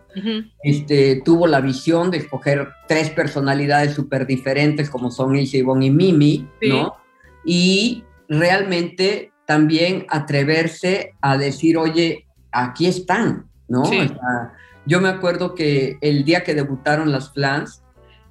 este, 0.62 1.20
tuvo 1.24 1.46
la 1.46 1.60
visión 1.60 2.10
de 2.10 2.18
escoger 2.18 2.68
tres 2.88 3.10
personalidades 3.10 3.92
súper 3.94 4.26
diferentes 4.26 4.88
como 4.88 5.10
son 5.10 5.36
Ilse, 5.36 5.58
Ivonne 5.58 5.86
y 5.86 5.90
Mimi, 5.90 6.48
¿no? 6.62 6.94
Y 7.44 8.04
realmente 8.28 9.32
también 9.44 10.06
atreverse 10.08 11.14
a 11.20 11.36
decir, 11.36 11.76
oye, 11.76 12.26
aquí 12.52 12.86
están, 12.86 13.46
¿no? 13.68 13.82
yo 14.86 15.00
me 15.00 15.08
acuerdo 15.08 15.54
que 15.54 15.98
el 16.00 16.24
día 16.24 16.42
que 16.42 16.54
debutaron 16.54 17.12
las 17.12 17.32
Flans, 17.32 17.82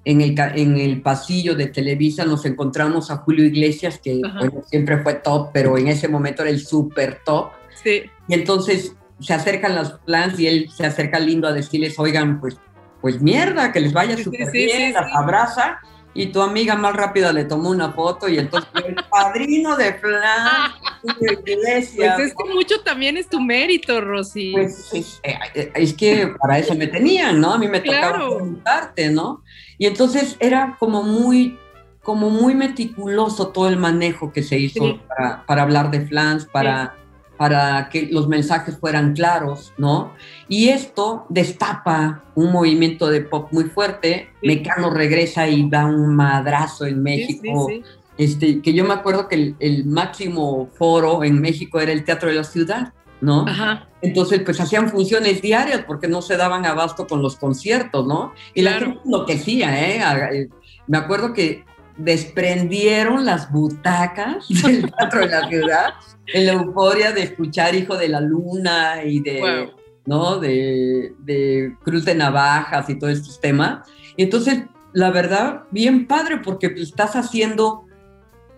en 0.05 0.21
el, 0.21 0.35
en 0.55 0.77
el 0.77 1.01
pasillo 1.01 1.55
de 1.55 1.67
Televisa 1.67 2.25
nos 2.25 2.45
encontramos 2.45 3.11
a 3.11 3.17
Julio 3.17 3.45
Iglesias, 3.45 3.99
que 4.01 4.21
siempre 4.67 5.03
fue 5.03 5.15
top, 5.15 5.49
pero 5.53 5.77
en 5.77 5.87
ese 5.87 6.07
momento 6.07 6.41
era 6.41 6.51
el 6.51 6.59
súper 6.59 7.19
top. 7.25 7.51
Sí. 7.83 8.03
Y 8.27 8.33
entonces 8.33 8.95
se 9.19 9.33
acercan 9.33 9.75
las 9.75 9.91
plans 9.99 10.39
y 10.39 10.47
él 10.47 10.69
se 10.71 10.85
acerca 10.85 11.19
lindo 11.19 11.47
a 11.47 11.53
decirles, 11.53 11.97
oigan, 11.99 12.39
pues, 12.39 12.57
pues 13.01 13.21
mierda, 13.21 13.71
que 13.71 13.79
les 13.79 13.93
vaya 13.93 14.17
súper 14.17 14.51
bien, 14.51 14.93
las 14.93 15.13
abraza. 15.13 15.79
Y 16.15 16.27
tu 16.27 16.41
amiga 16.41 16.75
más 16.75 16.95
rápida 16.95 17.31
le 17.31 17.45
tomó 17.45 17.69
una 17.69 17.91
foto 17.91 18.27
y 18.27 18.39
entonces 18.39 18.69
el 18.83 18.95
padrino 19.11 19.77
de 19.77 19.93
plan, 19.93 20.71
iglesia. 21.45 22.15
Pues 22.15 22.29
es 22.29 22.33
que 22.35 22.53
mucho 22.53 22.81
también 22.81 23.15
es 23.15 23.29
tu 23.29 23.39
mérito, 23.39 24.01
Rosy. 24.01 24.51
Pues 24.51 25.21
eh, 25.23 25.71
es, 25.75 25.93
que 25.93 26.33
para 26.41 26.57
eso 26.57 26.73
me 26.73 26.87
tenían, 26.87 27.39
¿no? 27.39 27.53
A 27.53 27.57
mí 27.59 27.67
me 27.67 27.79
tocaba 27.79 28.15
preguntarte, 28.15 29.11
¿no? 29.11 29.43
Y 29.77 29.85
entonces 29.85 30.35
era 30.39 30.77
como 30.79 31.03
muy, 31.03 31.59
como 32.01 32.31
muy 32.31 32.55
meticuloso 32.55 33.49
todo 33.49 33.69
el 33.69 33.77
manejo 33.77 34.33
que 34.33 34.41
se 34.41 34.57
hizo 34.57 34.99
para, 35.07 35.45
para, 35.45 35.61
hablar 35.61 35.91
de 35.91 36.07
flans, 36.07 36.45
para 36.45 36.98
para 37.39 37.87
que 37.87 38.09
los 38.11 38.27
mensajes 38.27 38.77
fueran 38.77 39.13
claros, 39.13 39.71
¿no? 39.77 40.11
Y 40.49 40.67
esto 40.67 41.25
destapa 41.29 42.25
un 42.35 42.51
movimiento 42.51 43.07
de 43.07 43.21
pop 43.21 43.47
muy 43.53 43.63
fuerte. 43.63 44.27
Mecano 44.43 44.89
regresa 44.89 45.47
y 45.47 45.69
da 45.69 45.85
un 45.85 46.17
madrazo 46.17 46.85
en 46.85 47.01
México. 47.01 47.69
este, 48.17 48.61
que 48.61 48.73
yo 48.73 48.83
me 48.83 48.93
acuerdo 48.93 49.29
que 49.29 49.55
el, 49.57 49.85
máximo 49.85 50.69
foro 50.77 51.23
en 51.23 51.39
México 51.39 51.79
era 51.79 51.93
el 51.93 52.03
Teatro 52.03 52.27
de 52.27 52.35
la 52.35 52.43
Ciudad, 52.43 52.91
¿no? 53.21 53.47
Ajá. 53.47 53.87
Entonces, 54.01 54.41
pues 54.43 54.59
hacían 54.59 54.89
funciones 54.89 55.41
diarias 55.41 55.85
porque 55.87 56.09
no 56.09 56.21
se 56.21 56.35
daban 56.35 56.65
abasto 56.65 57.07
con 57.07 57.21
los 57.21 57.37
conciertos, 57.37 58.05
¿no? 58.05 58.33
Y 58.53 58.63
la 58.63 58.73
gente 58.73 58.99
enloquecía, 59.05 59.87
¿eh? 59.87 60.01
¿eh? 60.33 60.49
Me 60.87 60.97
acuerdo 60.97 61.31
que 61.31 61.63
desprendieron 61.99 63.25
las 63.25 63.51
butacas 63.51 64.47
del 64.63 64.91
Teatro 64.91 65.19
de 65.21 65.27
la 65.27 65.47
Ciudad 65.47 65.93
en 66.27 66.45
la 66.45 66.53
euforia 66.53 67.11
de 67.11 67.23
escuchar 67.23 67.75
Hijo 67.75 67.97
de 67.97 68.09
la 68.09 68.21
Luna 68.21 69.03
y 69.03 69.19
de, 69.19 69.71
¿no? 70.05 70.39
De, 70.39 71.13
de, 71.19 71.75
Cruz 71.83 72.05
de 72.05 72.15
Navajas 72.15 72.89
y 72.89 72.97
todo 72.97 73.09
estos 73.09 73.39
temas. 73.39 73.87
Y 74.15 74.23
entonces, 74.23 74.63
la 74.93 75.11
verdad, 75.11 75.63
bien 75.71 76.07
padre, 76.07 76.37
porque 76.37 76.69
pues, 76.69 76.83
estás 76.83 77.15
haciendo 77.15 77.85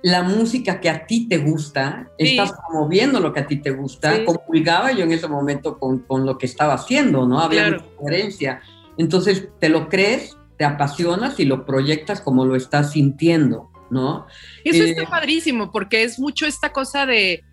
la 0.04 0.24
música 0.24 0.80
que 0.80 0.90
a 0.90 1.06
ti 1.06 1.28
te 1.28 1.38
gusta, 1.38 2.10
estás 2.18 2.54
promoviendo 2.68 3.20
lo 3.20 3.34
que 3.34 3.42
a 3.42 3.48
ti 3.48 3.58
te 3.58 3.72
gusta, 3.72 4.16
sí. 4.16 4.26
yo 4.26 5.04
en 5.04 5.12
ese 5.12 5.28
momento 5.28 5.78
con, 5.78 6.00
con, 6.00 6.26
lo 6.26 6.38
que 6.38 6.48
estaba 6.48 6.74
haciendo, 6.74 7.28
¿no? 7.28 7.40
Había 7.40 7.68
una 7.68 7.78
diferencia. 7.78 8.62
Entonces, 8.98 9.50
te 9.60 9.70
lo 9.70 9.90
crees, 9.90 10.38
te 10.62 10.66
apasionas 10.66 11.40
y 11.40 11.46
lo 11.46 11.66
proyectas 11.66 12.22
como 12.22 12.46
lo 12.46 12.56
estás 12.56 12.92
sintiendo, 12.92 13.72
¿no? 13.90 14.28
Eso 14.64 14.84
está 14.84 15.02
eh, 15.02 15.08
padrísimo, 15.10 15.72
porque 15.72 16.04
es 16.04 16.20
mucho 16.20 16.46
esta 16.46 16.72
cosa 16.72 17.08
de, 17.08 17.44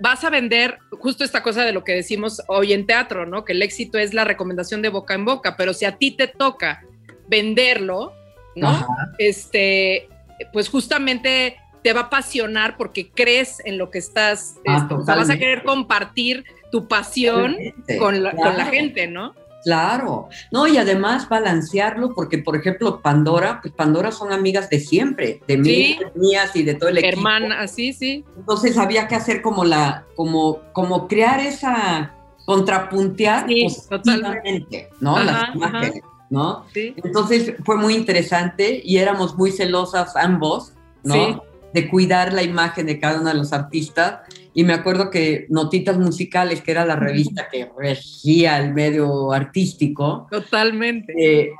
vas 0.00 0.24
a 0.24 0.30
vender 0.30 0.80
justo 0.90 1.22
esta 1.22 1.44
cosa 1.44 1.64
de 1.64 1.72
lo 1.72 1.84
que 1.84 1.92
decimos 1.92 2.42
hoy 2.48 2.72
en 2.72 2.84
teatro, 2.84 3.26
¿no? 3.26 3.44
Que 3.44 3.52
el 3.52 3.62
éxito 3.62 3.96
es 3.96 4.12
la 4.12 4.24
recomendación 4.24 4.82
de 4.82 4.88
boca 4.88 5.14
en 5.14 5.24
boca, 5.24 5.56
pero 5.56 5.72
si 5.72 5.84
a 5.84 5.98
ti 5.98 6.10
te 6.10 6.26
toca 6.26 6.82
venderlo, 7.28 8.12
¿no? 8.56 8.84
Este, 9.18 10.08
pues 10.52 10.68
justamente 10.68 11.58
te 11.84 11.92
va 11.92 12.00
a 12.00 12.04
apasionar 12.06 12.76
porque 12.76 13.12
crees 13.12 13.62
en 13.64 13.78
lo 13.78 13.92
que 13.92 13.98
estás, 13.98 14.56
ah, 14.66 14.78
este, 14.78 15.12
vas 15.12 15.30
a 15.30 15.38
querer 15.38 15.62
compartir 15.62 16.44
tu 16.72 16.88
pasión 16.88 17.56
con 18.00 18.20
la, 18.24 18.32
con 18.32 18.56
la 18.56 18.64
gente, 18.64 19.06
¿no? 19.06 19.36
Claro, 19.64 20.28
no, 20.52 20.66
y 20.66 20.76
además 20.76 21.28
balancearlo, 21.28 22.14
porque 22.14 22.38
por 22.38 22.56
ejemplo, 22.56 23.00
Pandora, 23.00 23.60
pues 23.60 23.74
Pandora 23.74 24.12
son 24.12 24.32
amigas 24.32 24.70
de 24.70 24.78
siempre, 24.78 25.42
de 25.48 25.56
mí, 25.56 25.98
mías 26.14 26.54
y 26.54 26.62
de 26.62 26.74
todo 26.74 26.88
el 26.88 26.98
equipo. 26.98 27.18
Hermana, 27.18 27.66
sí, 27.66 27.92
sí. 27.92 28.24
Entonces 28.36 28.78
había 28.78 29.08
que 29.08 29.16
hacer 29.16 29.42
como 29.42 29.64
la, 29.64 30.04
como, 30.14 30.60
como 30.72 31.08
crear 31.08 31.40
esa, 31.40 32.14
contrapuntear 32.44 33.46
totalmente, 33.90 34.88
¿no? 35.00 35.18
Las 35.18 35.54
imágenes, 35.54 36.00
¿no? 36.30 36.64
Sí. 36.72 36.94
Entonces 36.96 37.54
fue 37.64 37.76
muy 37.76 37.94
interesante 37.94 38.80
y 38.82 38.98
éramos 38.98 39.36
muy 39.36 39.50
celosas 39.50 40.16
ambos, 40.16 40.72
¿no? 41.02 41.42
De 41.74 41.90
cuidar 41.90 42.32
la 42.32 42.42
imagen 42.42 42.86
de 42.86 42.98
cada 42.98 43.20
uno 43.20 43.28
de 43.28 43.34
los 43.34 43.52
artistas 43.52 44.20
y 44.54 44.64
me 44.64 44.72
acuerdo 44.72 45.10
que 45.10 45.46
Notitas 45.50 45.98
Musicales, 45.98 46.62
que 46.62 46.70
era 46.70 46.84
la 46.84 46.96
revista 46.96 47.48
que 47.50 47.70
regía 47.76 48.58
el 48.58 48.72
medio 48.74 49.32
artístico. 49.32 50.26
Totalmente. 50.30 51.12
Eh, 51.16 51.50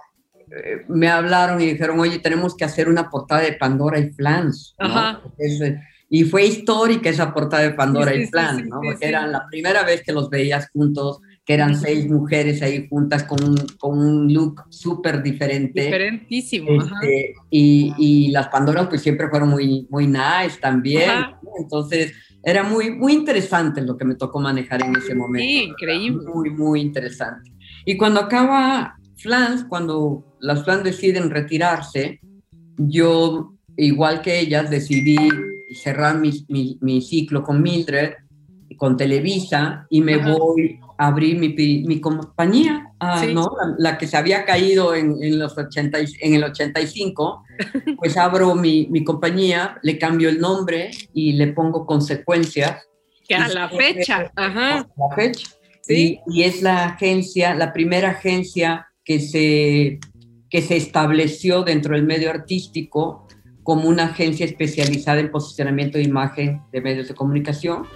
eh, 0.50 0.84
me 0.88 1.08
hablaron 1.08 1.60
y 1.60 1.66
dijeron, 1.66 2.00
oye, 2.00 2.18
tenemos 2.18 2.56
que 2.56 2.64
hacer 2.64 2.88
una 2.88 3.10
portada 3.10 3.42
de 3.42 3.52
Pandora 3.52 3.98
y 3.98 4.10
Flans. 4.10 4.74
Ajá. 4.78 5.22
y 6.10 6.24
fue 6.24 6.46
histórica 6.46 7.10
esa 7.10 7.34
portada 7.34 7.62
de 7.62 7.72
Pandora 7.72 8.14
y 8.14 8.26
Flans, 8.26 8.66
¿no? 8.66 8.80
Porque 8.82 9.06
era 9.06 9.26
la 9.26 9.46
primera 9.46 9.82
vez 9.82 10.02
que 10.02 10.12
los 10.12 10.30
veías 10.30 10.70
juntos, 10.70 11.20
que 11.44 11.54
eran 11.54 11.76
seis 11.76 12.08
mujeres 12.08 12.62
ahí 12.62 12.86
juntas 12.88 13.24
con 13.24 13.42
un, 13.42 13.56
con 13.78 13.98
un 13.98 14.32
look 14.32 14.64
súper 14.70 15.22
diferente. 15.22 15.82
Diferentísimo. 15.82 16.82
Este, 16.82 17.34
y, 17.50 17.94
y, 17.98 18.30
las 18.30 18.48
Pandoras 18.48 18.86
pues 18.88 19.02
siempre 19.02 19.28
fueron 19.28 19.50
muy, 19.50 19.86
muy 19.90 20.06
nice 20.06 20.58
también. 20.60 21.10
Entonces 21.58 22.12
era 22.48 22.62
muy, 22.62 22.90
muy 22.90 23.12
interesante 23.12 23.82
lo 23.82 23.96
que 23.96 24.06
me 24.06 24.14
tocó 24.14 24.40
manejar 24.40 24.82
en 24.82 24.96
ese 24.96 25.14
momento. 25.14 25.46
Sí, 25.46 25.64
increíble. 25.64 26.26
Muy, 26.32 26.50
muy 26.50 26.80
interesante. 26.80 27.52
Y 27.84 27.96
cuando 27.98 28.20
acaba 28.20 28.96
Flans, 29.16 29.64
cuando 29.64 30.24
las 30.40 30.64
Flans 30.64 30.84
deciden 30.84 31.28
retirarse, 31.28 32.20
yo, 32.78 33.54
igual 33.76 34.22
que 34.22 34.40
ellas, 34.40 34.70
decidí 34.70 35.18
cerrar 35.74 36.18
mi, 36.18 36.46
mi, 36.80 37.02
ciclo 37.02 37.42
con 37.42 37.60
Mildred, 37.60 38.12
con 38.78 38.96
Televisa, 38.96 39.86
y 39.90 40.00
me 40.00 40.16
voy 40.16 40.80
a 40.96 41.08
abrir 41.08 41.38
mi, 41.38 41.50
mi 41.86 42.00
compañía, 42.00 42.87
ah, 43.00 43.24
¿no? 43.26 43.50
La, 43.78 43.98
que 43.98 44.06
se 44.06 44.16
había 44.16 44.44
caído 44.44 44.94
en, 44.94 45.22
en 45.22 45.38
los 45.38 45.56
80, 45.56 45.98
en 46.20 46.34
el 46.34 46.44
85, 46.44 47.44
pues 47.98 48.16
abro 48.16 48.54
mi, 48.54 48.86
mi, 48.90 49.04
compañía, 49.04 49.78
le 49.82 49.98
cambio 49.98 50.28
el 50.28 50.40
nombre 50.40 50.90
y 51.12 51.32
le 51.32 51.48
pongo 51.48 51.86
consecuencias. 51.86 52.86
Que 53.26 53.34
a 53.34 53.48
la 53.48 53.68
fecha, 53.68 54.30
ajá. 54.34 54.88
la 54.96 55.16
fecha. 55.16 55.48
¿Sí? 55.82 56.20
Y, 56.26 56.42
es 56.42 56.62
la 56.62 56.84
agencia, 56.84 57.54
la 57.54 57.72
primera 57.72 58.10
agencia 58.10 58.88
que 59.04 59.20
se, 59.20 59.98
que 60.50 60.62
se 60.62 60.76
estableció 60.76 61.62
dentro 61.62 61.94
del 61.94 62.04
medio 62.04 62.30
artístico 62.30 63.26
como 63.62 63.86
una 63.88 64.04
agencia 64.04 64.46
especializada 64.46 65.20
en 65.20 65.30
posicionamiento 65.30 65.98
de 65.98 66.04
imagen 66.04 66.62
de 66.72 66.80
medios 66.80 67.08
de 67.08 67.14
comunicación 67.14 67.86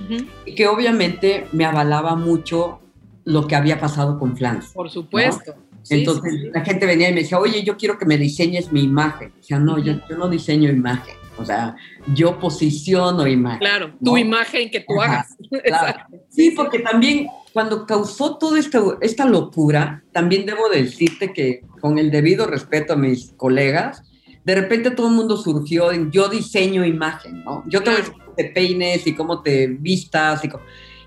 y 0.45 0.55
que 0.55 0.67
obviamente 0.67 1.47
me 1.53 1.65
avalaba 1.65 2.15
mucho 2.15 2.83
lo 3.25 3.47
que 3.47 3.57
había 3.57 3.79
pasado 3.79 4.19
con 4.19 4.37
Flans. 4.37 4.73
Por 4.73 4.91
supuesto. 4.91 5.55
Entonces 5.91 6.51
la 6.53 6.65
gente 6.65 6.87
venía 6.87 7.11
y 7.11 7.15
me 7.15 7.23
decía, 7.23 7.39
oye, 7.39 7.63
yo 7.63 7.77
quiero 7.77 7.99
que 7.99 8.07
me 8.07 8.17
diseñes 8.17 8.73
mi 8.73 8.83
imagen. 8.83 9.33
Sea, 9.41 9.59
no, 9.59 9.79
yo, 9.79 9.95
no 10.17 10.29
diseño 10.29 10.71
imagen. 10.71 11.17
O 11.39 11.45
sea, 11.45 11.75
yo 12.15 12.39
posiciono 12.39 13.27
imagen. 13.27 13.61
Claro, 13.61 13.93
tu 14.03 14.17
imagen 14.17 14.71
que 14.71 14.81
tú 14.81 15.01
hagas. 15.01 15.37
Sí, 16.29 16.53
porque 16.53 16.79
también 16.79 17.27
cuando 17.53 17.85
causó 17.85 18.39
toda 18.39 18.59
esta, 18.59 18.81
esta 19.03 19.27
locura, 19.27 20.03
también 20.13 20.47
debo 20.47 20.71
decirte 20.71 21.35
que 21.35 21.63
con 21.79 21.99
el 21.99 22.11
debido 22.11 22.47
respeto 22.47 22.95
a 22.95 22.97
mis 22.97 23.35
colegas, 23.37 24.03
de 24.45 24.55
repente 24.55 24.93
todo 24.93 25.09
el 25.09 25.15
mundo 25.15 25.37
surgió 25.37 25.93
en 25.93 26.11
yo 26.11 26.29
diseño 26.29 26.87
imagen, 26.87 27.45
¿no? 27.45 27.65
Yo 27.67 27.83
te 27.83 27.91
decir 27.91 28.13
cómo 28.13 28.35
te 28.35 28.45
peines 28.47 29.07
y 29.07 29.15
cómo 29.15 29.43
te 29.43 29.67
vistas. 29.67 30.43
Y, 30.45 30.51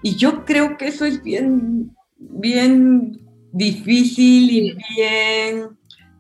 y 0.03 0.15
yo 0.15 0.45
creo 0.45 0.77
que 0.77 0.87
eso 0.87 1.05
es 1.05 1.23
bien, 1.23 1.94
bien 2.17 3.19
difícil 3.51 4.51
y 4.51 4.77
bien 4.95 5.69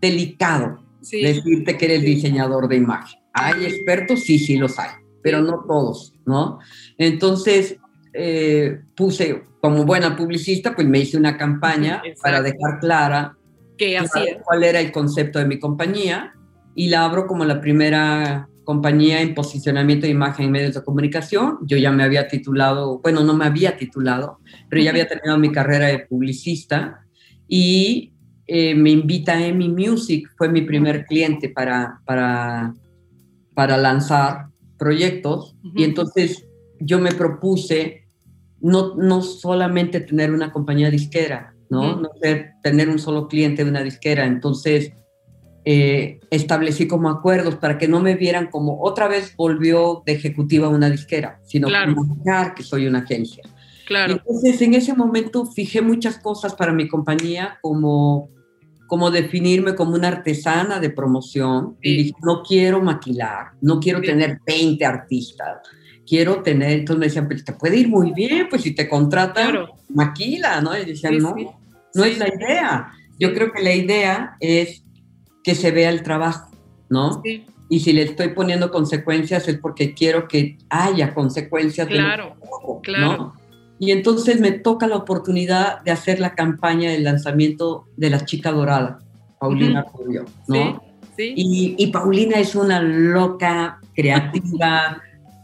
delicado 0.01 0.83
decirte 1.01 1.77
que 1.77 1.85
eres 1.85 2.01
diseñador 2.01 2.67
de 2.67 2.77
imagen. 2.77 3.19
¿Hay 3.33 3.65
expertos? 3.65 4.21
Sí, 4.21 4.39
sí 4.39 4.57
los 4.57 4.79
hay, 4.79 4.89
pero 5.21 5.41
no 5.41 5.65
todos, 5.67 6.13
¿no? 6.25 6.59
Entonces, 6.97 7.77
eh, 8.13 8.79
puse, 8.95 9.43
como 9.61 9.83
buena 9.83 10.15
publicista, 10.15 10.73
pues 10.73 10.87
me 10.87 10.99
hice 10.99 11.17
una 11.17 11.37
campaña 11.37 12.01
para 12.21 12.41
dejar 12.41 12.79
clara 12.79 13.37
cuál 14.45 14.63
era 14.63 14.79
el 14.79 14.91
concepto 14.91 15.39
de 15.39 15.45
mi 15.45 15.59
compañía 15.59 16.33
y 16.75 16.87
la 16.87 17.05
abro 17.05 17.27
como 17.27 17.45
la 17.45 17.59
primera 17.59 18.47
compañía 18.65 19.21
en 19.21 19.33
posicionamiento 19.33 20.05
de 20.05 20.11
imagen 20.11 20.47
en 20.47 20.51
medios 20.51 20.73
de 20.73 20.83
comunicación. 20.83 21.59
Yo 21.61 21.77
ya 21.77 21.91
me 21.91 22.03
había 22.03 22.27
titulado, 22.27 22.99
bueno, 22.99 23.23
no 23.23 23.33
me 23.33 23.45
había 23.45 23.77
titulado, 23.77 24.39
pero 24.69 24.81
ya 24.83 24.89
había 24.89 25.07
terminado 25.07 25.37
mi 25.39 25.51
carrera 25.51 25.87
de 25.87 25.99
publicista 25.99 27.05
y 27.47 28.11
eh, 28.47 28.75
me 28.75 28.89
invita 28.89 29.33
a 29.33 29.45
Emi 29.45 29.69
Music, 29.69 30.29
fue 30.35 30.49
mi 30.49 30.61
primer 30.61 31.05
cliente 31.05 31.49
para, 31.49 32.01
para, 32.05 32.73
para 33.53 33.77
lanzar 33.77 34.47
proyectos. 34.77 35.55
Y 35.75 35.83
entonces 35.83 36.45
yo 36.79 36.99
me 36.99 37.11
propuse 37.11 38.07
no, 38.59 38.95
no 38.95 39.21
solamente 39.21 39.99
tener 39.99 40.31
una 40.31 40.51
compañía 40.51 40.89
disquera, 40.89 41.55
¿no? 41.69 42.01
no 42.01 42.09
tener 42.63 42.89
un 42.89 42.99
solo 42.99 43.27
cliente 43.27 43.63
de 43.63 43.69
una 43.69 43.83
disquera, 43.83 44.25
entonces 44.25 44.91
eh, 45.67 46.19
establecí 46.29 46.87
como 46.87 47.09
acuerdos 47.09 47.55
para 47.55 47.79
que 47.79 47.87
no 47.87 47.99
me 47.99 48.13
vieran 48.15 48.47
como 48.51 48.83
otra 48.83 49.07
vez 49.07 49.35
volvió 49.35 50.03
de 50.05 50.13
ejecutiva 50.13 50.69
una 50.69 50.91
disquera, 50.91 51.39
sino 51.43 51.67
claro. 51.67 51.95
que 52.55 52.61
soy 52.61 52.85
una 52.85 52.99
agencia. 52.99 53.43
Entonces, 53.89 54.61
en 54.61 54.75
ese 54.75 54.93
momento 54.93 55.45
fijé 55.45 55.81
muchas 55.81 56.19
cosas 56.19 56.53
para 56.53 56.71
mi 56.71 56.87
compañía, 56.87 57.57
como, 57.61 58.29
como 58.87 59.09
definirme 59.09 59.75
como 59.75 59.95
una 59.95 60.09
artesana 60.09 60.79
de 60.79 60.91
promoción. 60.91 61.77
Y 61.81 61.97
dije, 61.97 62.13
no 62.21 62.43
quiero 62.43 62.81
maquilar, 62.81 63.53
no 63.61 63.79
quiero 63.79 64.01
tener 64.01 64.39
20 64.45 64.85
artistas, 64.85 65.57
quiero 66.07 66.43
tener, 66.43 66.71
entonces 66.71 66.99
me 66.99 67.05
decían, 67.07 67.27
pues 67.27 67.43
te 67.43 67.53
puede 67.53 67.77
ir 67.77 67.89
muy 67.89 68.11
bien, 68.11 68.47
pues 68.49 68.61
si 68.61 68.75
te 68.75 68.87
contratan, 68.87 69.65
maquila, 69.89 70.61
¿no? 70.61 70.77
Y 70.77 70.85
decían, 70.85 71.17
no, 71.17 71.35
no 71.93 72.03
es 72.03 72.19
la 72.19 72.27
idea. 72.27 72.91
Yo 73.19 73.33
creo 73.33 73.51
que 73.51 73.63
la 73.63 73.73
idea 73.73 74.35
es 74.39 74.84
que 75.45 75.53
se 75.53 75.69
vea 75.69 75.89
el 75.89 76.01
trabajo, 76.01 76.49
¿no? 76.89 77.21
Y 77.69 77.79
si 77.79 77.93
le 77.93 78.01
estoy 78.01 78.29
poniendo 78.29 78.71
consecuencias 78.71 79.47
es 79.47 79.59
porque 79.59 79.93
quiero 79.93 80.27
que 80.27 80.57
haya 80.69 81.13
consecuencias. 81.13 81.87
Claro, 81.87 82.35
claro. 82.81 83.33
Y 83.77 83.91
entonces 83.91 84.39
me 84.39 84.51
toca 84.51 84.87
la 84.87 84.95
oportunidad 84.95 85.81
de 85.83 85.91
hacer 85.91 86.19
la 86.19 86.33
campaña 86.33 86.89
del 86.89 87.03
lanzamiento 87.03 87.85
de 87.95 88.09
La 88.09 88.25
Chica 88.25 88.51
Dorada, 88.51 88.99
Paulina 89.39 89.85
Rubio, 89.93 90.25
¿no? 90.47 90.81
Sí, 91.15 91.33
Y, 91.35 91.75
y, 91.77 91.87
Paulina 91.87 92.39
es 92.39 92.55
una 92.55 92.81
loca, 92.81 93.79
creativa, 93.95 95.01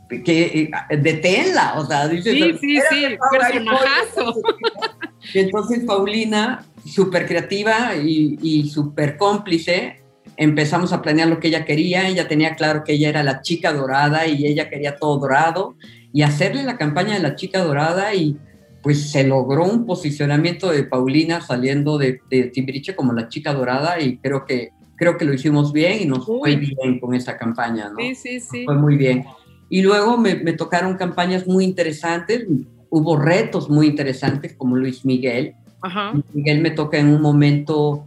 que 0.26 0.72
eh, 0.90 0.98
deténla, 0.98 1.76
o 1.78 1.86
sea, 1.86 2.08
dice... 2.08 2.32
Sí, 2.32 2.58
sí, 2.60 2.80
sí, 2.90 3.06
personajazo. 3.32 4.34
Y 5.34 5.40
entonces 5.40 5.84
Paulina, 5.86 6.66
súper 6.86 7.28
creativa 7.28 7.96
y, 7.96 8.38
y 8.42 8.70
súper 8.70 9.18
cómplice, 9.18 10.02
empezamos 10.38 10.94
a 10.94 11.02
planear 11.02 11.28
lo 11.28 11.40
que 11.40 11.50
ella 11.50 11.66
quería, 11.66 12.08
ella 12.08 12.28
tenía 12.28 12.56
claro 12.56 12.84
que 12.84 12.94
ella 12.94 13.10
era 13.10 13.24
la 13.24 13.42
chica 13.42 13.74
dorada 13.74 14.28
y 14.28 14.46
ella 14.48 14.70
quería 14.70 14.98
todo 14.98 15.20
dorado, 15.20 15.76
y 16.14 16.24
hacerle 16.24 16.64
la 16.64 16.78
campaña 16.78 17.14
de 17.14 17.20
la 17.20 17.36
chica 17.36 17.64
dorada 17.64 18.14
y 18.14 18.38
pues 18.82 19.12
se 19.12 19.24
logró 19.24 19.66
un 19.66 19.86
posicionamiento 19.86 20.72
de 20.72 20.84
Paulina 20.84 21.42
saliendo 21.42 21.98
de, 21.98 22.20
de 22.30 22.46
Timbiriche 22.46 22.96
como 22.96 23.14
la 23.14 23.30
chica 23.30 23.54
dorada 23.54 24.02
y 24.02 24.18
creo 24.18 24.46
que, 24.46 24.72
creo 24.96 25.18
que 25.18 25.26
lo 25.26 25.34
hicimos 25.34 25.72
bien 25.72 26.02
y 26.02 26.06
nos 26.06 26.26
fue 26.26 26.56
bien 26.56 27.00
con 27.00 27.14
esa 27.14 27.38
campaña, 27.38 27.90
¿no? 27.90 27.98
Sí, 28.00 28.16
sí, 28.16 28.40
sí. 28.40 28.66
Fue 28.66 28.76
muy 28.76 28.98
bien. 28.98 29.24
Y 29.70 29.84
luego 29.84 30.18
me, 30.18 30.36
me 30.36 30.54
tocaron 30.54 30.98
campañas 30.98 31.48
muy 31.48 31.64
interesantes, 31.64 32.46
hubo 32.92 33.18
retos 33.18 33.70
muy 33.70 33.88
interesantes 33.88 34.54
como 34.56 34.76
Luis 34.76 35.04
Miguel. 35.06 35.56
Ajá. 35.82 36.14
Miguel 36.34 36.62
me 36.62 36.70
toca 36.70 37.00
en 37.00 37.08
un 37.08 37.22
momento 37.22 38.06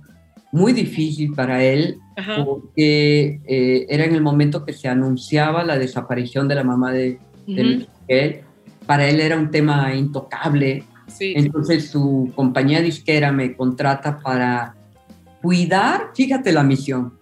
muy 0.53 0.72
difícil 0.72 1.32
para 1.35 1.64
él, 1.64 1.97
porque 2.45 3.41
eh, 3.45 3.87
era 3.89 4.05
en 4.05 4.14
el 4.14 4.20
momento 4.20 4.64
que 4.64 4.72
se 4.72 4.87
anunciaba 4.87 5.64
la 5.64 5.76
desaparición 5.78 6.47
de 6.47 6.55
la 6.55 6.62
mamá 6.62 6.93
de, 6.93 7.18
Luis 7.49 7.89
Miguel. 8.07 8.43
Para 8.87 9.09
él 9.09 9.20
era 9.20 9.37
un 9.37 9.51
tema 9.51 9.93
intocable. 9.97 10.85
Entonces 11.18 11.91
su 11.91 12.32
compañía 12.37 12.80
disquera 12.82 13.32
me 13.32 13.57
contrata 13.57 14.18
para 14.18 14.76
cuidar, 15.43 16.11
fíjate 16.14 16.53
la 16.53 16.62
misión, 16.62 17.14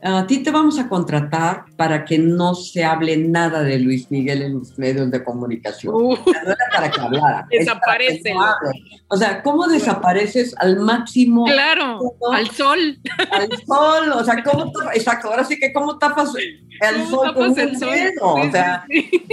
a 0.00 0.26
ti 0.26 0.42
te 0.44 0.50
vamos 0.50 0.78
a 0.78 0.88
contratar 0.88 1.64
para 1.76 2.04
que 2.04 2.18
no 2.18 2.54
se 2.54 2.84
hable 2.84 3.16
nada 3.16 3.62
de 3.62 3.80
Luis 3.80 4.10
Miguel 4.10 4.42
en 4.42 4.54
los 4.54 4.78
medios 4.78 5.10
de 5.10 5.24
comunicación. 5.24 5.94
Uh. 5.94 6.10
no 6.10 6.52
era 6.52 6.56
para 6.72 6.90
que 6.90 7.00
hablara. 7.00 7.46
Desaparece. 7.50 8.32
o 9.08 9.16
sea, 9.16 9.42
¿cómo 9.42 9.66
desapareces 9.66 10.54
al 10.58 10.78
máximo? 10.78 11.46
Claro, 11.46 11.98
al 12.32 12.48
sol. 12.50 13.00
Al 13.32 13.48
sol, 13.66 14.12
o 14.14 14.24
sea, 14.24 14.42
¿cómo 14.44 14.72
Exacto, 14.94 15.28
ahora 15.28 15.44
sí 15.44 15.58
que 15.58 15.72
¿cómo 15.72 15.98
tapas 15.98 16.32
el 16.36 17.06
sol 17.08 17.34
con 17.34 17.58
el 17.58 17.76
sol? 17.76 17.88
o 18.20 18.50
sea, 18.50 18.84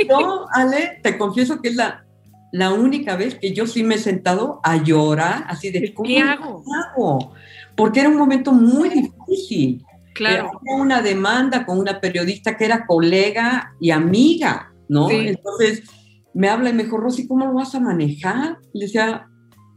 no, 0.09 0.47
Ale, 0.51 0.99
te 1.03 1.18
confieso 1.18 1.61
que 1.61 1.70
es 1.70 1.76
la, 1.76 2.05
la 2.51 2.74
única 2.74 3.16
vez 3.16 3.36
que 3.36 3.53
yo 3.53 3.68
sí 3.68 3.84
me 3.84 3.95
he 3.95 3.99
sentado 3.99 4.61
a 4.63 4.78
llorar, 4.78 5.45
así 5.47 5.70
de, 5.70 5.93
¿cómo 5.93 6.07
¿qué 6.07 6.20
hago? 6.20 6.63
hago? 6.89 7.34
Porque 7.76 7.99
era 7.99 8.09
un 8.09 8.18
momento 8.18 8.51
muy 8.51 8.89
difícil 8.89 9.86
Claro. 10.16 10.49
una 10.63 11.01
demanda 11.01 11.66
con 11.66 11.78
una 11.78 11.99
periodista 11.99 12.55
que 12.55 12.66
era 12.66 12.86
colega 12.86 13.76
y 13.82 13.91
amiga, 13.91 14.74
¿no? 14.88 15.09
Entonces 15.11 15.84
me 16.34 16.49
habla 16.49 16.70
y 16.70 16.74
me 16.74 16.84
dijo, 16.84 16.97
Rosy, 16.97 17.28
¿cómo 17.28 17.45
lo 17.45 17.53
vas 17.53 17.76
a 17.76 17.80
manejar? 17.80 18.57
Le 18.74 18.86
decía, 18.86 19.28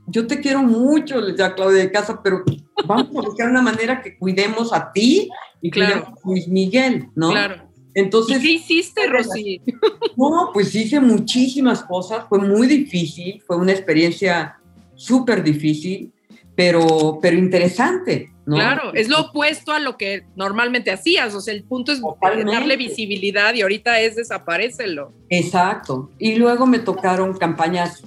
yo 0.07 0.26
te 0.26 0.41
quiero 0.41 0.62
mucho, 0.62 1.20
le 1.20 1.32
decía 1.32 1.55
Claudia 1.55 1.82
de 1.82 1.93
Casa, 1.93 2.20
pero 2.22 2.45
vamos 2.86 3.09
a 3.16 3.20
buscar 3.20 3.51
una 3.51 3.62
manera 3.62 4.01
que 4.01 4.16
cuidemos 4.16 4.72
a 4.72 4.93
ti 4.93 5.28
y 5.61 5.70
claro. 5.70 6.07
a 6.07 6.14
Luis 6.24 6.49
Miguel, 6.49 7.09
¿no? 7.14 7.30
Claro. 7.30 7.68
Entonces, 7.95 8.39
¿Y 8.39 8.43
qué 8.43 8.53
hiciste, 8.53 9.07
Rosy? 9.07 9.61
No, 10.16 10.51
pues 10.53 10.74
hice 10.74 11.01
muchísimas 11.01 11.82
cosas, 11.84 12.24
fue 12.28 12.39
muy 12.39 12.66
difícil, 12.66 13.41
fue 13.47 13.57
una 13.57 13.72
experiencia 13.72 14.59
súper 14.97 15.45
difícil, 15.45 16.12
pero, 16.59 17.21
pero 17.23 17.37
interesante, 17.37 18.33
Claro, 18.45 18.93
es 18.95 19.09
lo 19.09 19.21
opuesto 19.21 19.73
a 19.73 19.79
lo 19.79 19.97
que 19.97 20.25
normalmente 20.35 20.91
hacías, 20.91 21.33
o 21.35 21.41
sea, 21.41 21.55
el 21.55 21.63
punto 21.63 21.93
es 21.93 22.01
darle 22.21 22.77
visibilidad 22.77 23.55
y 23.55 23.61
ahorita 23.61 24.01
es 24.01 24.17
desaparecelo. 24.17 25.13
Exacto. 25.29 26.11
Y 26.19 26.35
luego 26.35 26.67
me 26.67 26.81
tocaron 26.81 27.37
campañas 27.37 28.03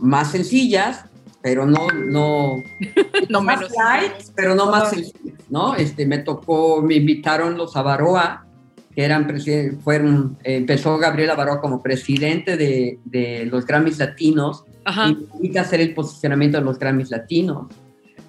más 0.00 0.30
sencillas, 0.30 1.04
pero 1.42 1.66
no, 1.66 1.88
no, 1.88 2.62
no 3.28 3.42
más 3.42 3.58
menos 3.58 3.72
light, 3.76 4.12
pero 4.34 4.54
no 4.54 4.70
más 4.70 4.88
sencillas, 4.88 5.40
¿no? 5.50 5.74
Este, 5.74 6.06
me 6.06 6.18
tocó, 6.18 6.80
me 6.80 6.94
invitaron 6.94 7.58
los 7.58 7.76
Avaroa, 7.76 8.46
que 8.94 9.04
eran, 9.04 9.28
fueron, 9.82 10.38
empezó 10.42 10.96
Gabriel 10.96 11.30
Avaroa 11.30 11.60
como 11.60 11.82
presidente 11.82 12.56
de, 12.56 12.98
de 13.04 13.44
los 13.44 13.66
Grammys 13.66 13.98
Latinos, 13.98 14.64
y 15.40 15.48
me 15.48 15.58
a 15.58 15.62
hacer 15.62 15.80
el 15.80 15.94
posicionamiento 15.94 16.58
de 16.58 16.64
los 16.64 16.78
Grammys 16.78 17.10
Latinos 17.10 17.66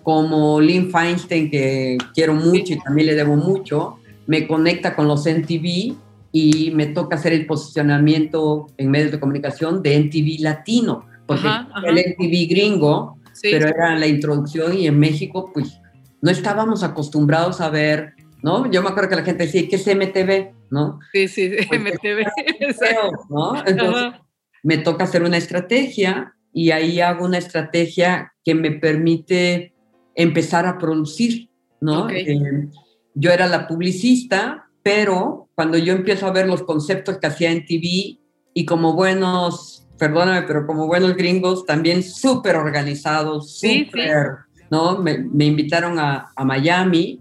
como 0.05 0.61
Lynn 0.61 0.91
Feinstein, 0.91 1.49
que 1.49 1.97
quiero 2.13 2.35
mucho 2.35 2.73
y 2.73 2.79
también 2.79 3.07
le 3.07 3.15
debo 3.15 3.35
mucho, 3.35 3.97
me 4.27 4.45
conecta 4.45 4.95
con 4.95 5.07
los 5.07 5.25
NTV 5.25 5.95
y 6.31 6.71
me 6.75 6.85
toca 6.85 7.15
hacer 7.15 7.33
el 7.33 7.47
posicionamiento 7.47 8.67
en 8.77 8.91
medios 8.91 9.11
de 9.11 9.19
comunicación 9.19 9.81
de 9.81 9.95
NTV 9.95 10.41
latino, 10.41 11.07
porque 11.25 11.47
el 11.87 11.97
NTV 11.97 12.47
gringo, 12.47 13.17
pero 13.41 13.67
era 13.67 13.97
la 13.97 14.05
introducción 14.05 14.77
y 14.77 14.85
en 14.85 14.99
México 14.99 15.49
pues 15.51 15.81
no 16.21 16.29
estábamos 16.29 16.83
acostumbrados 16.83 17.59
a 17.59 17.71
ver, 17.71 18.13
¿no? 18.43 18.69
Yo 18.69 18.83
me 18.83 18.89
acuerdo 18.89 19.09
que 19.09 19.15
la 19.15 19.23
gente 19.23 19.47
decía, 19.47 19.67
¿qué 19.67 19.75
es 19.75 19.87
MTV? 19.87 20.53
¿No? 20.69 20.99
Sí, 21.13 21.27
sí, 21.27 21.49
pues, 21.67 21.81
MTV. 21.81 22.25
¿no? 23.31 23.65
Entonces 23.65 24.13
me 24.61 24.77
toca 24.77 25.05
hacer 25.05 25.23
una 25.23 25.37
estrategia 25.37 26.34
y 26.55 26.71
ahí 26.71 27.01
hago 27.01 27.25
una 27.25 27.37
estrategia 27.37 28.33
que 28.45 28.55
me 28.55 28.71
permite 28.71 29.73
empezar 30.15 30.65
a 30.65 30.77
producir, 30.77 31.49
¿no? 31.81 32.09
Eh, 32.09 32.69
yo 33.13 33.31
era 33.31 33.45
la 33.47 33.67
publicista, 33.67 34.69
pero 34.81 35.49
cuando 35.53 35.77
yo 35.77 35.91
empiezo 35.91 36.25
a 36.25 36.31
ver 36.31 36.47
los 36.47 36.63
conceptos 36.63 37.17
que 37.17 37.27
hacía 37.27 37.51
en 37.51 37.65
TV 37.65 38.19
y 38.53 38.65
como 38.65 38.93
buenos, 38.93 39.85
perdóname, 39.99 40.43
pero 40.43 40.65
como 40.65 40.87
buenos 40.87 41.17
gringos, 41.17 41.65
también 41.65 42.01
súper 42.01 42.55
organizados, 42.55 43.59
súper, 43.59 44.37
¿no? 44.71 44.99
Me, 44.99 45.45
invitaron 45.45 45.99
a, 45.99 46.31
a 46.37 46.45
Miami, 46.45 47.19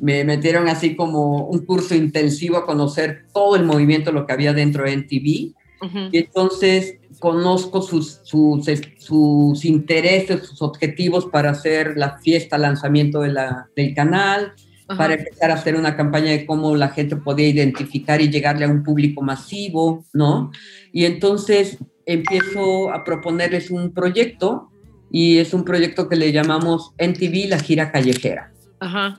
me 0.00 0.24
metieron 0.24 0.66
así 0.66 0.96
como 0.96 1.46
un 1.46 1.64
curso 1.64 1.94
intensivo 1.94 2.56
a 2.56 2.66
conocer 2.66 3.26
todo 3.32 3.54
el 3.54 3.62
movimiento, 3.62 4.10
lo 4.10 4.26
que 4.26 4.32
había 4.32 4.52
dentro 4.52 4.82
de 4.82 4.94
NTV. 4.94 5.54
Y 6.10 6.18
entonces 6.18 6.96
conozco 7.18 7.82
sus, 7.82 8.20
sus, 8.22 8.66
sus, 8.98 9.64
intereses, 9.64 10.46
sus 10.46 10.62
objetivos 10.62 11.26
para 11.26 11.50
hacer 11.50 11.96
la 11.96 12.18
fiesta, 12.18 12.58
lanzamiento 12.58 13.20
de 13.20 13.32
la, 13.32 13.68
del 13.76 13.94
canal, 13.94 14.52
para 14.86 15.14
empezar 15.14 15.50
a 15.50 15.54
hacer 15.54 15.76
una 15.76 15.96
campaña 15.96 16.30
de 16.30 16.44
cómo 16.44 16.76
la 16.76 16.88
gente 16.88 17.16
podía 17.16 17.48
identificar 17.48 18.20
y 18.20 18.28
llegarle 18.28 18.66
a 18.66 18.68
un 18.68 18.82
público 18.82 19.22
masivo, 19.22 20.04
¿no? 20.12 20.50
Y 20.92 21.06
entonces 21.06 21.78
empiezo 22.06 22.92
a 22.92 23.02
proponerles 23.02 23.70
un 23.70 23.92
proyecto 23.92 24.70
y 25.10 25.38
es 25.38 25.54
un 25.54 25.64
proyecto 25.64 26.08
que 26.08 26.16
le 26.16 26.32
llamamos 26.32 26.92
NTV, 26.98 27.48
la 27.48 27.58
gira 27.58 27.90
callejera. 27.90 28.52
Ajá. 28.80 29.16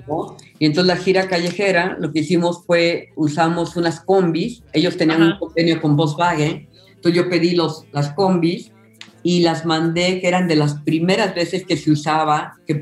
Y 0.60 0.66
entonces 0.66 0.96
la 0.96 1.02
gira 1.02 1.28
callejera, 1.28 1.98
lo 2.00 2.12
que 2.12 2.20
hicimos 2.20 2.64
fue, 2.66 3.10
usamos 3.16 3.76
unas 3.76 4.00
combis, 4.02 4.62
ellos 4.74 4.98
tenían 4.98 5.24
un 5.24 5.40
convenio 5.40 5.82
con 5.82 5.96
Volkswagen, 5.96 6.70
yo 7.10 7.30
pedí 7.30 7.56
los, 7.56 7.86
las 7.92 8.12
combis 8.14 8.72
y 9.24 9.42
las 9.42 9.66
mandé, 9.66 10.22
que 10.22 10.28
eran 10.28 10.48
de 10.48 10.56
las 10.56 10.76
primeras 10.82 11.34
veces 11.34 11.66
que 11.66 11.78
se 11.78 11.92
usaba 11.92 12.58
que, 12.68 12.80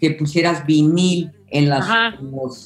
que 0.00 0.10
pusieras 0.12 0.66
vinil 0.66 1.30
en 1.48 1.68
las, 1.68 1.86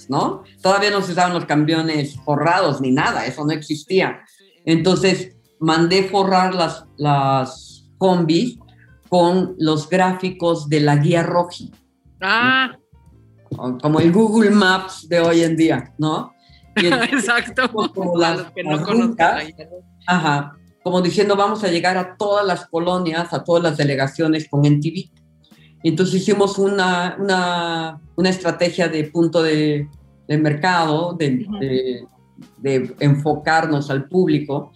¿no? 0.09 0.45
Todavía 0.63 0.91
no 0.91 1.03
se 1.03 1.13
usaban 1.13 1.35
los 1.35 1.45
camiones 1.45 2.17
forrados 2.25 2.81
ni 2.81 2.91
nada, 2.91 3.27
eso 3.27 3.45
no 3.45 3.53
existía. 3.53 4.21
Entonces 4.65 5.37
mandé 5.61 6.05
forrar 6.05 6.55
las, 6.55 6.87
las 6.97 7.87
combis 7.99 8.59
con 9.11 9.57
los 9.59 9.91
gráficos 9.91 10.71
de 10.71 10.81
la 10.81 10.97
guía 10.97 11.23
Roji. 11.23 11.71
Ah. 12.23 12.79
Como 13.83 14.01
el 14.01 14.11
Google 14.11 14.53
Maps 14.53 15.07
de 15.07 15.21
hoy 15.21 15.43
en 15.43 15.55
día, 15.55 15.93
¿no? 15.99 16.33
Exacto. 16.77 17.71
Como 17.71 18.17
las, 18.19 18.51
que 18.53 18.65
no 18.65 18.83
conozcan. 18.83 19.53
Ajá 20.07 20.58
como 20.89 21.03
diciendo 21.03 21.37
vamos 21.37 21.65
a 21.65 21.69
llegar 21.69 21.99
a 21.99 22.17
todas 22.17 22.47
las 22.47 22.67
colonias, 22.67 23.35
a 23.35 23.45
todas 23.45 23.63
las 23.63 23.77
delegaciones 23.77 24.49
con 24.49 24.65
NTV. 24.65 25.11
Entonces 25.85 26.23
hicimos 26.23 26.57
una, 26.57 27.15
una, 27.21 28.01
una 28.17 28.31
estrategia 28.31 28.89
de 28.89 29.05
punto 29.05 29.43
de, 29.43 29.87
de 30.27 30.39
mercado, 30.39 31.13
de, 31.13 31.47
de, 31.61 32.07
de, 32.57 32.95
enfocarnos 33.01 33.91
al 33.91 34.09
público. 34.09 34.73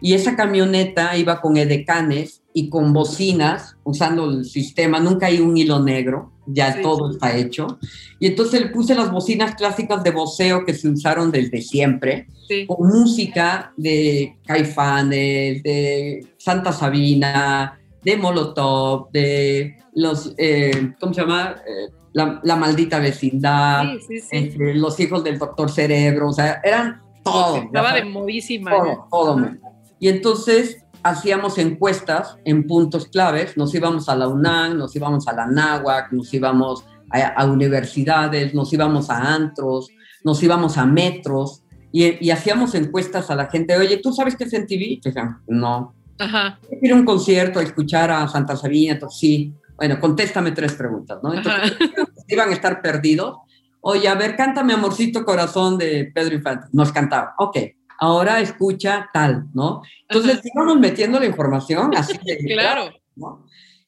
Y 0.00 0.14
esa 0.14 0.36
camioneta 0.36 1.16
iba 1.16 1.40
con 1.40 1.56
edecanes 1.56 2.44
y 2.52 2.68
con 2.68 2.92
bocinas, 2.92 3.76
usando 3.82 4.30
el 4.30 4.44
sistema, 4.44 5.00
nunca 5.00 5.26
hay 5.26 5.40
un 5.40 5.56
hilo 5.56 5.82
negro, 5.82 6.30
ya 6.46 6.80
todo 6.82 7.10
está 7.10 7.36
hecho. 7.36 7.78
Y 8.18 8.28
entonces 8.28 8.60
le 8.60 8.68
puse 8.68 8.94
las 8.94 9.10
bocinas 9.10 9.54
clásicas 9.54 10.02
de 10.02 10.10
voceo 10.10 10.64
que 10.64 10.74
se 10.74 10.88
usaron 10.88 11.30
desde 11.30 11.60
siempre, 11.62 12.28
con 12.66 12.88
música 12.88 13.72
de 13.76 14.36
Caifanes, 14.46 15.62
de 15.62 16.26
Santa 16.38 16.72
Sabina, 16.72 17.78
de 18.02 18.16
Molotov, 18.16 19.10
de 19.10 19.76
los, 19.94 20.34
eh, 20.38 20.92
¿cómo 21.00 21.12
se 21.12 21.20
llama? 21.22 21.56
Eh, 21.66 21.92
la, 22.12 22.56
maldita 22.56 22.98
vecindad, 22.98 23.84
este, 24.08 24.74
los 24.74 24.98
hijos 25.00 25.22
del 25.22 25.38
doctor 25.38 25.70
Cerebro, 25.70 26.28
o 26.28 26.32
sea, 26.32 26.60
eran 26.64 27.02
todo. 27.22 27.56
Estaba 27.56 27.92
de 27.94 28.04
modísima. 28.04 28.70
Todo, 28.70 29.08
todo. 29.10 29.50
Y 29.98 30.08
entonces 30.08 30.85
hacíamos 31.08 31.58
encuestas 31.58 32.36
en 32.44 32.66
puntos 32.66 33.06
claves, 33.06 33.56
nos 33.56 33.74
íbamos 33.74 34.08
a 34.08 34.16
la 34.16 34.28
UNAM, 34.28 34.76
nos 34.76 34.94
íbamos 34.96 35.28
a 35.28 35.32
la 35.32 35.46
NAWAC, 35.46 36.12
nos 36.12 36.32
íbamos 36.34 36.84
a, 37.10 37.44
universidades, 37.44 38.54
nos 38.54 38.72
íbamos 38.72 39.08
a 39.08 39.34
antros, 39.34 39.88
nos 40.24 40.42
íbamos 40.42 40.76
a 40.76 40.84
metros 40.84 41.62
y, 41.92 42.30
hacíamos 42.30 42.74
encuestas 42.74 43.30
a 43.30 43.36
la 43.36 43.46
gente, 43.46 43.76
oye, 43.76 43.98
¿tú 43.98 44.12
sabes 44.12 44.36
qué 44.36 44.44
es 44.44 44.52
en 44.52 44.66
TV? 44.66 45.00
no. 45.46 45.94
Ajá. 46.18 46.58
Ir 46.80 46.92
a 46.92 46.94
un 46.94 47.04
concierto, 47.04 47.60
a 47.60 47.62
escuchar 47.62 48.10
a 48.10 48.26
Santa 48.26 48.56
Sabina, 48.56 48.94
entonces 48.94 49.20
sí. 49.20 49.52
Bueno, 49.76 50.00
contéstame 50.00 50.52
tres 50.52 50.72
preguntas, 50.72 51.18
¿no? 51.22 51.34
Entonces, 51.34 51.76
iban 52.28 52.48
a 52.48 52.52
estar 52.52 52.80
perdidos. 52.80 53.36
Oye, 53.82 54.08
a 54.08 54.14
ver, 54.14 54.34
cántame 54.34 54.72
Amorcito 54.72 55.26
Corazón 55.26 55.76
de 55.76 56.10
Pedro 56.14 56.34
Infante. 56.34 56.68
Nos 56.72 56.90
cantaba. 56.90 57.34
Ok, 57.38 57.58
ahora 57.98 58.40
escucha 58.40 59.08
tal, 59.12 59.46
¿no? 59.54 59.82
Entonces 60.08 60.40
íbamos 60.44 60.78
metiendo 60.78 61.18
la 61.18 61.26
información 61.26 61.90
así 61.96 62.18
de... 62.24 62.36
claro. 62.54 62.90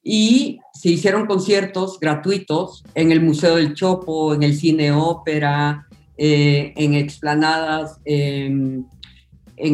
Y 0.03 0.59
se 0.73 0.91
hicieron 0.91 1.27
conciertos 1.27 1.99
gratuitos 2.01 2.85
en 2.95 3.13
el 3.13 3.21
Museo 3.21 3.57
del 3.57 3.75
Chopo, 3.75 4.33
en 4.33 4.43
el 4.43 4.55
Cine 4.55 4.93
Ópera, 4.93 5.87
eh, 6.17 6.73
en 6.77 6.95
explanadas, 6.95 8.01
en 8.05 8.87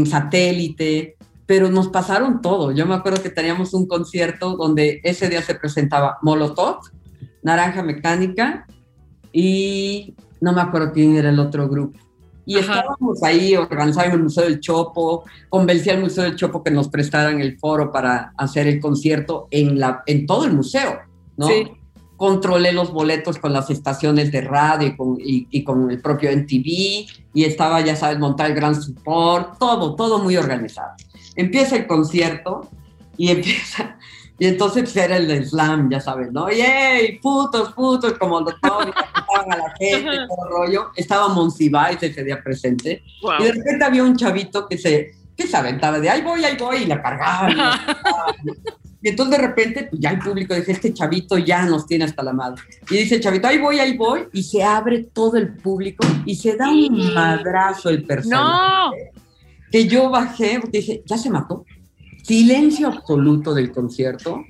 satélite, 0.07 1.16
pero 1.47 1.70
nos 1.70 1.89
pasaron 1.89 2.41
todo. 2.41 2.72
Yo 2.72 2.87
me 2.87 2.95
acuerdo 2.95 3.22
que 3.22 3.30
teníamos 3.30 3.74
un 3.74 3.87
concierto 3.87 4.57
donde 4.57 5.01
ese 5.05 5.28
día 5.28 5.43
se 5.43 5.55
presentaba 5.55 6.18
Molotov, 6.22 6.80
Naranja 7.43 7.82
Mecánica 7.82 8.66
y 9.32 10.14
no 10.41 10.53
me 10.53 10.62
acuerdo 10.62 10.93
quién 10.93 11.16
era 11.16 11.30
el 11.30 11.39
otro 11.39 11.68
grupo. 11.68 11.99
Y 12.47 12.59
estábamos 12.59 13.22
ahí 13.22 13.55
organizando 13.57 14.16
el 14.16 14.22
Museo 14.22 14.45
del 14.45 14.61
Chopo, 14.61 15.24
convencí 15.49 15.90
al 15.90 16.01
Museo 16.01 16.24
del 16.24 16.36
Chopo 16.36 16.62
que 16.62 16.70
nos 16.70 16.88
prestaran 16.88 17.40
el 17.40 17.59
foro 17.59 17.90
para 17.90 18.32
hacer 18.36 18.66
el 18.66 18.80
concierto 18.80 19.49
en, 19.51 19.78
la, 19.78 20.03
en 20.07 20.26
todo 20.26 20.45
el 20.45 20.53
museo, 20.53 20.99
¿no? 21.36 21.47
Sí. 21.47 21.70
Controlé 22.16 22.72
los 22.72 22.92
boletos 22.92 23.38
con 23.38 23.53
las 23.53 23.70
estaciones 23.70 24.30
de 24.30 24.42
radio 24.42 24.88
y 24.88 24.97
con, 24.97 25.16
y, 25.18 25.64
con 25.64 25.90
el 25.90 26.01
propio 26.01 26.30
NTV, 26.30 27.07
y 27.34 27.45
estaba, 27.45 27.80
ya 27.80 27.97
sabes, 27.97 28.18
montar 28.18 28.51
el 28.51 28.57
gran 28.57 28.80
support, 28.80 29.59
todo, 29.59 29.95
todo 29.97 30.18
muy 30.20 30.36
organizado. 30.36 30.92
Empieza 31.34 31.76
el 31.76 31.86
concierto 31.86 32.68
y 33.16 33.28
empieza, 33.30 33.99
y 34.39 34.47
entonces 34.47 34.95
era 34.97 35.16
el 35.16 35.47
slam, 35.47 35.89
ya 35.91 36.01
sabes, 36.01 36.32
¿no? 36.32 36.51
¡Yay! 36.51 37.18
Putos, 37.20 37.72
putos, 37.72 38.14
como 38.14 38.41
los 38.41 38.55
estaban 38.55 38.93
a 39.49 39.57
la 39.57 39.74
gente, 39.78 40.11
todo 40.28 40.49
rollo. 40.49 40.91
Estaba 40.97 41.28
Monsiváis 41.28 42.03
ese 42.03 42.24
día 42.24 42.43
presente. 42.43 43.03
Y 43.39 43.45
de 43.45 43.53
repente 43.53 43.85
había 43.85 44.03
un 44.03 44.16
chavito 44.16 44.66
que 44.66 44.76
se, 44.76 45.12
que 45.37 45.47
se 45.47 45.57
aventaba 45.57 46.01
de 46.01 46.11
ahí 46.11 46.22
voy, 46.22 46.45
ahí 46.45 46.57
voy, 46.57 46.78
y 46.78 46.87
la 46.87 47.01
cargaba. 47.01 47.49
Y, 49.01 49.09
entonces 49.09 49.39
de 49.39 49.47
repente, 49.47 49.87
pues 49.89 50.01
ya 50.01 50.11
el 50.11 50.18
público 50.18 50.55
dice, 50.55 50.72
este 50.72 50.93
chavito 50.93 51.39
ya 51.39 51.64
nos 51.66 51.87
tiene 51.87 52.05
hasta 52.05 52.22
la 52.24 52.32
madre. 52.32 52.62
Y 52.91 52.97
dice 52.97 53.16
el 53.16 53.20
chavito, 53.20 53.47
ahí 53.47 53.59
voy, 53.59 53.78
ahí 53.78 53.97
voy, 53.97 54.26
y 54.32 54.43
se 54.43 54.64
abre 54.64 55.05
todo 55.12 55.37
el 55.37 55.55
público 55.55 56.05
y 56.24 56.35
se 56.35 56.57
da 56.57 56.70
un 56.70 57.14
madrazo 57.14 57.89
el 57.89 58.03
personaje. 58.03 58.43
¡No! 58.43 58.93
Que 59.70 59.87
yo 59.87 60.11
bajé, 60.11 60.59
porque 60.61 60.78
dije, 60.78 61.03
ya 61.07 61.18
se 61.18 61.30
mató 61.30 61.64
silencio 62.25 62.89
absoluto 62.89 63.55
del 63.55 63.70
concierto 63.70 64.43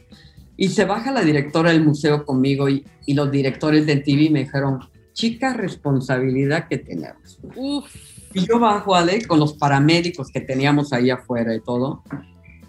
y 0.56 0.68
se 0.68 0.84
baja 0.84 1.10
la 1.10 1.22
directora 1.22 1.72
del 1.72 1.84
museo 1.84 2.24
conmigo 2.24 2.68
y, 2.68 2.86
los 3.08 3.30
directores 3.30 3.84
del 3.84 4.02
TV 4.02 4.30
me 4.30 4.44
dijeron, 4.44 4.80
chica 5.12 5.52
responsabilidad 5.52 6.68
que 6.68 6.78
tenemos. 6.78 7.38
Y 8.32 8.46
yo 8.46 8.58
bajo, 8.58 8.94
Ale, 8.94 9.26
con 9.26 9.38
los 9.38 9.52
paramédicos 9.54 10.30
que 10.30 10.40
teníamos 10.40 10.92
ahí 10.92 11.10
afuera 11.10 11.54
y 11.54 11.60
todo, 11.60 12.02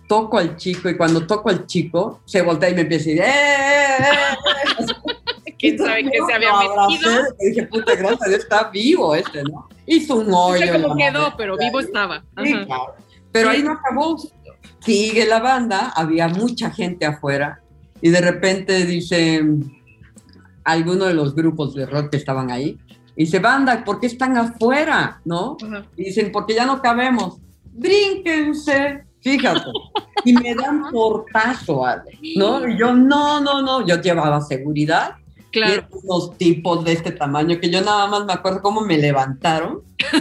toco 0.10 0.38
al 0.38 0.58
chico 0.58 0.89
y 0.89 0.97
cuando 0.97 1.26
toco 1.26 1.49
al 1.49 1.66
chico, 1.68 2.22
se 2.26 2.41
voltea 2.41 2.70
y 2.70 2.76
me 2.76 2.82
empieza 2.82 3.03
a 3.03 3.08
decir, 3.08 3.22
¡eh! 3.22 3.26
eh, 3.28 4.03
eh, 4.03 4.86
eh". 5.47 5.53
¿Quién 5.58 5.78
sabe 5.78 6.03
qué 6.03 6.20
se 6.28 6.34
había 6.34 6.49
metido? 6.58 7.12
Y 7.39 7.49
dije, 7.49 7.64
puta, 7.68 7.95
gracias, 7.95 8.30
está 8.30 8.70
vivo 8.70 9.16
este, 9.16 9.41
¿no? 9.43 9.70
Hizo 9.86 10.18
un 10.18 10.34
hoyo. 10.34 10.66
No 10.66 10.74
sé 10.74 10.82
cómo 10.82 10.95
quedó, 10.97 11.34
pero 11.38 11.58
vivo 11.58 11.80
estaba. 11.80 12.26
Pero 13.32 13.49
ahí 13.49 13.64
no 13.64 13.72
acabó 13.72 14.18
sigue 14.86 15.25
la 15.25 15.39
banda, 15.39 15.91
había 15.95 16.27
mucha 16.27 16.69
gente 16.71 17.05
afuera 17.05 17.61
y 18.01 18.09
de 18.09 18.21
repente 18.21 18.86
dice 18.86 19.43
alguno 20.63 21.05
de 21.05 21.13
los 21.13 21.36
grupos 21.36 21.73
de 21.73 21.86
rock 21.86 22.11
que 22.11 22.17
estaban 22.17 22.51
ahí, 22.51 22.77
dice, 23.15 23.39
banda, 23.39 23.83
¿por 23.83 23.99
qué 23.99 24.07
están 24.07 24.38
afuera? 24.38 25.21
¿No? 25.25 25.57
Y 25.95 26.05
dicen, 26.05 26.31
porque 26.31 26.55
ya 26.55 26.65
no 26.65 26.81
cabemos. 26.81 27.38
Brínquense, 27.63 29.05
fíjate. 29.21 29.69
y 30.25 30.33
me 30.33 30.55
dan 30.55 30.91
portazo, 30.91 31.83
¿no? 32.36 32.67
Y 32.67 32.77
yo, 32.77 32.93
no, 32.93 33.39
no, 33.39 33.61
no, 33.61 33.86
yo 33.86 34.01
llevaba 34.01 34.41
seguridad. 34.41 35.15
Claro. 35.51 35.88
Y 35.89 35.97
unos 36.03 36.38
tipos 36.38 36.83
de 36.83 36.91
este 36.91 37.11
tamaño 37.11 37.59
que 37.61 37.69
yo 37.69 37.81
nada 37.81 38.07
más 38.07 38.25
me 38.25 38.33
acuerdo 38.33 38.61
cómo 38.61 38.81
me 38.81 38.97
levantaron. 38.97 39.81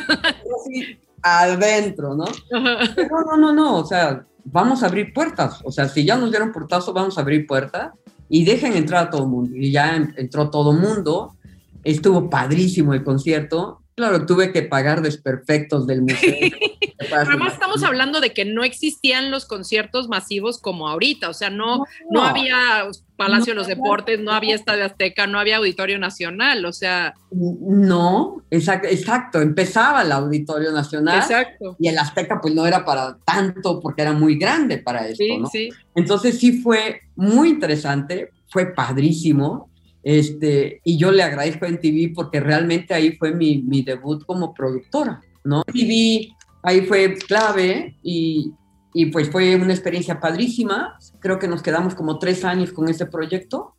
así, 0.60 0.98
adentro, 1.22 2.14
¿no? 2.14 2.26
No, 2.50 3.24
no, 3.24 3.36
no, 3.36 3.52
no, 3.52 3.76
o 3.78 3.84
sea, 3.84 4.24
vamos 4.44 4.82
a 4.82 4.86
abrir 4.86 5.12
puertas. 5.12 5.60
O 5.64 5.72
sea, 5.72 5.88
si 5.88 6.04
ya 6.04 6.16
nos 6.16 6.30
dieron 6.30 6.52
portazo, 6.52 6.92
vamos 6.92 7.18
a 7.18 7.22
abrir 7.22 7.46
puertas 7.46 7.92
y 8.28 8.44
dejen 8.44 8.74
entrar 8.74 9.06
a 9.06 9.10
todo 9.10 9.24
el 9.24 9.28
mundo. 9.28 9.56
Y 9.56 9.70
ya 9.70 9.96
entró 10.16 10.50
todo 10.50 10.72
el 10.72 10.78
mundo. 10.78 11.34
Estuvo 11.82 12.30
padrísimo 12.30 12.94
el 12.94 13.04
concierto. 13.04 13.82
Claro, 13.94 14.26
tuve 14.26 14.52
que 14.52 14.62
pagar 14.62 15.02
desperfectos 15.02 15.86
del 15.86 16.02
museo. 16.02 16.34
Además, 16.98 17.54
estamos 17.54 17.82
hablando 17.82 18.20
de 18.20 18.32
que 18.32 18.44
no 18.44 18.62
existían 18.62 19.30
los 19.30 19.46
conciertos 19.46 20.08
masivos 20.08 20.60
como 20.60 20.88
ahorita, 20.88 21.28
o 21.28 21.34
sea, 21.34 21.50
no, 21.50 21.84
no, 22.10 22.22
había 22.22 22.88
Palacio 23.16 23.52
de 23.52 23.56
los 23.56 23.66
Deportes, 23.66 24.20
no 24.20 24.32
había 24.32 24.54
Estadio 24.54 24.84
Azteca, 24.84 25.26
no 25.26 25.38
había 25.38 25.56
Auditorio 25.56 25.98
Nacional, 25.98 26.64
o 26.64 26.72
sea. 26.72 27.14
No, 27.32 28.42
exacto, 28.50 28.88
exacto, 28.88 29.40
empezaba 29.40 30.02
el 30.02 30.12
Auditorio 30.12 30.72
Nacional. 30.72 31.18
Exacto. 31.18 31.76
Y 31.78 31.88
el 31.88 31.98
Azteca, 31.98 32.40
pues 32.40 32.54
no 32.54 32.66
era 32.66 32.84
para 32.84 33.18
tanto, 33.24 33.80
porque 33.80 34.02
era 34.02 34.12
muy 34.12 34.36
grande 34.36 34.78
para 34.78 35.06
esto, 35.08 35.24
sí, 35.24 35.42
Sí. 35.52 35.68
Entonces 35.94 36.38
sí 36.38 36.60
fue 36.60 37.00
muy 37.16 37.48
interesante, 37.50 38.30
fue 38.48 38.72
padrísimo. 38.72 39.70
Este, 40.02 40.82
y 40.84 40.98
yo 40.98 41.10
le 41.10 41.22
agradezco 41.22 41.64
a 41.64 41.68
TV 41.78 42.12
porque 42.14 42.38
realmente 42.38 42.92
ahí 42.92 43.12
fue 43.16 43.32
mi, 43.32 43.62
mi 43.62 43.82
debut 43.82 44.22
como 44.26 44.52
productora, 44.52 45.22
¿no? 45.44 45.64
TV 45.64 46.28
ahí 46.64 46.80
fue 46.82 47.14
clave 47.14 47.96
y, 48.02 48.52
y, 48.92 49.06
pues 49.06 49.30
fue 49.30 49.54
una 49.56 49.72
experiencia 49.72 50.18
padrísima. 50.18 50.98
Creo 51.20 51.38
que 51.38 51.46
nos 51.46 51.62
quedamos 51.62 51.94
como 51.94 52.18
tres 52.18 52.44
años 52.44 52.72
con 52.72 52.88
ese 52.88 53.06
proyecto 53.06 53.76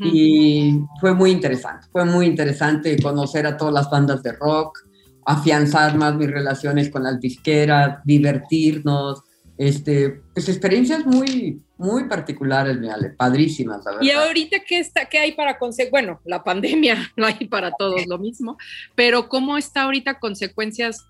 y 0.00 0.80
fue 1.00 1.14
muy 1.14 1.30
interesante. 1.30 1.88
Fue 1.90 2.04
muy 2.04 2.26
interesante 2.26 2.96
conocer 3.02 3.46
a 3.46 3.56
todas 3.56 3.74
las 3.74 3.90
bandas 3.90 4.22
de 4.22 4.32
rock, 4.32 4.78
afianzar 5.26 5.96
más 5.96 6.14
mis 6.14 6.30
relaciones 6.30 6.90
con 6.90 7.02
las 7.02 7.20
disqueras, 7.20 7.98
divertirnos. 8.04 9.22
Este, 9.58 10.22
pues 10.32 10.48
experiencias 10.48 11.04
muy, 11.04 11.62
muy 11.76 12.08
particulares, 12.08 12.78
me 12.78 12.90
ale, 12.90 13.10
padrísimas. 13.10 13.84
y 14.00 14.10
ahorita, 14.10 14.58
¿qué, 14.66 14.78
está, 14.78 15.04
qué 15.04 15.18
hay 15.18 15.32
para 15.32 15.58
consecuencias? 15.58 15.90
Bueno, 15.90 16.20
la 16.24 16.42
pandemia 16.42 16.96
no 17.16 17.26
hay 17.26 17.46
para 17.48 17.72
todos 17.72 18.06
lo 18.06 18.18
mismo, 18.18 18.56
pero 18.94 19.28
¿cómo 19.28 19.58
está 19.58 19.82
ahorita 19.82 20.18
consecuencias 20.18 21.04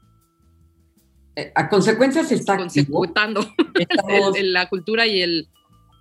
eh, 1.36 1.52
a 1.54 1.68
consecuencias 1.68 2.30
está 2.32 2.56
consecutando 2.56 3.40
la 4.42 4.68
cultura 4.68 5.06
y 5.06 5.22
el... 5.22 5.48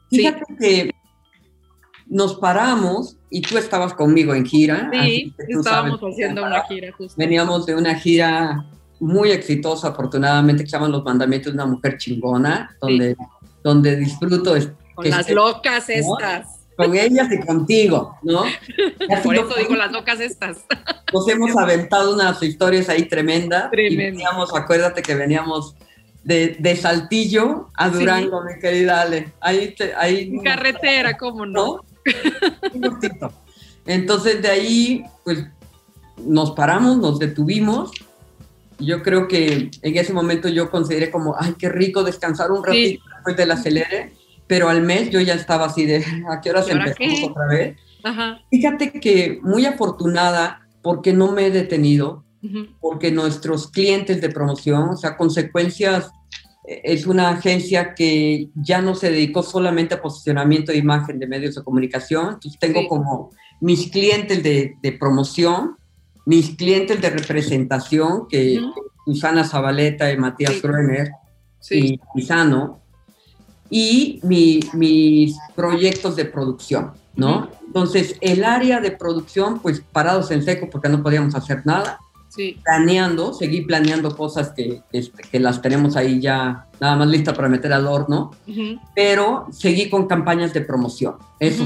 Fíjate 0.10 0.44
que 0.60 0.92
nos 2.08 2.36
paramos 2.36 3.18
y 3.30 3.42
tú 3.42 3.58
estabas 3.58 3.94
conmigo 3.94 4.34
en 4.34 4.46
gira. 4.46 4.90
Sí, 4.92 5.34
estábamos 5.48 6.02
haciendo 6.02 6.46
una 6.46 6.64
gira 6.64 6.92
justo. 6.92 7.16
Veníamos 7.18 7.66
de 7.66 7.76
una 7.76 7.96
gira 7.96 8.66
muy 9.00 9.32
exitosa, 9.32 9.90
afortunadamente, 9.90 10.64
que 10.64 10.70
se 10.70 10.76
llama 10.76 10.90
Los 10.90 11.06
Mandamientos 11.06 11.54
de 11.54 11.56
una 11.56 11.66
Mujer 11.66 11.98
Chingona, 11.98 12.76
donde, 12.82 13.16
donde 13.64 13.96
disfruto... 13.96 14.56
Con 14.94 15.10
las 15.10 15.30
locas 15.30 15.90
estas 15.90 16.61
con 16.76 16.96
ellas 16.96 17.28
y 17.32 17.40
contigo, 17.46 18.18
¿no? 18.24 18.44
Por 19.24 19.36
eso 19.36 19.56
digo 19.58 19.76
las 19.76 19.92
locas 19.92 20.20
estas. 20.20 20.66
Nos 21.14 21.28
hemos 21.28 21.56
aventado 21.56 22.14
unas 22.14 22.42
historias 22.42 22.90
ahí 22.90 23.04
tremendas. 23.04 23.70
Tremenda. 23.70 24.04
Y 24.04 24.12
veníamos, 24.12 24.56
acuérdate 24.56 25.02
que 25.02 25.16
veníamos 25.16 25.76
de, 26.24 26.56
de 26.60 26.76
Saltillo 26.76 27.70
a 27.76 27.90
Durango, 27.90 28.44
mi 28.44 28.60
querida 28.60 29.02
Ale. 29.02 29.34
Ahí, 29.40 29.76
ahí 29.98 30.40
Carretera, 30.44 31.18
¿cómo 31.18 31.46
no? 31.46 31.82
¿no? 32.74 33.00
Entonces 33.86 34.42
de 34.42 34.48
ahí, 34.48 35.04
pues 35.24 35.46
nos 36.18 36.52
paramos, 36.52 36.98
nos 36.98 37.20
detuvimos. 37.20 37.92
Yo 38.80 39.04
creo 39.04 39.28
que 39.28 39.70
en 39.82 39.98
ese 39.98 40.14
momento 40.14 40.50
yo 40.50 40.72
consideré 40.72 41.12
como, 41.12 41.36
ay, 41.38 41.54
qué 41.58 41.70
rico 41.70 42.04
descansar 42.04 42.52
un 42.52 42.64
ratito 42.64 43.04
después 43.14 43.38
del 43.38 43.52
acelere 43.52 44.14
pero 44.52 44.68
al 44.68 44.82
mes 44.82 45.10
yo 45.10 45.22
ya 45.22 45.36
estaba 45.36 45.68
así 45.68 45.86
de, 45.86 46.04
¿a 46.30 46.42
qué 46.42 46.50
hora 46.50 46.62
se 46.62 46.74
empezamos 46.74 47.24
otra 47.24 47.48
vez? 47.48 47.78
Fíjate 48.50 48.92
que 49.00 49.40
muy 49.42 49.66
afortunada 49.66 50.68
porque 50.82 51.14
no 51.14 51.32
me 51.32 51.46
he 51.46 51.52
detenido, 51.52 52.26
porque 52.82 53.14
nuestros 53.14 53.72
clientes 53.72 54.20
de 54.20 54.30
promoción, 54.30 54.90
o 54.90 54.98
sea, 54.98 55.16
consecuencias, 55.16 56.12
eh, 56.68 56.82
es 56.84 57.08
una 57.08 57.30
agencia 57.30 57.94
que 57.94 58.50
ya 58.56 58.82
no 58.82 58.94
se 58.94 59.10
dedicó 59.10 59.42
solamente 59.42 59.96
a 59.96 60.02
posicionamiento 60.02 60.74
de 60.74 60.80
imagen 60.80 61.18
de 61.18 61.28
medios 61.28 61.56
de 61.56 61.64
comunicación, 61.64 62.34
entonces 62.34 62.60
tengo 62.60 62.90
como 62.90 63.30
mis 63.62 63.90
clientes 63.90 64.44
de, 64.44 64.76
de, 64.84 64.92
promoción, 64.92 65.78
mis 66.26 66.58
clientes 66.58 67.00
de 67.00 67.10
representación, 67.10 68.28
que 68.28 68.60
Susana 69.06 69.46
Zabaleta 69.46 70.12
y 70.12 70.18
Matías 70.18 70.62
sí. 71.62 71.94
y 71.94 72.00
Pisano, 72.14 72.81
y 73.74 74.20
mis 74.24 75.38
proyectos 75.56 76.18
de 76.18 76.26
producción, 76.26 76.92
¿no? 77.16 77.50
Entonces, 77.66 78.18
el 78.20 78.44
área 78.44 78.82
de 78.82 78.92
producción, 78.92 79.60
pues 79.60 79.82
parados 79.94 80.30
en 80.30 80.44
seco 80.44 80.70
porque 80.70 80.90
no 80.90 81.02
podíamos 81.02 81.34
hacer 81.36 81.66
nada. 81.66 82.00
Sí. 82.28 82.58
Planeando, 82.64 83.34
seguí 83.34 83.62
planeando 83.62 84.16
cosas 84.16 84.52
que, 84.52 84.82
este, 84.92 85.24
que 85.24 85.40
las 85.40 85.62
tenemos 85.62 85.96
ahí 85.96 86.20
ya 86.20 86.68
nada 86.82 86.98
más 86.98 87.08
listas 87.08 87.34
para 87.34 87.48
meter 87.48 87.72
al 87.72 87.88
horno, 87.88 88.32
pero 88.94 89.48
seguí 89.52 89.90
con 89.90 90.06
campañas 90.06 90.54
de 90.54 90.62
promoción, 90.62 91.16
eso 91.40 91.66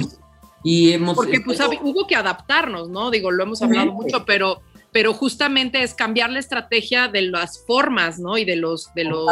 Y 0.63 0.91
hemos... 0.91 1.15
Porque 1.15 1.41
pues, 1.41 1.59
hubo 1.81 2.07
que 2.07 2.15
adaptarnos, 2.15 2.89
¿no? 2.89 3.09
Digo, 3.09 3.31
lo 3.31 3.43
hemos 3.43 3.61
hablado 3.61 3.91
mucho, 3.93 4.25
pero 4.25 4.61
pero 4.91 5.13
justamente 5.13 5.83
es 5.83 5.93
cambiar 5.93 6.29
la 6.29 6.39
estrategia 6.39 7.09
de 7.09 7.23
las 7.23 7.61
formas, 7.65 8.17
¿no? 8.17 8.37
Y 8.37 8.45
de 8.45 8.55
los, 8.55 8.93
de 8.93 9.03
los 9.03 9.27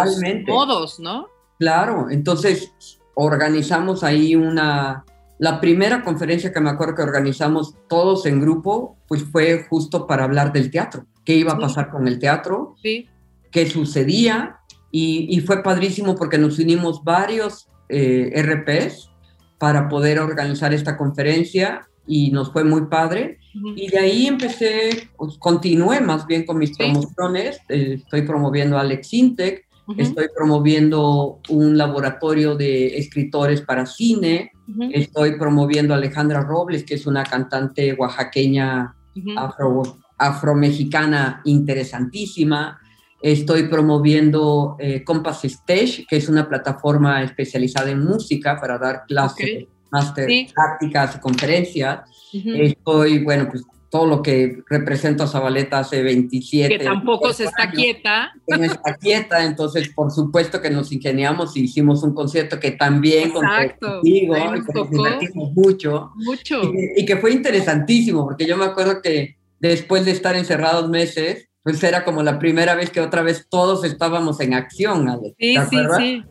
modos, 0.46 1.00
¿no? 1.00 1.30
Claro, 1.60 2.10
entonces 2.10 2.74
organizamos 3.16 4.04
ahí 4.04 4.36
una, 4.36 5.06
la 5.39 5.60
primera 5.62 6.04
conferencia 6.04 6.51
que 6.51 6.60
me 6.60 6.70
acuerdo 6.70 6.95
que 6.95 7.01
organizamos 7.04 7.76
todos 7.88 8.26
en 8.26 8.41
grupo, 8.41 8.97
pues 9.08 9.24
fue 9.24 9.66
justo 9.70 10.08
para 10.08 10.24
hablar 10.24 10.51
del 10.51 10.72
teatro, 10.72 11.06
qué 11.26 11.36
iba 11.36 11.54
a 11.54 11.60
pasar 11.60 11.89
con 11.89 12.08
el 12.08 12.20
teatro, 12.20 12.76
sí. 12.82 13.08
qué 13.51 13.70
sucedía, 13.70 14.60
y, 14.95 15.41
fue 15.41 15.64
padrísimo 15.64 16.16
porque 16.16 16.38
nos 16.38 16.60
unimos 16.60 17.04
varios 17.04 17.68
eh, 17.89 18.32
RPs 18.36 19.10
para 19.58 19.89
poder 19.89 20.20
organizar 20.20 20.72
esta 20.72 20.97
conferencia 20.97 21.88
y 22.06 22.30
nos 22.30 22.51
fue 22.51 22.64
muy 22.64 22.86
padre. 22.86 23.39
Y 23.76 23.89
de 23.89 23.97
ahí 23.97 24.28
empecé, 24.28 25.10
pues, 25.18 25.38
continué 25.39 25.99
más 25.99 26.28
bien 26.28 26.45
con 26.45 26.60
mis 26.60 26.78
promociones, 26.78 27.60
eh, 27.70 27.95
estoy 28.04 28.22
promoviendo 28.22 28.78
Alex 28.78 29.14
Intec, 29.14 29.66
Estoy 29.98 30.28
promoviendo 30.36 31.40
un 31.50 31.78
laboratorio 31.78 32.56
de 32.56 32.98
escritores 32.98 33.62
para 33.62 33.86
cine. 33.86 34.52
Estoy 34.92 35.38
promoviendo 35.38 35.94
a 35.94 35.98
Alejandra 35.98 36.42
Robles, 36.42 36.84
que 36.84 36.96
es 36.96 37.06
una 37.06 37.24
cantante 37.24 37.94
oaxaqueña 37.94 38.96
afro, 39.36 40.00
afromexicana 40.18 41.42
interesantísima. 41.46 42.80
Estoy 43.22 43.64
promoviendo 43.68 44.76
eh, 44.80 45.04
Compass 45.04 45.46
Stage, 45.46 46.06
que 46.10 46.18
es 46.18 46.30
una 46.30 46.48
plataforma 46.48 47.24
especializada 47.24 47.90
en 47.90 48.04
música 48.04 48.60
para 48.60 48.78
dar 48.78 49.04
clases, 49.08 49.66
máster, 49.92 50.30
prácticas 50.54 51.18
conferencias. 51.20 52.02
Estoy, 52.34 53.24
bueno, 53.24 53.48
pues 53.50 53.64
todo 53.94 54.08
lo 54.08 54.24
que 54.24 54.64
representa 54.72 55.28
Zabaleta 55.28 55.78
hace 55.78 56.02
27. 56.02 56.80
Que 56.80 56.84
tampoco 56.84 57.32
se 57.32 57.44
está 57.44 57.70
quieta. 57.70 58.34
Que 58.48 58.58
no 58.58 58.64
está 58.64 58.96
quieta, 58.96 59.46
entonces 59.46 59.89
por 59.89 60.10
supuesto 60.10 60.60
que 60.64 60.72
nos 60.72 60.91
ingeniamos 60.91 61.56
y 61.56 61.66
hicimos 61.66 62.02
un 62.02 62.16
concierto 62.16 62.60
que 62.60 62.72
también 62.72 63.30
Exacto. 63.30 64.02
contigo 64.02 64.36
y 64.36 65.20
que 65.20 65.30
mucho. 65.36 66.10
Mucho. 66.16 66.62
Y, 66.98 67.06
que 67.06 67.18
fue 67.18 67.34
interesantísimo, 67.34 68.26
porque 68.26 68.48
yo 68.48 68.58
me 68.58 68.66
acuerdo 68.66 69.00
que 69.00 69.38
después 69.60 70.06
de 70.06 70.12
estar 70.12 70.36
encerrados 70.36 70.89
meses, 70.89 71.50
pues 71.62 71.84
era 71.84 72.04
como 72.04 72.24
la 72.24 72.39
primera 72.39 72.74
vez 72.74 72.89
que 72.89 73.00
otra 73.00 73.22
vez 73.22 73.46
todos 73.48 73.84
estábamos 73.84 74.39
en 74.39 74.56
acción, 74.56 75.08
Ale. 75.08 75.36
Sí, 75.38 75.56
sí, 75.70 75.78
sí. 76.00 76.24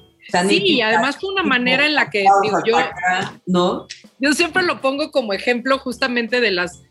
Sí, 0.49 0.63
y 0.65 0.81
además 0.81 1.17
fue 1.21 1.31
una 1.31 1.45
manera 1.45 1.87
en 1.87 1.95
la 1.95 2.11
que 2.11 2.25
yo, 2.65 2.77
¿no? 3.47 3.87
yo 4.19 4.33
siempre 4.33 4.63
lo 4.63 4.81
pongo 4.81 5.11
como 5.11 5.33
ejemplo 5.33 5.79
justamente 5.79 6.41
de 6.41 6.53
las 6.53 6.83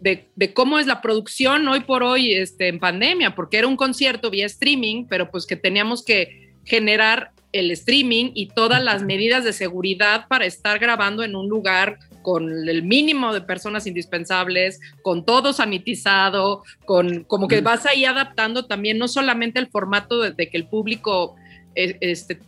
de, 0.00 0.52
cómo 0.54 0.78
es 0.78 0.86
la 0.86 1.00
producción 1.00 1.66
hoy 1.68 1.80
por 1.80 2.02
hoy 2.02 2.34
este, 2.34 2.68
en 2.68 2.78
pandemia, 2.78 3.34
porque 3.34 3.58
era 3.58 3.66
un 3.66 3.76
concierto 3.76 4.30
vía 4.30 4.46
streaming, 4.46 5.06
pero 5.08 5.30
pues 5.30 5.46
que 5.46 5.56
teníamos 5.56 6.04
que 6.04 6.52
generar 6.64 7.32
el 7.52 7.70
streaming 7.70 8.32
y 8.34 8.48
todas 8.48 8.82
las 8.82 9.02
medidas 9.02 9.44
de 9.44 9.52
seguridad 9.52 10.26
para 10.28 10.44
estar 10.44 10.78
grabando 10.78 11.22
en 11.22 11.36
un 11.36 11.48
lugar 11.48 11.98
con 12.22 12.68
el 12.68 12.82
mínimo 12.82 13.32
de 13.32 13.42
personas 13.42 13.86
indispensables, 13.86 14.80
con 15.02 15.24
todo 15.24 15.52
sanitizado, 15.52 16.64
con 16.84 17.24
como 17.24 17.46
que 17.46 17.60
vas 17.60 17.86
ahí 17.86 18.04
adaptando 18.04 18.66
también 18.66 18.98
no 18.98 19.08
solamente 19.08 19.60
el 19.60 19.68
formato 19.68 20.20
de, 20.20 20.32
de 20.32 20.50
que 20.50 20.56
el 20.56 20.66
público 20.66 21.36
eh, 21.76 21.96
este, 22.00 22.40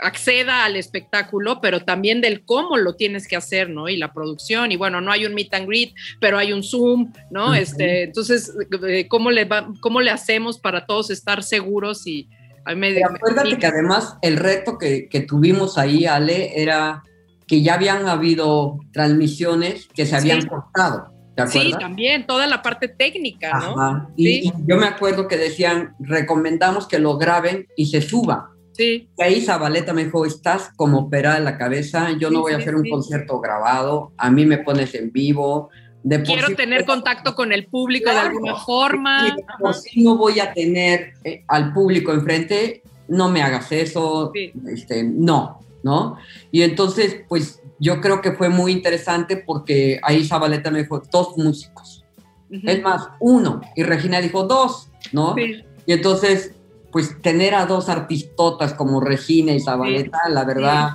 acceda 0.00 0.64
al 0.64 0.76
espectáculo, 0.76 1.60
pero 1.60 1.84
también 1.84 2.20
del 2.20 2.44
cómo 2.44 2.76
lo 2.76 2.94
tienes 2.94 3.28
que 3.28 3.36
hacer, 3.36 3.70
¿no? 3.70 3.88
Y 3.88 3.96
la 3.96 4.12
producción, 4.12 4.72
y 4.72 4.76
bueno, 4.76 5.00
no 5.00 5.12
hay 5.12 5.24
un 5.24 5.34
meet 5.34 5.54
and 5.54 5.68
greet, 5.68 5.94
pero 6.20 6.38
hay 6.38 6.52
un 6.52 6.62
Zoom, 6.62 7.12
¿no? 7.30 7.54
este, 7.54 8.04
entonces, 8.04 8.52
eh, 8.88 9.06
¿cómo 9.08 9.30
le, 9.30 9.44
va, 9.44 9.68
¿cómo 9.80 10.00
le 10.00 10.10
hacemos 10.10 10.58
para 10.58 10.86
todos 10.86 11.10
estar 11.10 11.42
seguros 11.42 12.06
y... 12.06 12.28
Me, 12.76 13.04
acuérdate 13.04 13.58
que 13.58 13.66
además 13.66 14.16
el 14.22 14.38
reto 14.38 14.78
que, 14.78 15.10
que, 15.10 15.20
tuvimos 15.20 15.76
ahí, 15.76 16.06
Ale, 16.06 16.62
era 16.62 17.02
que 17.46 17.60
ya 17.60 17.74
habían 17.74 18.08
habido 18.08 18.78
transmisiones 18.90 19.86
que 19.94 20.06
se 20.06 20.16
habían 20.16 20.46
cortado. 20.46 21.12
Sí, 21.48 21.74
también, 21.78 22.26
toda 22.26 22.46
la 22.46 22.62
parte 22.62 22.88
técnica, 22.88 23.58
¿no? 23.58 24.08
Y, 24.16 24.48
y, 24.48 24.52
yo 24.66 24.78
me 24.78 24.86
acuerdo 24.86 25.28
que 25.28 25.36
decían, 25.36 25.94
recomendamos 25.98 26.88
que 26.88 26.98
lo 26.98 27.18
graben 27.18 27.66
y 27.76 27.84
se 27.84 28.00
suba. 28.00 28.53
Sí. 28.76 29.08
Y 29.16 29.22
ahí 29.22 29.40
Zabaleta 29.40 29.92
me 29.92 30.04
dijo, 30.04 30.26
estás 30.26 30.70
como 30.76 30.98
operada 30.98 31.38
en 31.38 31.44
la 31.44 31.56
cabeza, 31.56 32.10
yo 32.18 32.30
no 32.30 32.40
voy 32.40 32.52
a 32.52 32.56
hacer 32.58 32.74
un 32.74 32.88
concierto 32.88 33.40
grabado, 33.40 34.12
a 34.16 34.30
mí 34.30 34.44
me 34.44 34.58
pones 34.58 34.94
en 34.94 35.12
vivo. 35.12 35.70
De 36.02 36.22
Quiero 36.22 36.54
tener 36.54 36.84
contacto 36.84 37.34
con 37.34 37.52
el 37.52 37.66
público 37.66 38.10
de 38.10 38.18
alguna 38.18 38.56
forma. 38.56 39.36
si 39.72 40.02
no 40.02 40.16
voy 40.16 40.40
a 40.40 40.52
tener 40.52 41.14
eh, 41.22 41.44
al 41.48 41.72
público 41.72 42.12
enfrente, 42.12 42.82
no 43.08 43.30
me 43.30 43.42
hagas 43.42 43.70
eso, 43.72 44.32
este, 44.68 45.04
no, 45.04 45.60
¿no? 45.82 46.16
Y 46.50 46.62
entonces, 46.62 47.22
pues 47.28 47.62
yo 47.78 48.00
creo 48.00 48.20
que 48.20 48.32
fue 48.32 48.48
muy 48.48 48.72
interesante 48.72 49.36
porque 49.36 50.00
ahí 50.02 50.24
Zabaleta 50.24 50.70
me 50.70 50.82
dijo, 50.82 51.00
dos 51.10 51.36
músicos. 51.36 52.04
Es 52.50 52.82
más, 52.82 53.08
uno. 53.18 53.60
Y 53.74 53.82
Regina 53.82 54.20
dijo, 54.20 54.44
dos, 54.44 54.88
¿no? 55.12 55.34
Y 55.38 55.92
entonces 55.92 56.54
pues 56.94 57.20
tener 57.20 57.56
a 57.56 57.66
dos 57.66 57.88
artistotas 57.88 58.72
como 58.72 59.00
Regina 59.00 59.52
y 59.52 59.58
Zabaleta, 59.58 60.28
la 60.28 60.44
verdad, 60.44 60.90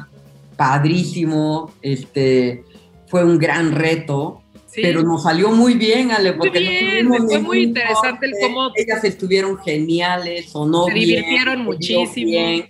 padrísimo, 0.56 1.74
este, 1.82 2.64
fue 3.08 3.26
un 3.26 3.38
gran 3.38 3.74
reto, 3.74 4.42
pero 4.74 5.04
nos 5.04 5.24
salió 5.24 5.52
muy 5.52 5.74
bien, 5.74 6.12
Ale, 6.12 6.32
porque 6.32 7.04
fue 7.06 7.40
muy 7.40 7.64
interesante 7.64 8.28
el 8.28 8.34
cómo... 8.42 8.72
Ellas 8.78 9.04
estuvieron 9.04 9.58
geniales, 9.58 10.52
sonó 10.52 10.86
Se 10.86 10.94
divirtieron 10.94 11.66
muchísimo. 11.66 12.64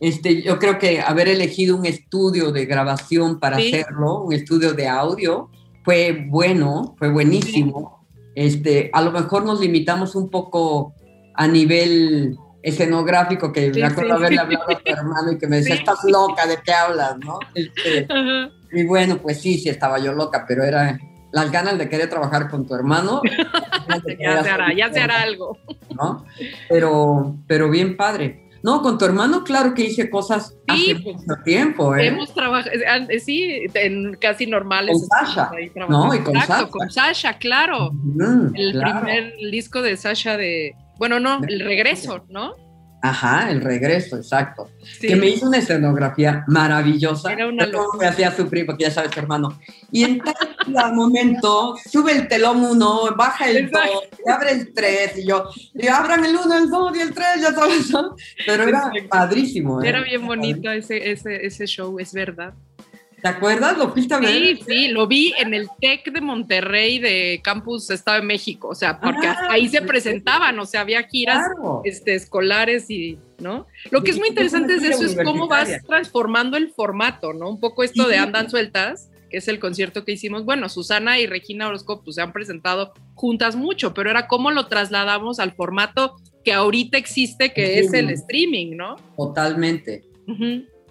Este, 0.00 0.42
yo 0.42 0.58
creo 0.58 0.80
que 0.80 1.00
haber 1.00 1.28
elegido 1.28 1.76
un 1.76 1.86
estudio 1.86 2.50
de 2.50 2.66
grabación 2.66 3.38
para 3.38 3.58
hacerlo, 3.58 4.24
un 4.24 4.32
estudio 4.32 4.72
de 4.72 4.88
audio, 4.88 5.50
fue 5.84 6.26
bueno, 6.28 6.96
fue 6.98 7.12
buenísimo. 7.12 8.04
Este, 8.34 8.90
a 8.92 9.02
lo 9.02 9.12
mejor 9.12 9.44
nos 9.44 9.60
limitamos 9.60 10.16
un 10.16 10.30
poco 10.30 10.94
a 11.34 11.46
nivel 11.46 12.36
escenográfico 12.62 13.52
que 13.52 13.70
me 13.70 13.84
acuerdo 13.84 14.14
haberle 14.14 14.38
hablado 14.38 14.70
a 14.70 14.78
tu 14.78 14.92
hermano 14.92 15.32
y 15.32 15.38
que 15.38 15.46
me 15.46 15.56
decía, 15.56 15.74
estás 15.74 15.98
loca, 16.04 16.46
¿de 16.46 16.58
qué 16.64 16.72
hablas? 16.72 17.16
¿no? 17.18 17.38
Este, 17.54 18.06
y 18.72 18.84
bueno, 18.84 19.18
pues 19.18 19.40
sí, 19.40 19.58
sí 19.58 19.68
estaba 19.68 19.98
yo 19.98 20.12
loca, 20.12 20.44
pero 20.46 20.62
era 20.62 20.98
las 21.32 21.50
ganas 21.50 21.78
de 21.78 21.88
querer 21.88 22.08
trabajar 22.08 22.48
con 22.48 22.66
tu 22.66 22.74
hermano. 22.74 23.22
ya 24.20 24.42
se 24.42 24.50
hará, 24.50 24.72
ya 24.74 24.92
se 24.92 25.00
hará 25.00 25.22
algo. 25.22 25.58
¿no? 25.94 26.24
Pero, 26.68 27.36
pero 27.46 27.70
bien 27.70 27.96
padre. 27.96 28.38
No, 28.62 28.80
con 28.80 28.96
tu 28.96 29.04
hermano, 29.04 29.42
claro 29.42 29.74
que 29.74 29.82
hice 29.86 30.08
cosas 30.08 30.54
hace 30.68 30.94
mucho 30.94 31.34
tiempo. 31.44 31.96
¿eh? 31.96 32.06
Hemos 32.06 32.32
trabajado, 32.32 32.70
eh, 33.08 33.18
sí, 33.18 33.66
en 33.74 34.14
casi 34.14 34.46
normales. 34.46 34.96
Con 35.10 35.26
Sasha. 35.26 35.50
No, 35.88 36.14
y 36.14 36.20
con 36.20 36.36
Exacto, 36.36 36.70
con 36.70 36.88
Sasha, 36.88 37.38
claro. 37.38 37.90
el 38.54 38.80
primer 38.80 39.34
disco 39.50 39.82
de 39.82 39.96
Sasha 39.96 40.36
de, 40.36 40.76
bueno, 41.02 41.18
no, 41.18 41.40
el 41.48 41.58
regreso, 41.58 42.24
¿no? 42.28 42.54
Ajá, 43.02 43.50
el 43.50 43.60
regreso, 43.60 44.16
exacto. 44.18 44.70
Que 45.00 45.16
me 45.16 45.26
hizo 45.26 45.48
una 45.48 45.58
escenografía 45.58 46.44
maravillosa. 46.46 47.32
Era 47.32 47.48
una 47.48 47.68
Me 47.98 48.06
hacía 48.06 48.30
sufrir 48.30 48.64
porque 48.66 48.84
ya 48.84 48.92
sabes, 48.92 49.10
hermano. 49.16 49.58
Y 49.90 50.04
en 50.04 50.20
tal 50.20 50.94
momento 50.94 51.74
sube 51.90 52.12
el 52.12 52.28
telón 52.28 52.62
uno, 52.62 53.12
baja 53.16 53.50
el 53.50 53.68
dos, 53.68 53.82
y 54.24 54.30
abre 54.30 54.52
el 54.52 54.72
tres, 54.72 55.18
y 55.18 55.26
yo, 55.26 55.50
y 55.74 55.88
abran 55.88 56.24
el 56.24 56.36
uno, 56.36 56.56
el 56.56 56.70
dos 56.70 56.96
y 56.96 57.00
el 57.00 57.12
tres, 57.12 57.40
ya 57.40 57.52
sabes. 57.52 57.90
Pero 58.46 58.62
era 58.62 58.92
padrísimo. 59.08 59.82
¿eh? 59.82 59.88
Era 59.88 60.04
bien 60.04 60.24
bonito 60.24 60.70
ese, 60.70 61.10
ese, 61.10 61.44
ese 61.44 61.66
show, 61.66 61.98
es 61.98 62.12
verdad. 62.12 62.54
¿Te 63.22 63.28
acuerdas? 63.28 63.78
¿Lo 63.78 63.92
fuiste 63.92 64.14
a 64.14 64.18
ver? 64.18 64.30
Sí, 64.30 64.60
sí, 64.66 64.88
lo 64.88 65.06
vi 65.06 65.32
en 65.38 65.54
el 65.54 65.68
TEC 65.80 66.10
de 66.12 66.20
Monterrey 66.20 66.98
de 66.98 67.40
Campus 67.44 67.88
Estado 67.90 68.20
de 68.20 68.26
México, 68.26 68.68
o 68.68 68.74
sea, 68.74 68.98
porque 68.98 69.28
ah, 69.28 69.46
ahí 69.48 69.68
se 69.68 69.80
presentaban, 69.80 70.58
o 70.58 70.66
sea, 70.66 70.80
había 70.80 71.04
giras 71.04 71.40
este, 71.84 72.16
escolares 72.16 72.90
y, 72.90 73.18
¿no? 73.38 73.68
Lo 73.92 74.02
que 74.02 74.10
es 74.10 74.18
muy 74.18 74.28
interesante 74.28 74.76
de 74.76 74.88
eso 74.88 75.04
es 75.04 75.16
cómo 75.22 75.46
vas 75.46 75.70
transformando 75.86 76.56
el 76.56 76.72
formato, 76.72 77.32
¿no? 77.32 77.48
Un 77.48 77.60
poco 77.60 77.84
esto 77.84 78.08
de 78.08 78.18
andan 78.18 78.50
sueltas, 78.50 79.08
que 79.30 79.36
es 79.36 79.46
el 79.46 79.60
concierto 79.60 80.04
que 80.04 80.12
hicimos. 80.12 80.44
Bueno, 80.44 80.68
Susana 80.68 81.20
y 81.20 81.26
Regina 81.26 81.68
Orozco 81.68 82.02
pues, 82.02 82.16
se 82.16 82.22
han 82.22 82.32
presentado 82.32 82.92
juntas 83.14 83.54
mucho, 83.54 83.94
pero 83.94 84.10
era 84.10 84.26
cómo 84.26 84.50
lo 84.50 84.66
trasladamos 84.66 85.38
al 85.38 85.52
formato 85.52 86.16
que 86.44 86.52
ahorita 86.52 86.98
existe, 86.98 87.52
que 87.52 87.78
es 87.78 87.92
el 87.92 88.10
streaming, 88.10 88.76
¿no? 88.76 88.96
Totalmente. 89.16 90.02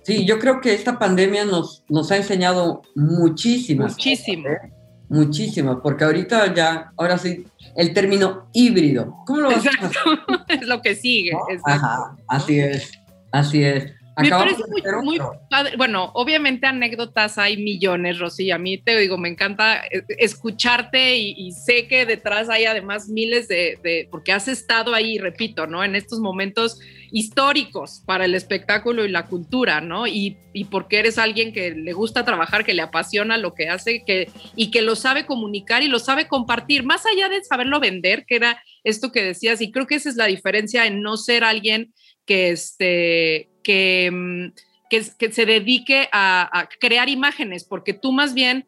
Sí, 0.03 0.25
yo 0.25 0.39
creo 0.39 0.61
que 0.61 0.73
esta 0.73 0.97
pandemia 0.97 1.45
nos, 1.45 1.83
nos 1.87 2.11
ha 2.11 2.17
enseñado 2.17 2.81
muchísimo. 2.95 3.85
Muchísimo. 3.87 4.47
¿eh? 4.47 4.71
Muchísimo, 5.09 5.81
porque 5.81 6.05
ahorita 6.05 6.53
ya, 6.53 6.93
ahora 6.97 7.17
sí, 7.17 7.45
el 7.75 7.93
término 7.93 8.47
híbrido. 8.53 9.13
¿Cómo 9.25 9.41
lo 9.41 9.49
vas 9.49 9.65
Exacto, 9.65 9.99
es 10.47 10.65
lo 10.67 10.81
que 10.81 10.95
sigue. 10.95 11.31
Ajá, 11.65 12.15
así 12.27 12.59
es, 12.59 12.91
así 13.31 13.63
es. 13.63 13.91
Me 14.21 14.29
parece 14.29 14.63
muy, 15.01 15.19
padre. 15.49 15.77
Bueno, 15.77 16.11
obviamente 16.13 16.67
anécdotas 16.67 17.37
hay 17.37 17.57
millones, 17.57 18.19
Rosy. 18.19 18.51
A 18.51 18.57
mí 18.57 18.77
te 18.77 18.97
digo, 18.97 19.17
me 19.17 19.29
encanta 19.29 19.83
eh, 19.85 20.03
escucharte 20.17 21.17
y, 21.17 21.51
sé 21.51 21.87
que 21.87 22.05
detrás 22.05 22.49
hay 22.49 22.65
además 22.65 23.09
miles 23.09 23.47
de, 23.47 24.07
porque 24.09 24.31
has 24.31 24.47
estado 24.47 24.93
ahí, 24.93 25.17
repito, 25.17 25.67
¿no? 25.67 25.83
En 25.83 25.95
estos 25.95 26.19
momentos 26.19 26.79
históricos 27.11 28.01
para 28.05 28.25
el 28.25 28.35
espectáculo 28.35 29.03
y 29.03 29.09
la 29.09 29.27
cultura, 29.27 29.81
¿no? 29.81 30.07
Y, 30.07 30.37
y 30.53 30.65
porque 30.65 30.99
eres 30.99 31.17
alguien 31.17 31.51
que 31.51 31.71
le 31.71 31.93
gusta 31.93 32.23
trabajar, 32.23 32.63
que 32.63 32.73
le 32.73 32.81
apasiona 32.81 33.37
lo 33.37 33.53
que 33.53 33.69
hace 33.69 34.03
que, 34.05 34.29
y 34.55 34.71
que 34.71 34.81
lo 34.81 34.95
sabe 34.95 35.25
comunicar 35.25 35.83
y 35.83 35.87
lo 35.87 35.99
sabe 35.99 36.27
compartir, 36.27 36.83
más 36.83 37.05
allá 37.05 37.27
de 37.29 37.43
saberlo 37.43 37.79
vender, 37.79 38.25
que 38.25 38.37
era 38.37 38.63
esto 38.83 39.11
que 39.11 39.23
decías. 39.23 39.61
Y 39.61 39.71
creo 39.71 39.87
que 39.87 39.95
esa 39.95 40.09
es 40.09 40.15
la 40.15 40.27
diferencia 40.27 40.85
en 40.85 41.01
no 41.01 41.17
ser 41.17 41.43
alguien 41.43 41.93
que, 42.25 42.51
este, 42.51 43.50
Mm, 44.11 44.53
que, 44.89 45.03
que, 45.17 45.31
se 45.31 45.45
dedique 45.45 46.09
a, 46.11 46.67
crear 46.79 47.09
imágenes, 47.09 47.63
porque 47.63 47.93
tú 47.93 48.11
más 48.11 48.33
bien 48.33 48.67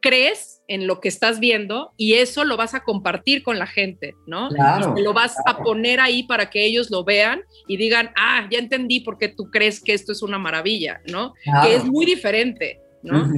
crees 0.00 0.62
en 0.68 0.86
lo 0.86 1.00
que 1.00 1.08
estás 1.08 1.40
viendo 1.40 1.92
y 1.96 2.14
eso 2.14 2.44
lo 2.44 2.56
vas 2.56 2.74
a 2.74 2.84
compartir 2.84 3.42
con 3.42 3.58
la 3.58 3.66
gente, 3.66 4.14
¿no? 4.26 4.50
lo 4.96 5.12
vas 5.14 5.34
a 5.46 5.58
poner 5.58 5.98
ahí 5.98 6.24
para 6.24 6.50
que 6.50 6.64
ellos 6.64 6.90
lo 6.90 7.04
vean 7.04 7.42
y 7.66 7.76
digan, 7.76 8.10
ah, 8.16 8.46
ya 8.50 8.58
entendí 8.58 9.00
por 9.00 9.18
qué 9.18 9.28
tú 9.28 9.50
crees 9.50 9.80
que 9.80 9.94
esto 9.94 10.12
es 10.12 10.22
una 10.22 10.38
maravilla, 10.38 11.00
¿no? 11.10 11.32
Que 11.62 11.74
es 11.74 11.84
muy 11.84 12.04
diferente, 12.04 12.80
¿no? 13.02 13.28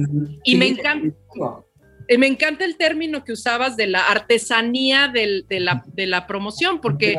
Y 0.43 0.55
me 0.57 0.67
encanta. 0.67 1.15
Me 2.17 2.27
encanta 2.27 2.63
el 2.63 2.77
término 2.77 3.25
que 3.25 3.33
usabas 3.33 3.75
de 3.75 3.87
la 3.87 4.07
artesanía 4.07 5.09
de, 5.09 5.43
la, 5.49 5.83
de 5.87 6.05
la 6.05 6.25
promoción, 6.25 6.79
porque, 6.79 7.17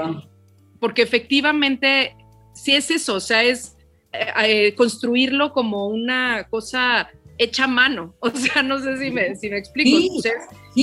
porque 0.81 1.03
efectivamente, 1.03 2.17
si 2.55 2.75
es 2.75 2.91
eso, 2.91 3.17
o 3.17 3.21
sea, 3.21 3.43
es 3.43 3.78
eh, 4.13 4.75
construirlo 4.75 5.53
como 5.53 5.89
una 5.89 6.47
cosa 6.49 7.09
hecha 7.39 7.65
a 7.65 7.69
mano. 7.69 8.15
O 8.21 8.31
sea, 8.31 8.63
no 8.63 8.81
sé 8.81 8.99
si 8.99 9.11
me, 9.11 9.37
si 9.37 9.49
me 9.49 9.59
explico. 9.59 9.99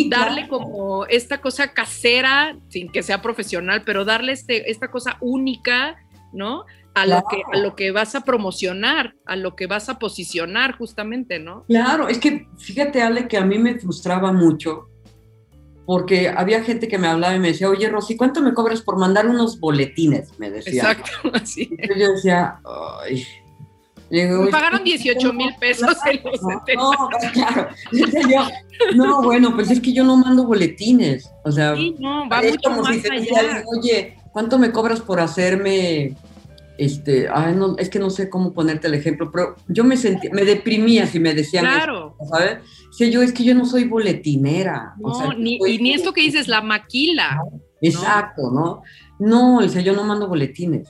darle 0.09 0.47
como 0.47 1.05
esta 1.05 1.39
cosa 1.39 1.73
casera, 1.73 2.57
sin 2.69 2.91
que 2.91 3.03
sea 3.03 3.21
profesional, 3.21 3.83
pero 3.85 4.05
darle 4.05 4.31
este, 4.31 4.69
esta 4.71 4.89
cosa 4.89 5.17
única, 5.21 5.97
¿no? 6.33 6.65
A, 6.93 7.05
lo 7.05 7.23
que, 7.29 7.41
a 7.51 7.57
lo 7.57 7.75
que 7.75 7.91
vas 7.91 8.15
a 8.15 8.21
promocionar, 8.21 9.15
a 9.25 9.35
lo 9.35 9.57
que 9.57 9.67
vas 9.67 9.89
a 9.89 9.99
posicionar 9.99 10.77
justamente, 10.77 11.39
¿no? 11.39 11.65
Claro, 11.67 12.07
es 12.07 12.19
que 12.19 12.47
fíjate, 12.57 13.01
Ale, 13.01 13.27
que 13.27 13.37
a 13.37 13.43
mí 13.43 13.57
me 13.59 13.77
frustraba 13.77 14.31
mucho 14.31 14.87
porque 15.85 16.29
había 16.29 16.63
gente 16.63 16.87
que 16.87 16.97
me 16.97 17.07
hablaba 17.07 17.35
y 17.35 17.39
me 17.39 17.49
decía, 17.49 17.69
oye, 17.69 17.87
Rosy, 17.89 18.17
¿cuánto 18.17 18.41
me 18.41 18.53
cobras 18.53 18.81
por 18.81 18.97
mandar 18.97 19.27
unos 19.27 19.59
boletines? 19.59 20.37
Me 20.39 20.49
decía. 20.49 20.91
Exacto, 20.91 21.11
así. 21.33 21.69
Entonces 21.71 21.97
yo 21.97 22.11
decía, 22.13 22.59
ay. 23.03 23.25
me 24.09 24.47
pagaron 24.47 24.83
18 24.83 25.33
mil 25.33 25.53
pesos 25.59 25.95
en 26.09 26.21
los 26.23 26.41
No, 26.41 26.91
claro. 27.33 27.69
no, 28.95 29.21
bueno, 29.21 29.53
pues 29.55 29.69
es 29.69 29.79
que 29.79 29.93
yo 29.93 30.03
no 30.03 30.17
mando 30.17 30.45
boletines. 30.45 31.29
O 31.43 31.51
sea, 31.51 31.75
sí, 31.75 31.95
no, 31.99 32.27
va 32.29 32.41
mucho 32.41 32.57
como 32.63 32.81
más 32.81 32.95
si 32.95 33.01
te 33.01 33.11
allá. 33.11 33.63
oye, 33.77 34.17
¿cuánto 34.31 34.57
me 34.57 34.71
cobras 34.71 35.01
por 35.01 35.19
hacerme 35.19 36.15
este, 36.77 37.29
ay, 37.33 37.55
no, 37.55 37.77
es 37.77 37.89
que 37.89 37.99
no 37.99 38.09
sé 38.09 38.29
cómo 38.29 38.53
ponerte 38.53 38.87
el 38.87 38.95
ejemplo, 38.95 39.31
pero 39.31 39.55
yo 39.67 39.83
me 39.83 39.95
sentía, 39.95 40.29
me 40.33 40.43
deprimía 40.43 41.07
si 41.07 41.19
me 41.19 41.33
decían 41.33 41.65
claro. 41.65 42.17
¿sabes? 42.29 42.57
Si 42.95 43.11
yo, 43.11 43.21
es 43.21 43.33
que 43.33 43.43
yo 43.43 43.53
no 43.53 43.65
soy 43.65 43.83
boletinera. 43.85 44.93
No, 44.97 45.33
ni, 45.33 45.59
y 45.65 45.79
ni 45.79 45.93
esto 45.93 46.13
que 46.13 46.21
dices, 46.21 46.47
la 46.47 46.61
maquila. 46.61 47.41
Exacto, 47.81 48.51
¿no? 48.51 48.81
No, 49.19 49.57
o 49.57 49.67
sea, 49.67 49.81
yo 49.81 49.93
no 49.93 50.05
mando 50.05 50.27
boletines. 50.27 50.87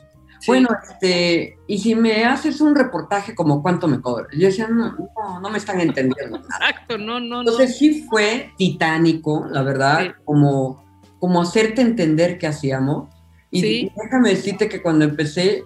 Bueno, 0.47 0.69
este, 0.87 1.57
y 1.67 1.79
si 1.79 1.95
me 1.95 2.23
haces 2.25 2.61
un 2.61 2.75
reportaje 2.75 3.33
como 3.33 3.63
cuánto 3.63 3.87
me 3.87 3.99
cobras, 3.99 4.27
yo 4.33 4.47
decía, 4.47 4.67
no, 4.67 4.95
no, 5.41 5.49
me 5.49 5.57
están 5.57 5.81
entendiendo. 5.81 6.37
Exacto, 6.37 6.97
no, 6.97 7.19
no, 7.19 7.39
Entonces 7.39 7.77
sí 7.77 8.05
fue 8.07 8.51
titánico, 8.57 9.47
la 9.49 9.63
verdad, 9.63 10.15
como, 10.23 10.85
como 11.19 11.41
hacerte 11.41 11.81
entender 11.81 12.37
qué 12.37 12.47
hacíamos. 12.47 13.09
Y 13.49 13.89
déjame 13.95 14.29
decirte 14.29 14.69
que 14.69 14.81
cuando 14.81 15.05
empecé, 15.05 15.63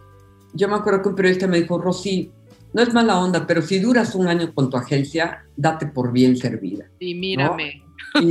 yo 0.54 0.70
me 0.70 0.76
acuerdo 0.76 1.02
que 1.02 1.10
un 1.10 1.16
periodista 1.16 1.48
me 1.48 1.60
dijo, 1.60 1.80
Rosy, 1.80 2.32
no 2.74 2.82
es 2.82 2.94
mala 2.94 3.20
onda, 3.20 3.48
pero 3.48 3.62
si 3.62 3.80
duras 3.80 4.16
un 4.16 4.28
año 4.28 4.54
con 4.54 4.70
tu 4.70 4.78
agencia, 4.78 5.46
date 5.56 5.88
por 5.88 6.12
bien 6.12 6.38
servida. 6.38 6.86
Y 7.00 7.16
mírame. 7.16 7.84
Y 8.22 8.30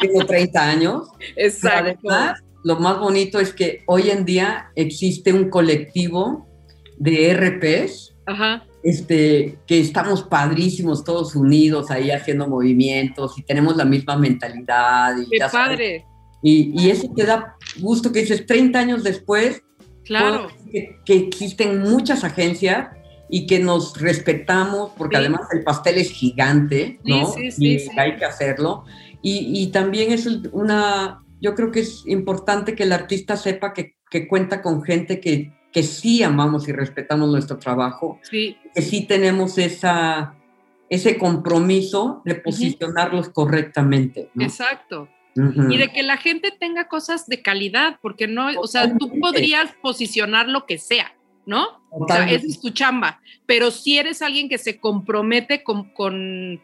tengo 0.00 0.26
30 0.26 0.68
años. 0.68 1.08
Exacto. 1.36 2.08
Además, 2.08 2.40
lo 2.64 2.76
más 2.76 2.98
bonito 2.98 3.38
es 3.38 3.52
que 3.52 3.82
hoy 3.86 4.10
en 4.10 4.24
día 4.24 4.70
existe 4.74 5.32
un 5.32 5.50
colectivo 5.50 6.48
de 6.98 7.32
RPs, 7.34 8.14
Este, 8.82 9.58
que 9.66 9.80
estamos 9.80 10.22
padrísimos 10.22 11.04
todos 11.04 11.34
unidos 11.34 11.90
ahí 11.90 12.10
haciendo 12.10 12.48
movimientos 12.48 13.38
y 13.38 13.42
tenemos 13.42 13.76
la 13.76 13.84
misma 13.84 14.16
mentalidad. 14.16 15.16
Y 15.18 15.28
¡Qué 15.28 15.38
padre! 15.50 16.04
y, 16.42 16.80
y, 16.80 16.90
eso 16.90 17.08
te 17.16 17.24
da 17.24 17.56
gusto 17.78 18.12
que 18.12 18.20
dices 18.20 18.46
30 18.46 18.78
años 18.78 19.02
después 19.02 19.62
Claro. 20.06 20.48
Que, 20.70 20.96
existen 21.06 21.80
muchas 21.80 22.24
agencias 22.24 22.88
y 23.28 23.46
que 23.46 23.58
nos 23.58 24.00
respetamos, 24.00 24.92
porque 24.96 25.16
además 25.16 25.42
el 25.52 25.64
pastel 25.64 25.98
es 25.98 26.10
gigante, 26.10 27.00
¿no? 27.04 27.26
Sí, 27.32 27.50
sí, 27.50 27.66
y 27.66 27.98
hay 27.98 28.16
que 28.16 28.24
hacerlo. 28.24 28.84
Y, 29.22 29.66
también 29.72 30.12
es 30.12 30.24
una, 30.52 31.24
yo 31.40 31.56
creo 31.56 31.72
que 31.72 31.80
es 31.80 32.04
importante 32.06 32.76
que 32.76 32.84
el 32.84 32.92
artista 32.92 33.36
sepa 33.36 33.72
que, 33.74 33.96
cuenta 34.28 34.62
con 34.62 34.82
gente 34.82 35.20
que, 35.20 35.52
que 35.72 35.82
sí 35.82 36.22
amamos 36.22 36.68
y 36.68 36.72
respetamos 36.72 37.28
nuestro 37.28 37.58
trabajo, 37.58 38.18
sí. 38.22 38.56
que 38.72 38.80
sí 38.80 39.04
tenemos 39.04 39.58
esa, 39.58 40.36
ese 40.88 41.18
compromiso 41.18 42.22
de 42.24 42.36
posicionarlos 42.36 43.28
correctamente. 43.30 44.30
Exacto 44.38 45.08
y 45.36 45.76
de 45.76 45.88
que 45.88 46.02
la 46.02 46.16
gente 46.16 46.50
tenga 46.50 46.88
cosas 46.88 47.26
de 47.26 47.42
calidad, 47.42 47.98
porque 48.00 48.26
no, 48.26 48.48
o 48.58 48.66
sea, 48.66 48.96
tú 48.96 49.12
podrías 49.20 49.72
posicionar 49.82 50.48
lo 50.48 50.64
que 50.64 50.78
sea, 50.78 51.12
¿no? 51.46 51.80
O 51.90 52.06
sea, 52.06 52.28
es 52.30 52.60
tu 52.60 52.70
chamba, 52.70 53.20
pero 53.46 53.70
si 53.70 53.96
eres 53.98 54.20
alguien 54.20 54.48
que 54.48 54.58
se 54.58 54.78
compromete 54.78 55.62
con, 55.62 55.84
con 55.90 56.60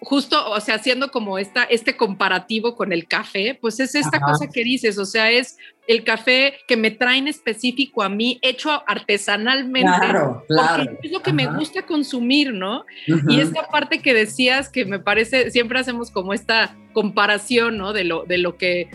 justo, 0.00 0.50
o 0.50 0.60
sea, 0.60 0.74
haciendo 0.74 1.10
como 1.10 1.38
esta, 1.38 1.64
este 1.64 1.96
comparativo 1.96 2.76
con 2.76 2.92
el 2.92 3.06
café, 3.06 3.56
pues 3.60 3.80
es 3.80 3.94
esta 3.94 4.20
cosa 4.20 4.48
que 4.52 4.62
dices, 4.62 4.98
o 4.98 5.06
sea, 5.06 5.30
es 5.30 5.56
el 5.88 6.04
café 6.04 6.58
que 6.68 6.76
me 6.76 6.90
traen 6.90 7.28
específico 7.28 8.02
a 8.02 8.08
mí, 8.08 8.38
hecho 8.42 8.82
artesanalmente, 8.86 9.90
claro, 9.98 10.44
claro. 10.46 10.84
porque 10.84 11.06
es 11.06 11.12
lo 11.12 11.22
que 11.22 11.32
me 11.32 11.46
gusta 11.46 11.86
consumir, 11.86 12.52
¿no? 12.52 12.84
Y 13.28 13.40
esta 13.40 13.68
parte 13.68 14.00
que 14.00 14.12
decías 14.12 14.68
que 14.68 14.84
me 14.84 14.98
parece, 14.98 15.50
siempre 15.50 15.78
hacemos 15.78 16.10
como 16.10 16.34
esta 16.34 16.76
comparación, 16.92 17.78
¿no? 17.78 17.92
De 17.92 18.04
lo, 18.04 18.24
de 18.24 18.38
lo 18.38 18.56
que 18.56 18.90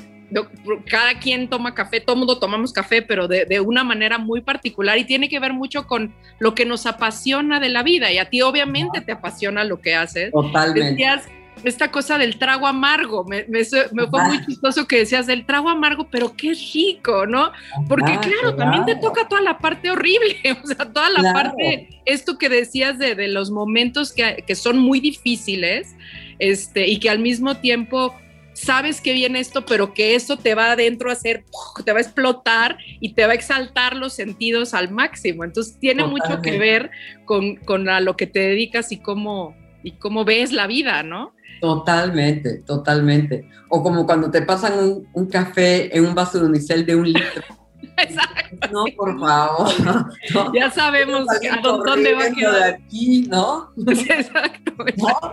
cada 0.90 1.20
quien 1.20 1.50
toma 1.50 1.74
café, 1.74 2.00
todo 2.00 2.16
mundo 2.16 2.40
tomamos 2.40 2.74
café, 2.74 3.02
pero 3.02 3.28
de, 3.28 3.46
de, 3.46 3.60
una 3.60 3.84
manera 3.84 4.18
muy 4.18 4.42
particular 4.42 4.98
y 4.98 5.06
tiene 5.06 5.30
que 5.30 5.40
ver 5.40 5.54
mucho 5.54 5.88
con 5.88 6.14
lo 6.40 6.56
que 6.56 6.66
nos 6.66 6.86
apasiona 6.86 7.60
de 7.60 7.70
la 7.70 7.84
vida. 7.84 8.12
Y 8.12 8.18
a 8.18 8.30
ti 8.30 8.42
obviamente 8.42 9.02
te 9.02 9.12
apasiona 9.12 9.64
lo 9.64 9.82
que 9.82 9.96
haces. 9.96 10.32
Totalmente 10.32 11.06
esta 11.64 11.92
cosa 11.92 12.18
del 12.18 12.38
trago 12.38 12.68
amargo. 12.68 13.24
Me, 13.26 13.46
me, 13.48 13.64
fue 13.64 14.24
muy 14.24 14.46
chistoso 14.46 14.88
que 14.88 15.00
decías 15.00 15.28
del 15.28 15.46
trago 15.46 15.70
amargo, 15.70 16.08
pero 16.10 16.36
qué 16.36 16.54
rico, 16.54 17.26
¿no? 17.26 17.52
Porque 17.88 18.18
claro, 18.20 18.56
también 18.56 18.86
te 18.86 18.96
toca 18.96 19.28
toda 19.28 19.42
la 19.42 19.58
parte 19.60 19.92
horrible, 19.92 20.38
o 20.64 20.68
sea, 20.68 20.92
toda 20.92 21.10
la 21.10 21.34
parte, 21.34 21.90
esto 22.06 22.38
que 22.38 22.50
decías 22.50 22.98
de, 22.98 23.16
de 23.16 23.28
los 23.28 23.52
momentos 23.52 24.12
que, 24.14 24.44
que, 24.46 24.56
son 24.56 24.80
muy 24.80 25.00
difíciles, 25.00 25.96
este, 26.40 26.88
y 26.88 27.00
que 27.00 27.10
al 27.10 27.20
mismo 27.20 27.58
tiempo 27.58 28.16
sabes 28.62 29.02
que 29.02 29.14
viene 29.14 29.40
esto, 29.40 29.66
pero 29.66 29.94
que 29.94 30.16
eso 30.16 30.38
te 30.38 30.56
va 30.56 30.72
adentro 30.72 31.10
a 31.10 31.14
hacer, 31.14 31.46
te 31.84 31.92
va 31.92 32.00
a 32.00 32.02
explotar 32.02 32.78
y 33.00 33.14
te 33.14 33.26
va 33.26 33.32
a 33.32 33.36
exaltar 33.36 33.96
los 33.96 34.14
sentidos 34.14 34.74
al 34.74 34.92
máximo. 34.92 35.44
Entonces 35.44 35.78
tiene 35.80 36.06
mucho 36.06 36.42
que 36.42 36.58
ver 36.58 36.92
con, 37.26 37.56
con 37.58 37.90
a 37.90 38.00
lo 38.00 38.16
que 38.16 38.28
te 38.28 38.40
dedicas 38.40 38.92
y 38.92 38.98
cómo, 38.98 39.56
y 39.84 39.94
cómo 39.94 40.26
ves 40.26 40.52
la 40.52 40.68
vida, 40.68 41.04
¿no? 41.04 41.34
Totalmente, 41.60 42.60
totalmente. 42.66 43.48
O 43.70 43.84
como 43.84 44.06
cuando 44.06 44.32
te 44.32 44.42
pasan 44.42 44.80
un, 44.80 45.08
un 45.14 45.28
café 45.28 45.96
en 45.96 46.06
un 46.06 46.16
vaso 46.16 46.40
de 46.40 46.46
unicel 46.46 46.86
de 46.86 46.96
un 46.96 47.12
litro. 47.12 47.44
Exacto. 47.98 48.68
No, 48.72 48.86
por 48.96 49.20
favor. 49.20 49.70
Ya 50.54 50.72
sabemos 50.72 51.28
a 51.30 51.62
dónde 51.62 52.14
va 52.14 52.26
a 52.26 52.32
quedar. 52.32 52.54
de 52.54 52.64
aquí, 52.64 53.22
¿no? 53.30 53.72
Exacto. 53.88 54.74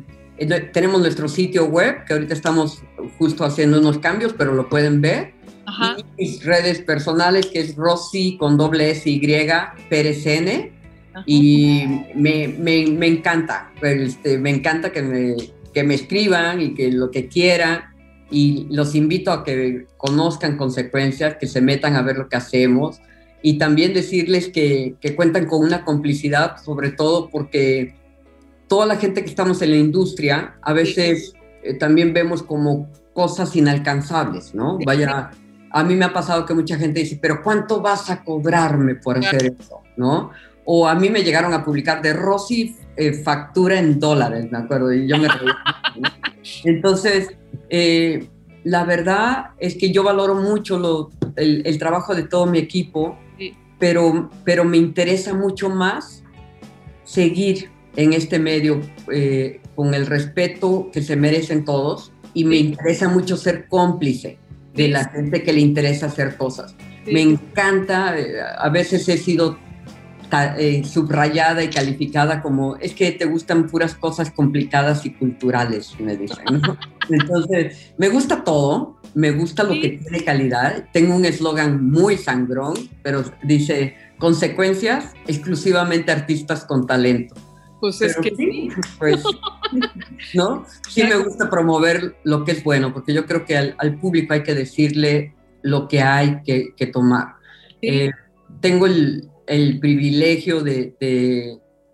tenemos 0.73 1.01
nuestro 1.01 1.27
sitio 1.27 1.67
web, 1.67 2.03
que 2.03 2.13
ahorita 2.13 2.33
estamos 2.33 2.81
justo 3.19 3.45
haciendo 3.45 3.79
unos 3.79 3.99
cambios, 3.99 4.33
pero 4.33 4.55
lo 4.55 4.69
pueden 4.69 5.01
ver. 5.01 5.34
Y 5.97 6.23
mis 6.23 6.45
redes 6.45 6.81
personales, 6.81 7.47
que 7.47 7.59
es 7.59 7.75
Rosy 7.75 8.37
con 8.37 8.57
doble 8.57 8.91
S 8.91 9.09
Y 9.09 9.19
Pérez 9.89 10.25
N. 10.25 10.71
Y 11.25 11.83
me, 12.13 12.47
me, 12.47 12.87
me, 12.87 13.07
encanta, 13.07 13.71
este, 13.81 14.37
me 14.37 14.49
encanta 14.49 14.91
que 14.91 15.01
me, 15.01 15.35
que 15.73 15.83
me 15.83 15.93
escriban 15.93 16.61
y 16.61 16.73
que 16.73 16.91
lo 16.91 17.09
que 17.09 17.27
quieran. 17.27 17.85
Y 18.29 18.67
los 18.69 18.95
invito 18.95 19.31
a 19.31 19.43
que 19.43 19.85
conozcan 19.97 20.57
consecuencias, 20.57 21.37
que 21.39 21.47
se 21.47 21.61
metan 21.61 21.95
a 21.95 22.01
ver 22.01 22.17
lo 22.17 22.27
que 22.27 22.35
hacemos. 22.35 22.99
Y 23.41 23.57
también 23.57 23.93
decirles 23.93 24.49
que, 24.49 24.95
que 24.99 25.15
cuentan 25.15 25.45
con 25.45 25.63
una 25.63 25.85
complicidad, 25.85 26.57
sobre 26.63 26.91
todo 26.91 27.29
porque 27.29 27.95
toda 28.67 28.85
la 28.85 28.97
gente 28.97 29.23
que 29.23 29.29
estamos 29.29 29.61
en 29.61 29.71
la 29.71 29.77
industria 29.77 30.55
a 30.61 30.73
veces 30.73 31.33
eh, 31.63 31.73
también 31.75 32.13
vemos 32.13 32.43
como 32.43 32.89
cosas 33.13 33.55
inalcanzables, 33.55 34.53
¿no? 34.53 34.77
Vaya, 34.85 35.31
a 35.75 35.83
mí 35.83 35.93
me 35.93 36.05
ha 36.05 36.13
pasado 36.13 36.45
que 36.45 36.53
mucha 36.53 36.77
gente 36.77 37.01
dice, 37.01 37.19
pero 37.21 37.43
¿cuánto 37.43 37.81
vas 37.81 38.09
a 38.09 38.23
cobrarme 38.23 38.95
por 38.95 39.17
hacer 39.17 39.53
eso? 39.59 39.81
¿No? 39.97 40.31
O 40.63 40.87
a 40.87 40.95
mí 40.95 41.09
me 41.09 41.21
llegaron 41.21 41.53
a 41.53 41.65
publicar 41.65 42.01
de 42.01 42.13
Rosy 42.13 42.77
eh, 42.95 43.11
factura 43.11 43.77
en 43.77 43.99
dólares, 43.99 44.49
me 44.49 44.57
acuerdo, 44.57 44.93
y 44.93 45.05
yo 45.05 45.17
me 45.17 45.27
reí. 45.27 45.51
Entonces, 46.63 47.35
eh, 47.69 48.25
la 48.63 48.85
verdad 48.85 49.47
es 49.59 49.75
que 49.75 49.91
yo 49.91 50.01
valoro 50.05 50.35
mucho 50.35 51.09
el, 51.35 51.77
trabajo 51.77 52.15
de 52.15 52.23
todo 52.23 52.45
mi 52.45 52.59
equipo, 52.59 53.19
pero, 53.77 54.29
pero 54.45 54.63
me 54.63 54.77
interesa 54.77 55.33
mucho 55.33 55.69
más 55.69 56.23
seguir 57.03 57.69
en 57.97 58.13
este 58.13 58.39
medio 58.39 58.79
eh, 59.11 59.59
con 59.75 59.93
el 59.93 60.05
respeto 60.05 60.89
que 60.93 61.01
se 61.01 61.17
merecen 61.17 61.65
todos 61.65 62.13
y 62.33 62.45
me 62.45 62.55
interesa 62.55 63.09
mucho 63.09 63.35
ser 63.35 63.67
cómplice 63.67 64.39
de 64.75 64.87
la 64.89 65.05
gente 65.05 65.43
que 65.43 65.53
le 65.53 65.61
interesa 65.61 66.07
hacer 66.07 66.37
cosas. 66.37 66.75
Me 67.05 67.21
encanta, 67.21 68.17
eh, 68.17 68.41
a 68.57 68.69
veces 68.69 69.07
he 69.09 69.17
sido 69.17 69.57
eh, 70.57 70.83
subrayada 70.83 71.63
y 71.63 71.69
calificada 71.69 72.41
como 72.41 72.75
es 72.77 72.93
que 72.93 73.11
te 73.11 73.25
gustan 73.25 73.67
puras 73.67 73.95
cosas 73.95 74.31
complicadas 74.31 75.05
y 75.05 75.13
culturales, 75.13 75.93
me 75.99 76.17
dicen. 76.17 76.61
Entonces, 77.09 77.93
me 77.97 78.09
gusta 78.09 78.43
todo, 78.43 78.99
me 79.13 79.31
gusta 79.31 79.63
lo 79.63 79.79
que 79.79 79.99
tiene 80.01 80.23
calidad. 80.25 80.87
Tengo 80.91 81.15
un 81.15 81.25
eslogan 81.25 81.89
muy 81.89 82.17
sangrón, 82.17 82.73
pero 83.01 83.23
dice 83.43 83.95
consecuencias 84.17 85.13
exclusivamente 85.27 86.11
artistas 86.11 86.65
con 86.65 86.85
talento. 86.85 87.35
Pues 87.79 88.01
es 88.01 88.15
que 88.17 88.35
sí. 88.35 88.69
Pues, 88.99 89.23
¿no? 90.33 90.65
Sí 90.89 91.03
me 91.03 91.17
gusta 91.17 91.49
promover 91.49 92.15
lo 92.23 92.45
que 92.45 92.53
es 92.53 92.63
bueno, 92.63 92.93
porque 92.93 93.13
yo 93.13 93.25
creo 93.25 93.45
que 93.45 93.57
al, 93.57 93.99
público 93.99 94.33
hay 94.33 94.43
que 94.43 94.53
decirle 94.53 95.33
lo 95.61 95.87
que 95.87 96.01
hay 96.01 96.41
que, 96.43 96.87
tomar. 96.87 97.35
Eh, 97.81 98.11
tengo 98.61 98.85
el, 98.85 99.29
el 99.47 99.79
privilegio 99.79 100.63
de, 100.63 100.95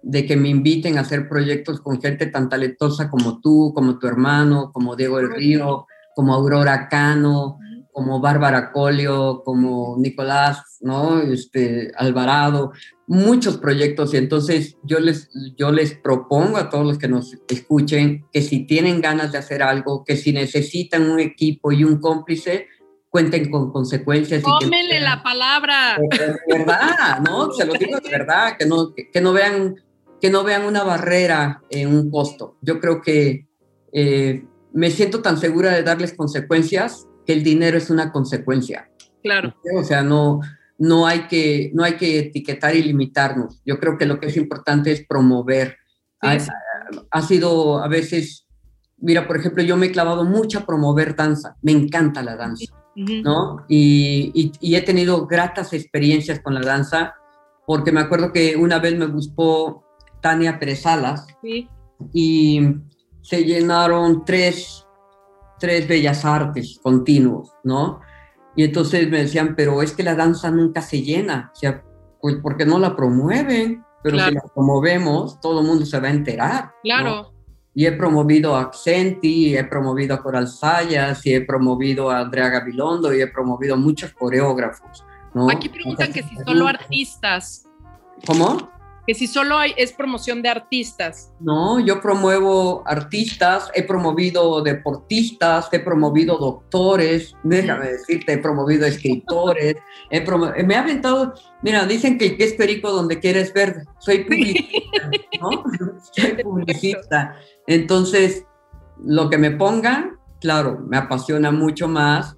de, 0.01 0.25
que 0.25 0.35
me 0.35 0.49
inviten 0.49 0.97
a 0.97 1.01
hacer 1.01 1.27
proyectos 1.27 1.79
con 1.81 2.01
gente 2.01 2.27
tan 2.27 2.49
talentosa 2.49 3.09
como 3.09 3.39
tú, 3.39 3.71
como 3.73 3.97
tu 3.97 4.07
hermano, 4.07 4.71
como 4.71 4.95
Diego 4.95 5.19
El 5.19 5.33
Río, 5.33 5.87
como 6.15 6.33
Aurora 6.33 6.87
Cano, 6.89 7.57
como 7.91 8.19
Bárbara 8.19 8.71
Colio, 8.71 9.41
como 9.43 9.95
Nicolás, 9.97 10.77
¿no? 10.81 11.19
Este, 11.21 11.91
Alvarado, 11.97 12.71
muchos 13.07 13.57
proyectos. 13.57 14.13
Y 14.13 14.17
entonces 14.17 14.77
yo 14.83 14.99
les, 14.99 15.29
yo 15.57 15.71
les 15.71 15.93
propongo 15.93 16.57
a 16.57 16.69
todos 16.69 16.85
los 16.85 16.97
que 16.97 17.07
nos 17.07 17.37
escuchen 17.47 18.25
que 18.31 18.41
si 18.41 18.65
tienen 18.65 19.01
ganas 19.01 19.31
de 19.31 19.37
hacer 19.37 19.61
algo, 19.61 20.03
que 20.05 20.15
si 20.15 20.31
necesitan 20.31 21.09
un 21.09 21.19
equipo 21.19 21.71
y 21.71 21.83
un 21.83 21.99
cómplice, 21.99 22.67
cuenten 23.09 23.51
con 23.51 23.71
consecuencias. 23.71 24.41
Tómenle 24.41 25.01
la 25.01 25.21
palabra. 25.21 25.97
De 26.09 26.57
verdad, 26.57 27.19
¿no? 27.19 27.51
Se 27.53 27.65
lo 27.65 27.73
digo 27.73 27.99
de 27.99 28.09
verdad, 28.09 28.55
que 28.57 28.65
no, 28.65 28.93
que, 28.93 29.21
no 29.21 29.33
vean 29.33 29.75
que 30.21 30.29
no 30.29 30.43
vean 30.43 30.65
una 30.65 30.83
barrera 30.83 31.61
en 31.69 31.93
un 31.93 32.09
costo. 32.09 32.57
Yo 32.61 32.79
creo 32.79 33.01
que 33.01 33.47
eh, 33.91 34.45
me 34.71 34.91
siento 34.91 35.21
tan 35.21 35.37
segura 35.37 35.71
de 35.71 35.83
darles 35.83 36.13
consecuencias 36.13 37.07
que 37.25 37.33
el 37.33 37.43
dinero 37.43 37.77
es 37.77 37.89
una 37.89 38.11
consecuencia. 38.11 38.89
Claro. 39.23 39.55
O 39.77 39.83
sea, 39.83 40.01
no, 40.03 40.39
no, 40.77 41.05
hay 41.05 41.27
que, 41.27 41.71
no 41.73 41.83
hay 41.83 41.93
que 41.93 42.19
etiquetar 42.19 42.75
y 42.75 42.83
limitarnos. 42.83 43.61
Yo 43.65 43.79
creo 43.79 43.97
que 43.97 44.05
lo 44.05 44.19
que 44.19 44.27
es 44.27 44.37
importante 44.37 44.91
es 44.91 45.05
promover. 45.07 45.77
Ha, 46.21 46.37
ha, 47.09 47.21
sido 47.21 47.83
a 47.83 47.87
veces, 47.87 48.47
mira, 48.97 49.27
por 49.27 49.37
ejemplo, 49.37 49.63
yo 49.63 49.77
me 49.77 49.87
he 49.87 49.91
clavado 49.91 50.23
mucho 50.23 50.59
a 50.59 50.65
promover 50.65 51.15
danza. 51.15 51.55
Me 51.61 51.71
encanta 51.71 52.23
la 52.23 52.35
danza. 52.35 52.73
¿no? 52.95 53.65
Y, 53.67 54.51
he 54.61 54.81
tenido 54.81 55.27
gratas 55.27 55.73
experiencias 55.73 56.39
con 56.39 56.53
la 56.53 56.61
danza, 56.61 57.15
porque 57.65 57.91
me 57.91 58.01
acuerdo 58.01 58.33
que 58.33 58.55
una 58.55 58.79
vez 58.79 58.97
me 58.97 59.05
buscó 59.05 59.83
Tania 60.21 60.59
Pérez 60.59 60.83
y 62.13 62.61
se 63.21 63.43
llenaron 63.43 64.25
tres, 64.25 64.85
tres 65.61 65.87
bellas 65.87 66.25
artes 66.25 66.77
continuos, 66.83 67.53
¿no? 67.63 68.01
Y 68.57 68.65
entonces 68.65 69.09
me 69.09 69.19
decían, 69.19 69.53
pero 69.55 69.81
es 69.81 69.93
que 69.93 70.03
la 70.03 70.15
danza 70.15 70.51
nunca 70.51 70.81
se 70.81 71.01
llena, 71.01 71.51
o 71.53 71.55
sea, 71.55 71.85
pues 72.19 72.35
porque 72.43 72.65
no 72.65 72.79
la 72.79 72.97
promueven, 72.97 73.85
pero 74.03 74.19
si 74.19 74.31
la 74.31 74.41
promovemos, 74.53 75.39
todo 75.39 75.61
el 75.61 75.67
mundo 75.67 75.85
se 75.85 75.99
va 75.99 76.09
a 76.09 76.11
enterar. 76.11 76.71
Claro 76.83 77.31
y 77.73 77.85
he 77.85 77.91
promovido 77.93 78.55
a 78.55 78.61
Accenti, 78.61 79.55
he 79.55 79.63
promovido 79.63 80.15
a 80.15 80.21
Coral 80.21 80.47
Sayas, 80.47 81.25
y 81.25 81.33
he 81.33 81.41
promovido 81.41 82.09
a 82.09 82.19
Andrea 82.19 82.49
Gabilondo, 82.49 83.13
y 83.13 83.21
he 83.21 83.27
promovido 83.27 83.75
a 83.75 83.77
muchos 83.77 84.13
coreógrafos. 84.13 85.05
¿no? 85.33 85.49
Aquí 85.49 85.69
preguntan 85.69 86.11
que 86.11 86.23
si 86.23 86.35
solo 86.45 86.67
artistas. 86.67 87.65
¿Cómo? 88.27 88.69
Que 89.11 89.15
si 89.15 89.27
solo 89.27 89.57
hay, 89.57 89.73
es 89.75 89.91
promoción 89.91 90.41
de 90.41 90.47
artistas. 90.47 91.33
No, 91.41 91.81
yo 91.81 91.99
promuevo 91.99 92.81
artistas, 92.85 93.69
he 93.75 93.83
promovido 93.83 94.61
deportistas, 94.61 95.67
he 95.73 95.79
promovido 95.79 96.37
doctores, 96.37 97.35
déjame 97.43 97.89
decirte, 97.89 98.31
he 98.31 98.37
promovido 98.37 98.85
escritores, 98.85 99.75
he 100.09 100.63
me 100.63 100.75
ha 100.75 100.79
aventado, 100.79 101.33
mira, 101.61 101.85
dicen 101.85 102.17
que 102.17 102.37
es 102.39 102.53
perico 102.53 102.89
donde 102.89 103.19
quieres 103.19 103.53
ver, 103.53 103.83
soy 103.99 104.23
publicista, 104.23 105.09
¿no? 105.41 105.49
soy 106.13 106.41
publicista. 106.41 107.35
Entonces, 107.67 108.45
lo 109.03 109.29
que 109.29 109.37
me 109.37 109.51
pongan, 109.51 110.19
claro, 110.39 110.79
me 110.87 110.95
apasiona 110.95 111.51
mucho 111.51 111.89
más 111.89 112.37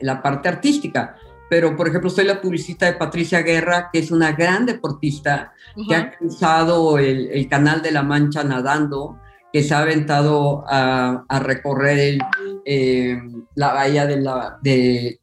la 0.00 0.20
parte 0.22 0.48
artística. 0.48 1.14
Pero, 1.50 1.76
por 1.76 1.88
ejemplo, 1.88 2.08
soy 2.08 2.26
la 2.26 2.40
publicista 2.40 2.86
de 2.86 2.92
Patricia 2.92 3.42
Guerra, 3.42 3.90
que 3.92 3.98
es 3.98 4.12
una 4.12 4.30
gran 4.32 4.66
deportista, 4.66 5.52
que 5.88 5.96
ha 5.96 6.16
cruzado 6.16 6.96
el, 6.96 7.48
Canal 7.50 7.82
de 7.82 7.90
la 7.90 8.04
Mancha 8.04 8.44
nadando, 8.44 9.18
que 9.52 9.64
se 9.64 9.74
ha 9.74 9.80
aventado 9.80 10.64
a, 10.68 11.24
recorrer 11.40 12.18
eh, 12.64 13.20
la 13.56 13.72
bahía 13.72 14.06
de 14.06 14.20
la, 14.20 14.58
de, 14.62 15.18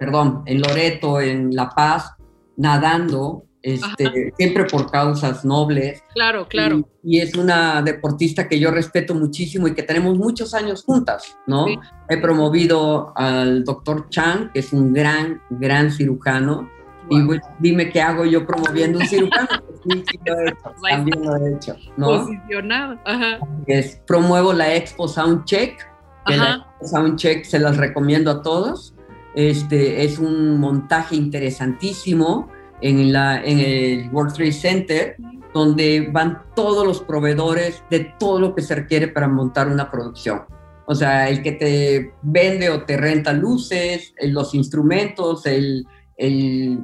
perdón, 0.00 0.42
en 0.46 0.60
Loreto, 0.60 1.20
en 1.20 1.54
La 1.54 1.68
Paz, 1.70 2.16
nadando, 2.56 3.44
este, 3.62 4.32
siempre 4.36 4.64
por 4.64 4.90
causas 4.90 5.44
nobles. 5.44 6.02
Claro, 6.14 6.46
claro. 6.48 6.88
Y, 7.02 7.20
es 7.20 7.34
una 7.36 7.82
deportista 7.82 8.48
que 8.48 8.58
yo 8.58 8.70
respeto 8.70 9.14
muchísimo 9.14 9.68
y 9.68 9.74
que 9.74 9.82
tenemos 9.82 10.18
muchos 10.18 10.52
años 10.54 10.82
juntas, 10.84 11.36
¿no? 11.46 11.66
He 12.08 12.16
promovido 12.18 13.12
al 13.16 13.64
doctor 13.64 14.08
Chang, 14.10 14.52
que 14.52 14.60
es 14.60 14.72
un 14.72 14.92
gran, 14.92 15.40
gran 15.50 15.90
cirujano. 15.90 16.68
Y 17.10 17.20
dime 17.58 17.90
qué 17.90 18.00
hago 18.00 18.24
yo 18.24 18.46
promoviendo 18.46 18.98
un 18.98 19.06
cirujano. 19.06 19.48
sí, 19.84 20.04
sí 20.08 20.18
lo 20.24 20.38
he 20.38 20.48
hecho, 20.48 20.74
también 20.88 21.24
lo 21.24 21.36
he 21.36 21.54
hecho. 21.54 21.76
¿no? 21.96 22.06
Posicionado. 22.06 22.98
Ajá. 23.04 23.38
Es, 23.66 24.00
promuevo 24.06 24.52
la 24.52 24.74
Expo 24.74 25.08
Soundcheck, 25.08 25.78
que 26.26 26.36
la 26.36 26.54
Expo 26.54 26.86
Soundcheck 26.86 27.44
se 27.44 27.58
las 27.58 27.76
recomiendo 27.76 28.30
a 28.30 28.42
todos. 28.42 28.94
Este, 29.34 30.04
es 30.04 30.18
un 30.18 30.58
montaje 30.60 31.16
interesantísimo 31.16 32.50
en, 32.82 33.12
la, 33.12 33.42
en 33.42 33.60
el 33.60 34.10
World 34.10 34.34
Trade 34.34 34.52
Center, 34.52 35.16
donde 35.54 36.08
van 36.10 36.42
todos 36.54 36.86
los 36.86 37.00
proveedores 37.02 37.82
de 37.90 38.12
todo 38.18 38.40
lo 38.40 38.54
que 38.54 38.62
se 38.62 38.74
requiere 38.74 39.08
para 39.08 39.28
montar 39.28 39.68
una 39.68 39.90
producción. 39.90 40.42
O 40.86 40.94
sea, 40.94 41.28
el 41.28 41.42
que 41.42 41.52
te 41.52 42.14
vende 42.22 42.68
o 42.70 42.84
te 42.84 42.96
renta 42.96 43.32
luces, 43.32 44.14
eh, 44.18 44.28
los 44.28 44.54
instrumentos, 44.54 45.46
el, 45.46 45.86
el, 46.16 46.80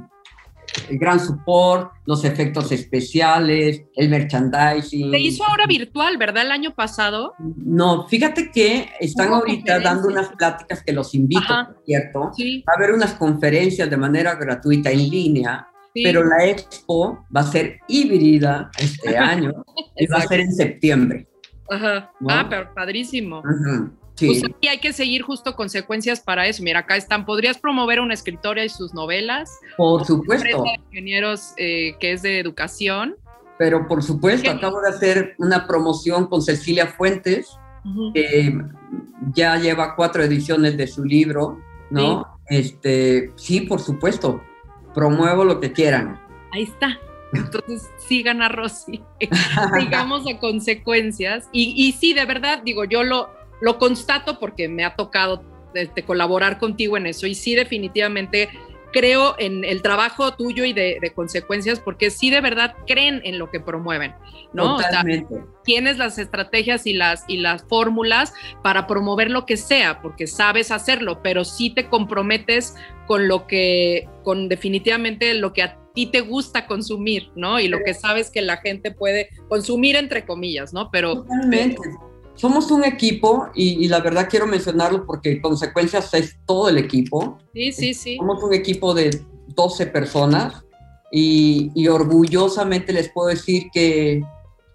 el 0.88 0.98
gran 0.98 1.18
support, 1.18 1.90
los 2.06 2.24
efectos 2.24 2.70
especiales, 2.70 3.82
el 3.96 4.08
merchandising. 4.08 5.10
Se 5.10 5.18
hizo 5.18 5.44
ahora 5.44 5.66
virtual, 5.66 6.16
¿verdad? 6.16 6.44
El 6.44 6.52
año 6.52 6.74
pasado. 6.74 7.34
No, 7.38 8.06
fíjate 8.06 8.50
que 8.52 8.88
están 9.00 9.32
ahorita 9.32 9.80
dando 9.80 10.08
unas 10.08 10.28
pláticas 10.28 10.82
que 10.82 10.92
los 10.92 11.14
invito, 11.14 11.54
¿cierto? 11.84 12.30
Sí. 12.36 12.64
Va 12.68 12.74
a 12.74 12.76
haber 12.76 12.94
unas 12.94 13.14
conferencias 13.14 13.90
de 13.90 13.96
manera 13.96 14.36
gratuita 14.36 14.90
en 14.90 15.10
línea 15.10 15.68
pero 15.94 16.24
la 16.24 16.46
expo 16.46 17.24
va 17.34 17.40
a 17.40 17.44
ser 17.44 17.80
híbrida 17.88 18.70
este 18.78 19.16
año 19.18 19.52
y 19.96 20.06
va 20.06 20.18
a 20.18 20.26
ser 20.26 20.40
en 20.40 20.52
septiembre. 20.52 21.26
Ajá. 21.70 22.10
Ah, 22.28 22.46
pero 22.48 22.72
padrísimo. 22.74 23.42
Sí. 24.14 24.26
Pues 24.26 24.44
aquí 24.44 24.68
hay 24.68 24.78
que 24.78 24.92
seguir 24.92 25.22
justo 25.22 25.54
consecuencias 25.54 26.20
para 26.20 26.46
eso. 26.46 26.62
Mira, 26.62 26.80
acá 26.80 26.96
están. 26.96 27.24
¿Podrías 27.24 27.58
promover 27.58 28.00
una 28.00 28.14
escritora 28.14 28.64
y 28.64 28.68
sus 28.68 28.94
novelas? 28.94 29.50
Por 29.76 30.04
supuesto. 30.04 30.62
De 30.62 30.80
ingenieros 30.90 31.52
eh, 31.56 31.94
que 32.00 32.12
es 32.12 32.22
de 32.22 32.40
educación. 32.40 33.16
Pero 33.58 33.86
por 33.86 34.02
supuesto, 34.02 34.50
acabo 34.50 34.80
de 34.80 34.88
hacer 34.88 35.34
una 35.38 35.66
promoción 35.66 36.26
con 36.28 36.42
Cecilia 36.42 36.86
Fuentes, 36.86 37.48
que 38.14 38.56
ya 39.34 39.56
lleva 39.56 39.96
cuatro 39.96 40.22
ediciones 40.22 40.76
de 40.76 40.86
su 40.86 41.04
libro, 41.04 41.58
¿no? 41.90 42.38
Este, 42.48 43.32
sí, 43.36 43.62
por 43.62 43.80
supuesto 43.80 44.40
promuevo 44.98 45.44
lo 45.44 45.60
que 45.60 45.72
quieran. 45.72 46.20
Ahí 46.50 46.64
está. 46.64 46.98
Entonces 47.32 47.88
sigan 47.98 48.42
a 48.42 48.48
Rosy, 48.48 49.00
digamos 49.78 50.26
a 50.26 50.40
consecuencias. 50.40 51.48
Y, 51.52 51.72
y, 51.76 51.92
sí, 51.92 52.14
de 52.14 52.24
verdad, 52.24 52.62
digo, 52.64 52.84
yo 52.84 53.04
lo, 53.04 53.30
lo 53.60 53.78
constato 53.78 54.40
porque 54.40 54.68
me 54.68 54.84
ha 54.84 54.96
tocado 54.96 55.44
este, 55.74 56.02
colaborar 56.02 56.58
contigo 56.58 56.96
en 56.96 57.06
eso. 57.06 57.28
Y 57.28 57.36
sí, 57.36 57.54
definitivamente 57.54 58.48
creo 58.92 59.34
en 59.38 59.64
el 59.64 59.82
trabajo 59.82 60.34
tuyo 60.34 60.64
y 60.64 60.72
de, 60.72 61.12
consecuencias 61.14 61.80
porque 61.80 62.10
sí 62.10 62.30
de 62.30 62.40
verdad 62.40 62.74
creen 62.86 63.20
en 63.24 63.38
lo 63.38 63.50
que 63.50 63.60
promueven, 63.60 64.14
¿no? 64.52 64.76
Totalmente. 64.76 65.42
tienes 65.64 65.98
las 65.98 66.18
estrategias 66.18 66.86
y 66.86 66.92
las, 66.92 67.24
y 67.28 67.38
las 67.38 67.64
fórmulas 67.64 68.32
para 68.62 68.86
promover 68.86 69.30
lo 69.30 69.46
que 69.46 69.56
sea, 69.56 70.00
porque 70.00 70.26
sabes 70.26 70.70
hacerlo, 70.70 71.20
pero 71.22 71.44
sí 71.44 71.70
te 71.70 71.88
comprometes 71.88 72.74
con 73.06 73.28
lo 73.28 73.46
que, 73.46 74.08
con 74.22 74.48
definitivamente 74.48 75.34
lo 75.34 75.52
que 75.52 75.62
a 75.62 75.78
ti 75.94 76.06
te 76.06 76.20
gusta 76.20 76.66
consumir, 76.66 77.30
¿no? 77.34 77.58
Y 77.58 77.68
lo 77.68 77.78
que 77.84 77.94
sabes 77.94 78.30
que 78.30 78.42
la 78.42 78.58
gente 78.58 78.90
puede 78.90 79.30
consumir 79.48 79.96
entre 79.96 80.24
comillas, 80.24 80.72
¿no? 80.72 80.90
Pero, 80.90 81.22
Totalmente 81.22 81.78
somos 82.38 82.70
un 82.70 82.84
equipo 82.84 83.48
y, 83.54 83.88
la 83.88 84.00
verdad 84.00 84.28
quiero 84.30 84.46
mencionarlo 84.46 85.04
porque 85.04 85.40
consecuencias 85.42 86.14
es 86.14 86.38
todo 86.46 86.68
el 86.68 86.78
equipo. 86.78 87.38
Sí, 87.52 87.72
sí, 87.72 87.94
sí. 87.94 88.16
Somos 88.16 88.42
un 88.42 88.54
equipo 88.54 88.94
de 88.94 89.22
12 89.48 89.86
personas 89.86 90.64
y, 91.10 91.86
orgullosamente 91.88 92.92
les 92.92 93.10
puedo 93.10 93.28
decir 93.28 93.64
que 93.72 94.22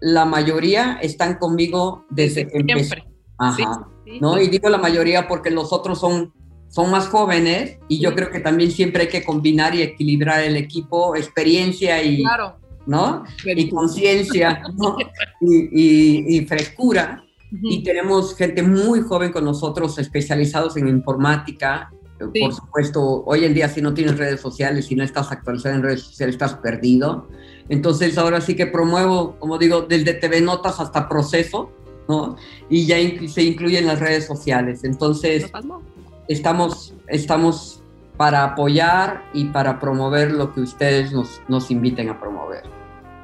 la 0.00 0.26
mayoría 0.26 0.98
están 1.00 1.38
conmigo 1.38 2.04
desde, 2.10 2.46
que 2.46 2.58
empecé. 2.58 3.02
Ajá. 3.38 3.88
¿no? 4.20 4.38
Y 4.38 4.48
digo 4.48 4.68
la 4.68 4.78
mayoría 4.78 5.26
porque 5.26 5.50
los 5.50 5.72
otros 5.72 5.98
son, 5.98 6.34
son 6.68 6.90
más 6.90 7.08
jóvenes 7.08 7.78
y 7.88 7.98
yo 7.98 8.14
creo 8.14 8.30
que 8.30 8.40
también 8.40 8.70
siempre 8.72 9.04
hay 9.04 9.08
que 9.08 9.24
combinar 9.24 9.74
y 9.74 9.80
equilibrar 9.80 10.44
el 10.44 10.56
equipo, 10.56 11.16
experiencia 11.16 12.02
y, 12.02 12.22
¿no? 12.86 13.24
y 13.42 13.70
conciencia 13.70 14.62
y, 15.40 16.36
y 16.36 16.46
frescura 16.46 17.23
y 17.62 17.82
tenemos 17.82 18.36
gente 18.36 18.62
muy 18.62 19.00
joven 19.00 19.32
con 19.32 19.44
nosotros, 19.44 19.98
especializados 19.98 20.76
en 20.76 20.88
informática. 20.88 21.92
Por 22.18 22.54
supuesto, 22.54 23.24
hoy 23.26 23.44
en 23.44 23.54
día 23.54 23.68
si 23.68 23.82
no 23.82 23.92
tienes 23.92 24.18
redes 24.18 24.40
sociales, 24.40 24.86
si 24.86 24.94
no 24.94 25.04
estás 25.04 25.30
actualizado 25.30 25.74
en 25.74 25.82
redes 25.82 26.02
sociales, 26.02 26.34
estás 26.34 26.54
perdido. 26.54 27.28
Entonces 27.68 28.16
ahora 28.18 28.40
sí 28.40 28.56
que 28.56 28.66
promuevo, 28.66 29.36
como 29.38 29.58
digo, 29.58 29.82
desde 29.82 30.14
TV 30.14 30.40
Notas 30.40 30.80
hasta 30.80 31.08
Proceso, 31.08 31.70
¿no? 32.08 32.36
Y 32.68 32.86
ya 32.86 32.96
se 33.28 33.42
incluyen 33.42 33.86
las 33.86 34.00
redes 34.00 34.26
sociales. 34.26 34.84
Entonces, 34.84 35.50
estamos, 36.28 36.94
estamos 37.08 37.82
para 38.16 38.44
apoyar 38.44 39.24
y 39.32 39.46
para 39.46 39.80
promover 39.80 40.32
lo 40.32 40.52
que 40.54 40.60
ustedes 40.60 41.12
nos, 41.12 41.40
nos 41.48 41.70
inviten 41.70 42.08
a 42.08 42.20
promover. 42.20 42.62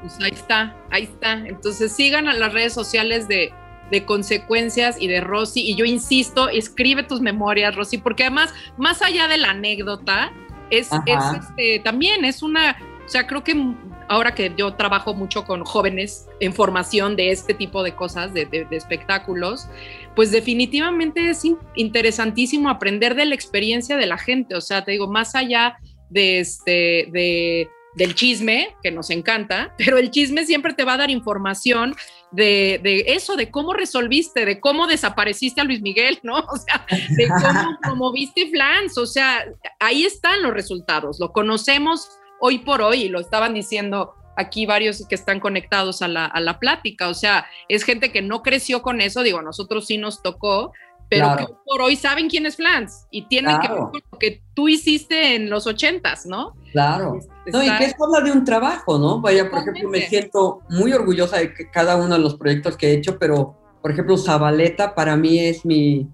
Pues 0.01 0.19
ahí 0.21 0.33
está, 0.33 0.77
ahí 0.91 1.05
está. 1.05 1.33
Entonces 1.47 1.93
sigan 1.93 2.27
a 2.27 2.35
las 2.35 2.53
redes 2.53 2.73
sociales 2.73 3.29
de, 3.29 3.53
de 3.91 4.05
consecuencias 4.05 4.97
y 5.01 5.09
de 5.09 5.21
Rosy. 5.21 5.63
Y 5.63 5.75
yo 5.75 5.85
insisto, 5.85 6.49
escribe 6.49 7.03
tus 7.03 7.21
memorias, 7.21 7.75
Rosy, 7.75 7.99
porque 7.99 8.25
además, 8.25 8.53
más 8.77 9.03
allá 9.03 9.29
de 9.29 9.39
la 9.39 9.51
anécdota, 9.51 10.33
es, 10.71 10.91
este, 11.07 11.81
también 11.81 12.25
es 12.25 12.43
una, 12.43 12.77
o 13.05 13.09
sea, 13.09 13.27
creo 13.27 13.43
que 13.43 13.75
ahora 14.09 14.35
que 14.35 14.53
yo 14.57 14.75
trabajo 14.75 15.15
mucho 15.15 15.45
con 15.45 15.65
jóvenes 15.65 16.29
en 16.41 16.53
formación 16.53 17.17
de 17.17 17.31
este 17.31 17.55
tipo 17.55 17.83
de 17.83 17.95
cosas, 17.95 18.33
de, 18.33 18.45
de 18.47 18.67
espectáculos, 18.71 19.69
pues 20.15 20.31
definitivamente 20.31 21.31
es 21.31 21.43
interesantísimo 21.75 22.69
aprender 22.69 23.15
de 23.15 23.25
la 23.25 23.35
experiencia 23.35 23.97
de 23.97 24.07
la 24.07 24.19
gente. 24.19 24.55
O 24.55 24.61
sea, 24.61 24.85
te 24.85 24.93
digo, 24.93 25.09
más 25.09 25.35
allá 25.35 25.79
de 26.09 26.41
este, 26.41 27.09
de 27.13 27.71
del 27.95 28.15
chisme, 28.15 28.77
que 28.83 28.91
nos 28.91 29.11
encanta, 29.11 29.75
pero 29.77 29.99
el 29.99 30.11
chisme 30.11 30.45
siempre 30.47 30.75
te 30.75 30.85
va 30.85 30.95
a 30.95 30.99
dar 30.99 31.11
información 31.11 31.95
de, 32.31 32.81
eso, 33.09 33.37
de 33.37 33.51
cómo 33.51 33.73
resolviste, 33.73 34.45
de 34.45 34.61
cómo 34.61 34.87
desapareciste 34.87 35.61
a 35.61 35.65
Luis 35.65 35.83
Miguel, 35.83 36.21
¿no? 36.23 36.39
O 36.51 36.57
sea, 36.57 36.87
de 37.17 37.29
cómo 37.29 37.79
promoviste 37.83 38.49
Flans, 38.51 38.97
o 38.99 39.07
sea, 39.07 39.45
ahí 39.79 40.05
están 40.05 40.43
los 40.43 40.53
resultados, 40.53 41.19
lo 41.19 41.33
conocemos 41.33 42.09
hoy 42.41 42.59
por 42.59 42.81
hoy 42.81 43.03
y 43.05 43.09
lo 43.09 43.21
estaban 43.21 43.55
diciendo 43.55 44.15
aquí 44.37 44.65
varios 44.65 45.07
que 45.07 45.15
están 45.15 45.41
conectados 45.41 46.01
a 46.03 46.09
la, 46.09 46.27
a 46.27 46.41
la 46.41 46.59
plática, 46.59 47.09
o 47.09 47.15
sea, 47.15 47.47
es 47.69 47.85
gente 47.85 48.13
que 48.13 48.23
no 48.23 48.43
creció 48.43 48.83
con 48.83 49.01
eso, 49.01 49.23
digo, 49.23 49.39
a 49.39 49.43
nosotros 49.43 49.87
sí 49.87 49.99
nos 49.99 50.23
tocó, 50.23 50.73
pero 51.11 51.37
que 51.37 51.47
por 51.67 51.83
hoy 51.83 51.97
saben 51.97 52.31
quién 52.31 52.47
es 52.47 52.57
Flans 52.57 53.09
y 53.11 53.23
tienen 53.23 53.59
que 53.61 53.69
ver 53.69 53.79
con 53.79 54.01
lo 54.13 54.19
que 54.19 54.43
tú 54.55 54.69
hiciste 54.69 55.35
en 55.35 55.51
los 55.51 55.67
ochentas, 55.67 56.25
¿no? 56.25 56.55
Claro. 56.73 57.19
No, 57.53 57.63
y 57.63 57.77
que 57.79 57.85
es 57.85 57.95
habla 58.01 58.21
de 58.21 58.33
un 58.33 58.45
trabajo, 58.45 58.99
¿no? 58.99 59.21
Vaya, 59.21 59.51
por 59.51 59.61
ejemplo, 59.61 59.89
me 59.89 60.03
siento 60.03 60.61
muy 60.71 60.93
orgullosa 60.93 61.39
de 61.39 61.53
que 61.53 61.71
cada 61.71 61.97
uno 61.97 62.15
de 62.15 62.21
los 62.21 62.37
proyectos 62.37 62.77
que 62.77 62.89
he 62.89 62.95
hecho, 62.95 63.19
pero, 63.19 63.57
por 63.83 63.91
ejemplo, 63.91 64.17
Zabaleta 64.17 64.95
para 64.95 65.17
mí 65.17 65.39
es 65.39 65.65
mi, 65.65 66.09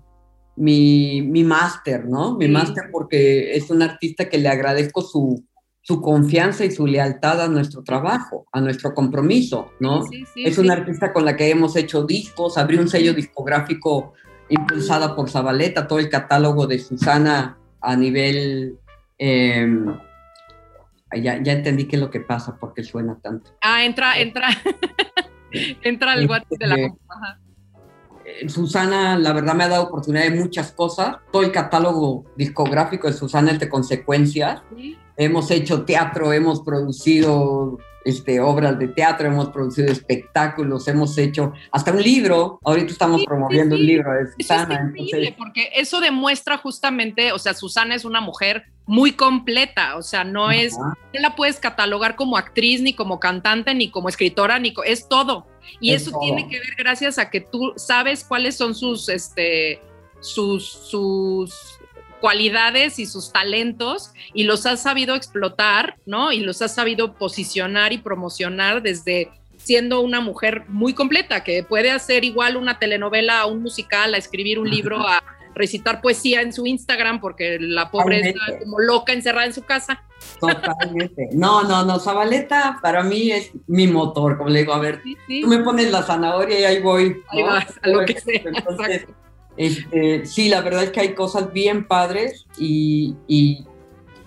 mi, 0.56 1.22
mi 1.22 1.44
máster, 1.44 2.06
¿no? 2.06 2.36
Mi 2.36 2.48
máster 2.48 2.84
porque 2.90 3.54
es 3.54 3.70
un 3.70 3.82
artista 3.82 4.28
que 4.28 4.38
le 4.38 4.48
agradezco 4.48 5.02
su, 5.02 5.44
su 5.86 6.00
confianza 6.00 6.64
y 6.64 6.72
su 6.72 6.84
lealtad 6.84 7.40
a 7.40 7.48
nuestro 7.48 7.84
trabajo, 7.84 8.46
a 8.50 8.60
nuestro 8.60 8.92
compromiso, 8.92 9.70
¿no? 9.78 10.04
es 10.34 10.58
un 10.58 10.68
artista 10.68 11.12
con 11.12 11.24
la 11.24 11.36
que 11.36 11.48
hemos 11.48 11.76
hecho 11.76 12.02
discos, 12.02 12.58
abrí 12.58 12.76
un 12.76 12.88
sello 12.88 13.14
discográfico 13.14 14.14
impulsada 14.48 15.14
por 15.14 15.30
Zabaleta, 15.30 15.86
todo 15.86 16.00
el 16.00 16.10
catálogo 16.10 16.66
de 16.66 16.80
Susana 16.80 17.56
a 17.80 17.94
nivel... 17.94 18.76
Em, 19.16 19.96
ya, 21.22 21.42
ya 21.42 21.52
entendí 21.52 21.86
qué 21.86 21.96
es 21.96 22.02
lo 22.02 22.10
que 22.10 22.20
pasa, 22.20 22.56
porque 22.58 22.82
suena 22.82 23.18
tanto. 23.20 23.50
Ah, 23.62 23.84
entra, 23.84 24.18
entra, 24.18 24.48
entra 25.82 26.14
el 26.14 26.28
WhatsApp 26.28 26.58
de 26.58 26.66
la 26.66 26.74
este, 26.76 26.98
eh, 28.26 28.48
Susana, 28.48 29.18
la 29.18 29.32
verdad, 29.32 29.54
me 29.54 29.64
ha 29.64 29.68
dado 29.68 29.84
oportunidad 29.84 30.24
de 30.24 30.30
muchas 30.30 30.72
cosas. 30.72 31.16
Todo 31.30 31.42
el 31.42 31.52
catálogo 31.52 32.24
discográfico 32.36 33.06
de 33.06 33.12
Susana 33.12 33.52
es 33.52 33.60
de 33.60 33.68
consecuencias. 33.68 34.62
Hemos 35.16 35.50
hecho 35.50 35.84
teatro, 35.84 36.32
hemos 36.32 36.60
producido 36.62 37.78
este, 38.04 38.40
obras 38.40 38.78
de 38.78 38.88
teatro, 38.88 39.28
hemos 39.28 39.50
producido 39.50 39.90
espectáculos, 39.90 40.88
hemos 40.88 41.16
hecho 41.18 41.52
hasta 41.70 41.92
un 41.92 42.02
libro. 42.02 42.58
Ahorita 42.64 42.92
estamos 42.92 43.24
promoviendo 43.24 43.76
un 43.76 43.86
libro 43.86 44.12
de 44.12 44.26
Susana. 44.32 44.92
Eso 44.96 45.16
es 45.16 45.32
porque 45.32 45.70
eso 45.74 46.00
demuestra 46.00 46.58
justamente, 46.58 47.32
o 47.32 47.38
sea, 47.38 47.54
Susana 47.54 47.94
es 47.94 48.04
una 48.04 48.20
mujer 48.20 48.64
muy 48.86 49.12
completa, 49.12 49.96
o 49.96 50.02
sea, 50.02 50.22
no 50.22 50.50
es, 50.50 50.76
no 50.78 50.94
la 51.12 51.34
puedes 51.34 51.58
catalogar 51.58 52.14
como 52.14 52.36
actriz, 52.36 52.80
ni 52.80 52.94
como 52.94 53.18
cantante, 53.18 53.74
ni 53.74 53.90
como 53.90 54.08
escritora, 54.08 54.58
ni 54.58 54.72
es 54.84 55.08
todo. 55.08 55.46
Y 55.80 55.92
eso 55.92 56.16
tiene 56.20 56.48
que 56.48 56.60
ver 56.60 56.74
gracias 56.78 57.18
a 57.18 57.28
que 57.28 57.40
tú 57.40 57.72
sabes 57.76 58.22
cuáles 58.22 58.56
son 58.56 58.74
sus, 58.74 59.08
este, 59.08 59.80
sus, 60.20 60.68
sus 60.68 61.52
cualidades 62.20 62.98
y 62.98 63.06
sus 63.06 63.32
talentos 63.32 64.12
y 64.32 64.44
los 64.44 64.64
has 64.66 64.82
sabido 64.82 65.14
explotar, 65.14 65.96
¿no? 66.06 66.32
Y 66.32 66.40
los 66.40 66.62
has 66.62 66.74
sabido 66.74 67.14
posicionar 67.14 67.92
y 67.92 67.98
promocionar 67.98 68.82
desde 68.82 69.30
siendo 69.58 70.00
una 70.00 70.20
mujer 70.20 70.62
muy 70.68 70.94
completa, 70.94 71.42
que 71.42 71.64
puede 71.64 71.90
hacer 71.90 72.24
igual 72.24 72.56
una 72.56 72.78
telenovela, 72.78 73.40
a 73.40 73.46
un 73.46 73.62
musical, 73.62 74.14
a 74.14 74.16
escribir 74.16 74.60
un 74.60 74.70
libro, 74.70 75.00
a 75.00 75.22
recitar 75.56 76.02
poesía 76.02 76.42
en 76.42 76.52
su 76.52 76.66
Instagram, 76.66 77.20
porque 77.20 77.58
la 77.58 77.90
pobre 77.90 78.20
está 78.20 78.58
como 78.60 78.78
loca 78.78 79.12
encerrada 79.12 79.46
en 79.46 79.54
su 79.54 79.62
casa. 79.62 80.04
Totalmente. 80.38 81.30
No, 81.32 81.62
no, 81.64 81.84
no, 81.84 81.98
Zabaleta 81.98 82.78
para 82.82 83.02
mí 83.02 83.30
es 83.30 83.50
mi 83.66 83.86
motor, 83.86 84.36
como 84.36 84.50
le 84.50 84.60
digo, 84.60 84.74
a 84.74 84.78
ver, 84.78 85.02
tú 85.02 85.48
me 85.48 85.58
pones 85.60 85.90
la 85.90 86.02
zanahoria 86.02 86.60
y 86.60 86.64
ahí 86.64 86.82
voy. 86.82 87.22
Ahí 87.28 87.42
vas, 87.42 87.72
a 87.82 87.88
lo 87.88 88.04
que 88.04 88.20
sea. 88.20 88.42
Este, 89.56 90.26
sí, 90.26 90.50
la 90.50 90.60
verdad 90.60 90.84
es 90.84 90.90
que 90.90 91.00
hay 91.00 91.14
cosas 91.14 91.50
bien 91.50 91.88
padres 91.88 92.46
y, 92.58 93.64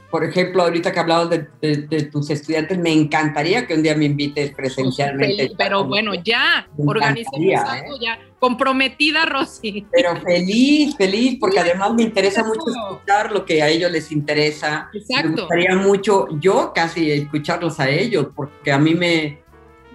por 0.09 0.23
ejemplo, 0.23 0.63
ahorita 0.63 0.91
que 0.91 0.99
hablabas 0.99 1.29
de, 1.29 2.09
tus 2.11 2.31
estudiantes, 2.31 2.79
me 2.79 2.91
encantaría 2.91 3.67
que 3.67 3.75
un 3.75 3.83
día 3.83 3.95
me 3.95 4.05
invites 4.05 4.51
presencialmente. 4.55 5.51
Pero 5.55 5.85
bueno, 5.85 6.15
ya, 6.15 6.67
organizamos 6.75 7.39
¿eh? 7.39 7.55
algo 7.55 7.99
ya. 8.01 8.17
Comprometida, 8.39 9.25
Rosy. 9.25 9.85
Pero 9.91 10.15
feliz, 10.21 10.95
feliz, 10.95 11.37
porque 11.39 11.59
además 11.59 11.93
me 11.93 12.03
interesa 12.03 12.43
mucho 12.43 12.61
escuchar 12.67 13.31
lo 13.31 13.45
que 13.45 13.61
a 13.61 13.67
ellos 13.67 13.91
les 13.91 14.11
interesa. 14.11 14.89
Exacto. 14.93 15.29
Me 15.29 15.41
gustaría 15.41 15.75
mucho 15.75 16.27
yo 16.39 16.71
casi 16.73 17.11
escucharlos 17.11 17.79
a 17.79 17.89
ellos, 17.89 18.27
porque 18.35 18.71
a 18.71 18.79
mí 18.79 18.95
me, 18.95 19.39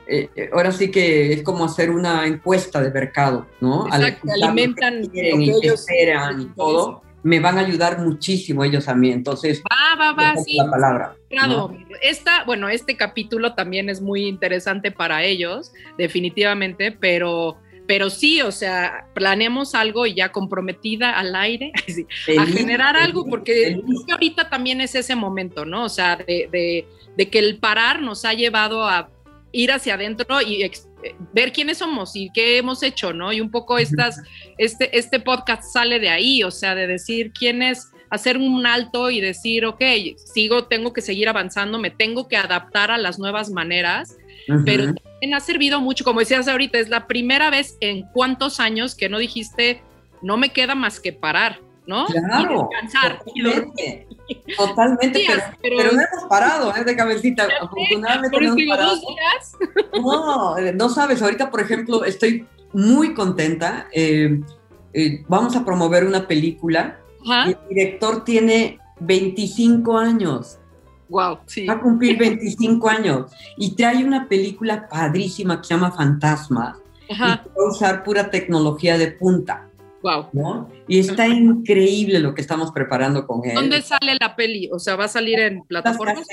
eh, 0.07 0.29
eh, 0.37 0.51
ahora 0.53 0.71
sí 0.71 0.91
que 0.91 1.33
es 1.33 1.43
como 1.43 1.65
hacer 1.65 1.91
una 1.91 2.27
encuesta 2.27 2.81
de 2.83 2.91
mercado, 2.91 3.47
¿no? 3.61 3.87
Exacto, 3.87 4.29
alimentan 4.33 5.03
lo 5.03 5.11
que 5.11 5.35
y 5.35 5.67
esperan 5.67 6.43
y 6.43 6.47
todo, 6.47 7.03
me 7.23 7.41
van 7.41 7.57
a 7.57 7.63
ayudar 7.63 8.01
muchísimo 8.01 8.65
ellos 8.65 8.87
a 8.87 8.95
mí, 8.95 9.11
entonces... 9.11 9.63
Va, 9.63 9.99
va, 9.99 10.13
va, 10.13 10.37
sí. 10.37 10.59
La 10.59 10.71
palabra. 10.71 11.17
Claro, 11.31 11.75
esta, 12.03 12.45
bueno, 12.45 12.69
este 12.69 12.99
capítulo 12.99 13.55
también 13.55 13.89
es 13.89 14.03
muy 14.03 14.27
interesante 14.27 14.91
para 14.91 15.25
ellos, 15.25 15.73
definitivamente, 15.97 16.93
pero... 16.93 17.57
Pero 17.87 18.09
sí, 18.09 18.41
o 18.41 18.51
sea, 18.51 19.07
planeamos 19.15 19.75
algo 19.75 20.07
y 20.07 20.15
ya 20.15 20.33
comprometida 20.33 21.19
al 21.19 21.35
aire 21.35 21.73
a 22.39 22.47
generar 22.47 22.97
algo, 22.97 23.27
porque 23.27 23.81
ahorita 24.11 24.49
también 24.49 24.81
es 24.81 24.95
ese 24.95 25.15
momento, 25.15 25.65
¿no? 25.67 25.85
O 25.85 25.89
sea, 25.89 26.17
de, 26.17 26.87
de 27.17 27.31
que 27.31 27.39
el 27.39 27.59
parar 27.59 28.03
nos 28.03 28.25
ha 28.25 28.33
llevado 28.33 28.89
a 28.89 29.11
ir 29.55 29.71
hacia 29.71 29.95
adentro 29.95 30.43
y 30.43 30.69
ver 31.33 31.53
quiénes 31.53 31.79
somos 31.79 32.17
y 32.17 32.31
qué 32.35 32.59
hemos 32.59 32.83
hecho, 32.83 33.13
¿no? 33.13 33.33
Y 33.33 33.41
un 33.41 33.51
poco 33.51 33.79
estas, 33.79 34.21
este, 34.59 34.99
este 34.99 35.21
podcast 35.21 35.63
sale 35.63 36.01
de 36.01 36.09
ahí, 36.09 36.43
o 36.43 36.51
sea, 36.51 36.75
de 36.75 36.87
decir 36.87 37.33
quién 37.33 37.63
es, 37.63 37.93
hacer 38.11 38.37
un 38.37 38.67
alto 38.67 39.11
y 39.11 39.21
decir, 39.21 39.65
ok, 39.65 39.83
sigo, 40.17 40.65
tengo 40.65 40.93
que 40.93 41.03
seguir 41.03 41.29
avanzando, 41.29 41.79
me 41.79 41.91
tengo 41.91 42.27
que 42.27 42.37
adaptar 42.37 42.91
a 42.91 42.99
las 42.99 43.19
nuevas 43.19 43.51
maneras, 43.51 44.17
pero 44.65 44.87
también 44.87 45.14
ha 45.33 45.41
servido 45.41 45.81
mucho, 45.81 46.05
como 46.05 46.21
decías 46.21 46.49
ahorita, 46.49 46.79
es 46.79 46.89
la 46.89 47.07
primera 47.07 47.49
vez 47.51 47.79
en 47.81 48.03
cuántos 48.13 48.61
años 48.61 48.95
que 48.95 49.09
no 49.09 49.19
dijiste, 49.19 49.83
no 50.23 50.37
me 50.37 50.51
queda 50.51 50.75
más 50.75 51.01
que 51.01 51.13
parar, 51.13 51.61
¿no? 51.87 52.07
Claro. 52.07 52.69
Y 52.73 52.75
descansar. 52.75 53.23
Totalmente, 54.57 55.25
pero, 55.63 55.93
no 55.93 56.01
hemos 56.01 56.29
parado, 56.29 56.75
¿eh? 56.75 56.85
De 56.85 56.97
cabecita. 56.97 57.47
Afortunadamente 57.61 58.41
no 58.41 58.53
hemos 58.53 58.67
parado. 58.69 59.01
No, 60.03 60.59
eh, 60.59 60.73
no 60.73 60.89
sabes, 60.89 61.23
ahorita, 61.23 61.51
por 61.51 61.61
ejemplo, 61.61 62.05
estoy 62.05 62.47
muy 62.73 63.15
contenta. 63.15 63.89
Eh, 63.93 64.41
eh, 64.93 65.25
vamos 65.29 65.57
a 65.57 65.65
promover 65.65 66.05
una 66.05 66.27
película. 66.27 66.99
el 67.47 67.57
director 67.69 68.25
tiene 68.25 68.79
25 69.01 69.97
años. 69.97 70.59
Wow, 71.09 71.39
sí. 71.47 71.67
Va 71.67 71.75
a 71.75 71.81
cumplir 71.81 72.19
25 72.19 72.89
años. 72.89 73.33
Y 73.57 73.75
trae 73.75 74.05
una 74.05 74.29
película 74.29 74.89
padrísima 74.89 75.61
que 75.61 75.69
se 75.69 75.75
llama 75.75 75.93
Fantasmas. 75.93 76.79
Y 77.09 77.19
va 77.19 77.35
a 77.35 77.69
usar 77.71 78.03
pura 78.03 78.31
tecnología 78.31 78.97
de 78.97 79.13
punta. 79.13 79.69
Wow. 80.05 80.69
Y 80.87 80.99
está 80.99 81.27
increíble 81.27 82.19
lo 82.19 82.35
que 82.35 82.43
estamos 82.43 82.71
preparando 82.73 83.27
con 83.27 83.43
él. 83.49 83.55
¿Dónde 83.55 83.81
sale 83.81 84.17
la 84.21 84.37
peli? 84.37 84.69
O 84.71 84.79
sea, 84.79 84.97
¿va 84.97 85.05
a 85.05 85.09
salir 85.09 85.39
en 85.41 85.63
plataformas? 85.63 86.27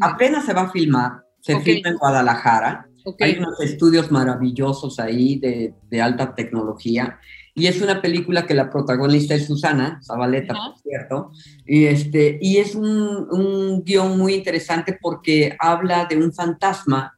apenas 0.00 0.44
se 0.44 0.52
va 0.52 0.62
a 0.62 0.70
filmar. 0.70 1.12
Se 1.40 1.58
filma 1.60 1.90
en 1.90 1.96
Guadalajara. 1.96 2.86
Hay 3.20 3.38
unos 3.38 3.60
estudios 3.60 4.10
maravillosos 4.10 4.98
ahí 4.98 5.38
de, 5.38 5.74
de, 5.90 6.02
alta 6.02 6.34
tecnología. 6.34 7.18
Y 7.58 7.68
es 7.68 7.80
una 7.80 8.02
película 8.02 8.46
que 8.46 8.52
la 8.52 8.68
protagonista 8.68 9.34
es 9.34 9.46
Susana 9.46 9.98
Zabaleta, 10.04 10.52
por 10.52 10.78
cierto. 10.82 11.30
Y, 11.66 11.86
este, 11.86 12.38
y 12.42 12.58
es 12.58 12.74
un, 12.74 13.26
un, 13.30 13.82
guion 13.82 14.18
muy 14.18 14.34
interesante 14.34 14.98
porque 15.00 15.56
habla 15.58 16.04
de 16.04 16.18
un 16.18 16.34
fantasma, 16.34 17.14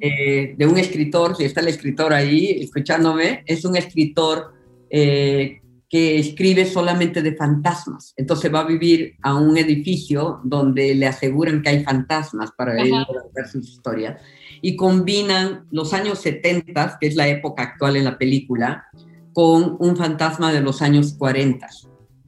eh, 0.00 0.54
de 0.56 0.66
un 0.68 0.78
escritor, 0.78 1.36
si 1.36 1.44
está 1.44 1.62
el 1.62 1.68
escritor 1.68 2.12
ahí 2.12 2.62
escuchándome, 2.62 3.42
es 3.44 3.64
un 3.64 3.76
escritor 3.76 4.54
eh, 4.88 5.62
que 5.90 6.16
escribe 6.16 6.64
solamente 6.64 7.20
de 7.20 7.34
fantasmas. 7.34 8.14
Entonces 8.16 8.54
va 8.54 8.60
a 8.60 8.66
vivir 8.66 9.16
a 9.20 9.34
un 9.34 9.58
edificio 9.58 10.40
donde 10.44 10.94
le 10.94 11.08
aseguran 11.08 11.60
que 11.60 11.70
hay 11.70 11.82
fantasmas 11.82 12.52
para 12.52 12.80
él 12.80 12.92
ver 13.34 13.48
sus 13.48 13.68
historias. 13.68 14.22
Y 14.60 14.76
combinan 14.76 15.66
los 15.72 15.92
años 15.92 16.20
70, 16.20 16.98
que 17.00 17.08
es 17.08 17.16
la 17.16 17.26
época 17.26 17.64
actual 17.64 17.96
en 17.96 18.04
la 18.04 18.16
película, 18.16 18.86
con 19.32 19.76
un 19.78 19.96
fantasma 19.96 20.52
de 20.52 20.60
los 20.60 20.82
años 20.82 21.14
40. 21.18 21.66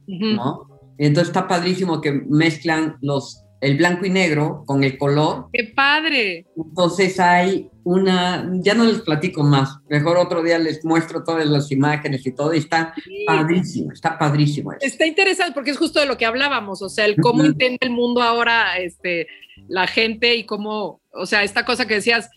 ¿no? 0.07 0.67
Entonces 0.97 1.29
está 1.29 1.47
padrísimo 1.47 2.01
que 2.01 2.11
mezclan 2.11 2.97
los 3.01 3.45
el 3.61 3.77
blanco 3.77 4.05
y 4.05 4.11
negro 4.11 4.63
con 4.67 4.83
el 4.83 4.97
color. 4.97 5.47
¡Qué 5.51 5.71
padre! 5.75 6.45
Entonces 6.55 7.19
hay 7.19 7.69
una, 7.83 8.47
ya 8.61 8.75
no 8.75 8.83
les 8.83 9.01
platico 9.01 9.43
más, 9.43 9.77
mejor 9.89 10.17
otro 10.17 10.43
día 10.43 10.59
les 10.59 10.83
muestro 10.85 11.23
todas 11.23 11.45
las 11.47 11.71
imágenes 11.71 12.25
y 12.25 12.31
todo, 12.31 12.53
y 12.53 12.59
está 12.59 12.93
padrísimo, 13.25 13.91
está 13.91 14.17
padrísimo. 14.17 14.73
Está 14.79 15.05
interesante 15.05 15.53
porque 15.53 15.71
es 15.71 15.77
justo 15.77 15.99
de 15.99 16.05
lo 16.05 16.17
que 16.17 16.25
hablábamos, 16.25 16.81
o 16.81 16.89
sea, 16.89 17.05
el 17.05 17.15
cómo 17.17 17.43
entiende 17.43 17.79
el 17.81 17.91
mundo 17.91 18.21
ahora 18.21 18.77
este, 18.77 19.27
la 19.67 19.87
gente 19.87 20.35
y 20.35 20.45
cómo, 20.45 21.01
o 21.11 21.25
sea, 21.25 21.43
esta 21.43 21.65
cosa 21.65 21.87
que 21.87 21.95
decías, 21.95 22.29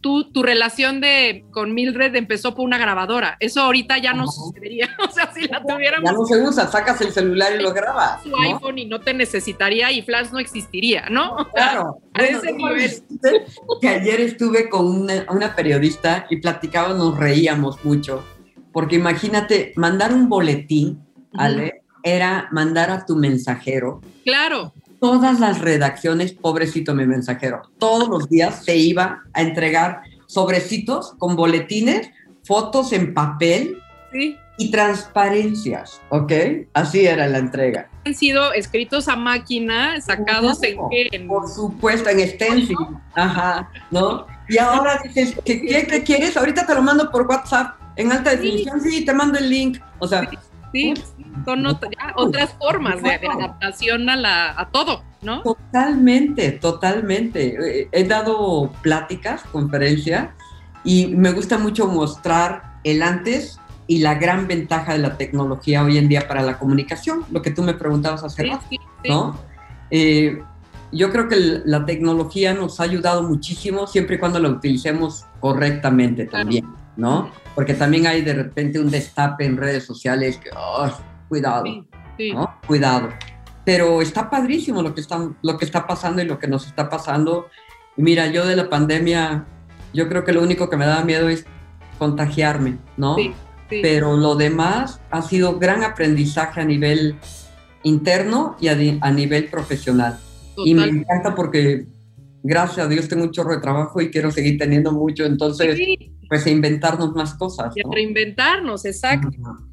tú, 0.00 0.30
tu 0.30 0.42
relación 0.42 1.00
de, 1.00 1.44
con 1.50 1.74
Mildred 1.74 2.14
empezó 2.14 2.54
por 2.54 2.64
una 2.64 2.78
grabadora. 2.78 3.36
Eso 3.40 3.60
ahorita 3.62 3.98
ya 3.98 4.12
no 4.12 4.26
sucedería. 4.26 4.88
O 5.04 5.10
sea, 5.10 5.32
si 5.32 5.46
la 5.46 5.62
tuviéramos. 5.62 6.10
Ya 6.10 6.16
no 6.16 6.24
se 6.24 6.40
usa, 6.40 6.66
sacas 6.66 7.00
el 7.00 7.12
celular 7.12 7.52
y 7.58 7.62
lo 7.62 7.72
grabas. 7.72 8.22
Tu 8.22 8.34
iPhone 8.36 8.78
y 8.78 8.86
no 8.86 9.00
te 9.00 9.12
necesitaría 9.14 9.92
y 9.92 10.02
Flash 10.02 10.30
no 10.32 10.38
existiría, 10.38 11.08
¿no? 11.10 11.36
claro. 11.54 11.98
A 12.14 12.22
ese 12.22 12.52
nivel. 12.52 12.90
Que 13.80 13.88
ayer 13.88 14.20
estuve 14.20 14.68
con 14.68 14.86
una, 14.86 15.26
una 15.30 15.54
periodista 15.54 16.26
y 16.30 16.36
platicábamos, 16.36 16.96
nos 16.98 17.18
reíamos 17.18 17.84
mucho. 17.84 18.24
Porque 18.72 18.96
imagínate, 18.96 19.72
mandar 19.76 20.12
un 20.12 20.28
boletín, 20.28 21.00
Ale, 21.36 21.82
era 22.02 22.48
mandar 22.50 22.90
a 22.90 23.04
tu 23.04 23.16
mensajero. 23.16 24.00
Claro 24.24 24.72
todas 25.04 25.38
las 25.38 25.60
redacciones, 25.60 26.32
pobrecito 26.32 26.94
mi 26.94 27.06
mensajero, 27.06 27.60
todos 27.76 28.08
los 28.08 28.26
días 28.30 28.64
se 28.64 28.74
iba 28.78 29.22
a 29.34 29.42
entregar 29.42 30.00
sobrecitos 30.26 31.12
con 31.18 31.36
boletines, 31.36 32.08
fotos 32.42 32.90
en 32.94 33.12
papel 33.12 33.76
y 34.56 34.70
transparencias, 34.70 36.00
¿ok? 36.08 36.32
Así 36.72 37.04
era 37.04 37.28
la 37.28 37.36
entrega. 37.36 37.90
Han 38.06 38.14
sido 38.14 38.54
escritos 38.54 39.06
a 39.08 39.16
máquina, 39.16 40.00
sacados 40.00 40.60
en, 40.62 41.28
Por 41.28 41.50
supuesto, 41.50 42.08
en 42.08 42.26
stencil, 42.26 42.78
ajá, 43.14 43.68
¿no? 43.90 44.26
Y 44.48 44.56
ahora 44.56 45.02
dices, 45.04 45.36
¿qué, 45.44 46.02
quieres? 46.02 46.34
Ahorita 46.34 46.64
te 46.64 46.74
lo 46.74 46.80
mando 46.80 47.10
por 47.10 47.26
WhatsApp 47.26 47.76
en 47.96 48.10
alta 48.10 48.30
definición, 48.30 48.80
sí, 48.80 49.04
te 49.04 49.12
mando 49.12 49.38
el 49.38 49.50
link, 49.50 49.82
o 49.98 50.08
sea... 50.08 50.26
Sí, 50.30 50.38
son 51.44 51.66
otras 51.66 52.54
formas 52.58 53.02
de, 53.02 53.14
adaptación 53.14 54.08
a, 54.08 54.16
la, 54.16 54.58
a 54.58 54.70
todo, 54.70 55.02
¿no? 55.22 55.42
Totalmente, 55.42 56.52
totalmente. 56.52 57.88
He 57.92 58.04
dado 58.04 58.72
pláticas, 58.82 59.42
conferencias, 59.52 60.28
y 60.84 61.06
me 61.08 61.32
gusta 61.32 61.58
mucho 61.58 61.86
mostrar 61.86 62.74
el 62.84 63.02
antes 63.02 63.58
y 63.86 63.98
la 63.98 64.14
gran 64.14 64.46
ventaja 64.46 64.92
de 64.92 64.98
la 64.98 65.16
tecnología 65.16 65.82
hoy 65.82 65.98
en 65.98 66.08
día 66.08 66.26
para 66.26 66.42
la 66.42 66.58
comunicación, 66.58 67.24
lo 67.30 67.42
que 67.42 67.50
tú 67.50 67.62
me 67.62 67.74
preguntabas 67.74 68.24
hace 68.24 68.44
rato, 68.44 68.64
¿no? 69.04 69.38
Eh, 69.90 70.42
yo 70.92 71.10
creo 71.10 71.28
que 71.28 71.36
la 71.64 71.84
tecnología 71.84 72.54
nos 72.54 72.80
ha 72.80 72.84
ayudado 72.84 73.22
muchísimo 73.22 73.86
siempre 73.86 74.16
y 74.16 74.18
cuando 74.18 74.38
la 74.38 74.48
utilicemos 74.48 75.26
correctamente 75.40 76.26
también, 76.26 76.66
¿no? 76.96 77.30
Porque 77.54 77.74
también 77.74 78.06
hay 78.06 78.22
de 78.22 78.34
repente 78.34 78.78
un 78.78 78.90
destape 78.90 79.44
en 79.44 79.56
redes 79.56 79.84
sociales 79.84 80.38
que, 80.38 80.50
oh, 80.56 80.90
cuidado, 81.28 81.64
¿no? 82.34 82.60
Cuidado. 82.66 83.08
Pero 83.64 84.02
está 84.02 84.28
padrísimo 84.28 84.82
lo 84.82 84.94
que 84.94 85.00
está, 85.00 85.28
lo 85.42 85.58
que 85.58 85.64
está 85.64 85.86
pasando 85.86 86.22
y 86.22 86.26
lo 86.26 86.38
que 86.38 86.48
nos 86.48 86.66
está 86.66 86.88
pasando. 86.88 87.48
mira, 87.96 88.26
yo 88.26 88.46
de 88.46 88.56
la 88.56 88.68
pandemia, 88.68 89.46
yo 89.92 90.08
creo 90.08 90.24
que 90.24 90.32
lo 90.32 90.42
único 90.42 90.68
que 90.68 90.76
me 90.76 90.86
daba 90.86 91.04
miedo 91.04 91.28
es 91.28 91.46
contagiarme, 91.98 92.78
¿no? 92.96 93.16
Sí, 93.16 93.32
Pero 93.68 94.16
lo 94.16 94.34
demás 94.34 95.00
ha 95.10 95.22
sido 95.22 95.58
gran 95.58 95.82
aprendizaje 95.82 96.60
a 96.60 96.64
nivel 96.64 97.16
interno 97.82 98.56
y 98.60 98.68
a, 98.68 98.76
a 99.00 99.10
nivel 99.10 99.48
profesional. 99.48 100.18
Y 100.56 100.74
me 100.74 100.84
encanta 100.84 101.34
porque, 101.34 101.86
gracias 102.44 102.86
a 102.86 102.88
Dios, 102.88 103.08
tengo 103.08 103.24
un 103.24 103.32
chorro 103.32 103.54
de 103.54 103.60
trabajo 103.60 104.00
y 104.00 104.10
quiero 104.10 104.30
seguir 104.30 104.58
teniendo 104.58 104.92
mucho, 104.92 105.24
entonces, 105.24 105.80
pues 106.28 106.46
inventarnos 106.46 107.12
más 107.14 107.34
cosas. 107.34 107.74
Y 107.76 107.82
reinventarnos, 107.90 108.84
exacto. 108.84 109.28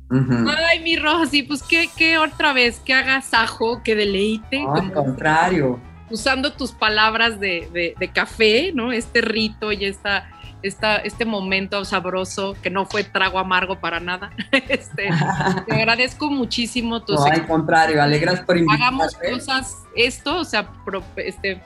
Ay, 0.09 0.79
mi 0.79 0.95
Rosy, 0.95 1.43
pues 1.43 1.61
qué, 1.61 1.89
qué 1.95 2.17
otra 2.17 2.53
vez, 2.53 2.79
que 2.79 2.93
agasajo, 2.93 3.83
que 3.83 3.95
deleite. 3.95 4.65
al 4.67 4.91
contrario. 4.91 5.79
Usando 6.09 6.53
tus 6.53 6.71
palabras 6.71 7.39
de, 7.39 7.69
de, 7.71 7.93
de, 7.97 8.11
café, 8.11 8.71
¿no? 8.73 8.91
Este 8.91 9.21
rito 9.21 9.71
y 9.71 9.85
esta 9.85 10.27
esta, 10.63 10.97
este 10.97 11.25
momento 11.25 11.83
sabroso 11.85 12.55
que 12.61 12.69
no 12.69 12.85
fue 12.85 13.03
trago 13.03 13.39
amargo 13.39 13.79
para 13.79 13.99
nada. 13.99 14.31
Este, 14.67 15.09
te 15.67 15.75
agradezco 15.75 16.29
muchísimo 16.29 17.03
tus. 17.03 17.19
No, 17.19 17.25
al 17.25 17.47
contrario, 17.47 18.01
alegras 18.01 18.41
por 18.41 18.57
invitarme. 18.57 18.85
Hagamos 18.85 19.15
cosas, 19.15 19.77
esto, 19.95 20.37
o 20.37 20.45
sea, 20.45 20.69
este, 21.17 21.61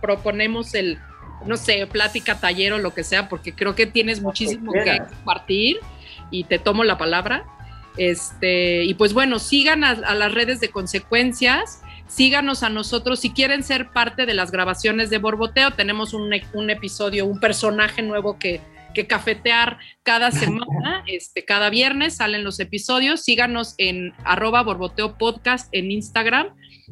proponemos 0.00 0.74
el, 0.74 0.98
no 1.44 1.56
sé, 1.56 1.86
plática, 1.86 2.38
taller 2.38 2.72
o 2.72 2.78
lo 2.78 2.94
que 2.94 3.04
sea, 3.04 3.28
porque 3.28 3.54
creo 3.54 3.74
que 3.74 3.86
tienes 3.86 4.20
muchísimo 4.20 4.72
que 4.72 4.98
compartir 4.98 5.78
y 6.30 6.44
te 6.44 6.58
tomo 6.58 6.84
la 6.84 6.98
palabra. 6.98 7.44
Este, 7.96 8.84
y 8.84 8.94
pues 8.94 9.14
bueno, 9.14 9.38
sigan 9.38 9.82
a, 9.82 9.90
a 9.90 10.14
las 10.14 10.32
redes 10.32 10.60
de 10.60 10.70
consecuencias 10.70 11.80
síganos 12.08 12.62
a 12.62 12.68
nosotros. 12.68 13.20
Si 13.20 13.30
quieren 13.30 13.62
ser 13.62 13.90
parte 13.90 14.26
de 14.26 14.34
las 14.34 14.50
grabaciones 14.50 15.10
de 15.10 15.18
Borboteo, 15.18 15.72
tenemos 15.72 16.14
un, 16.14 16.32
episodio, 16.70 17.26
un 17.26 17.40
personaje 17.40 18.02
nuevo 18.02 18.38
que, 18.38 18.60
que 18.94 19.06
cafetear 19.06 19.78
cada 20.02 20.30
semana, 20.32 21.04
este, 21.06 21.44
cada 21.44 21.70
viernes 21.70 22.16
salen 22.16 22.44
los 22.44 22.60
episodios. 22.60 23.22
Síganos 23.22 23.74
en 23.78 24.12
arroba 24.24 24.62
borboteo 24.62 25.16
podcast 25.18 25.68
en 25.72 25.90
Instagram 25.90 26.48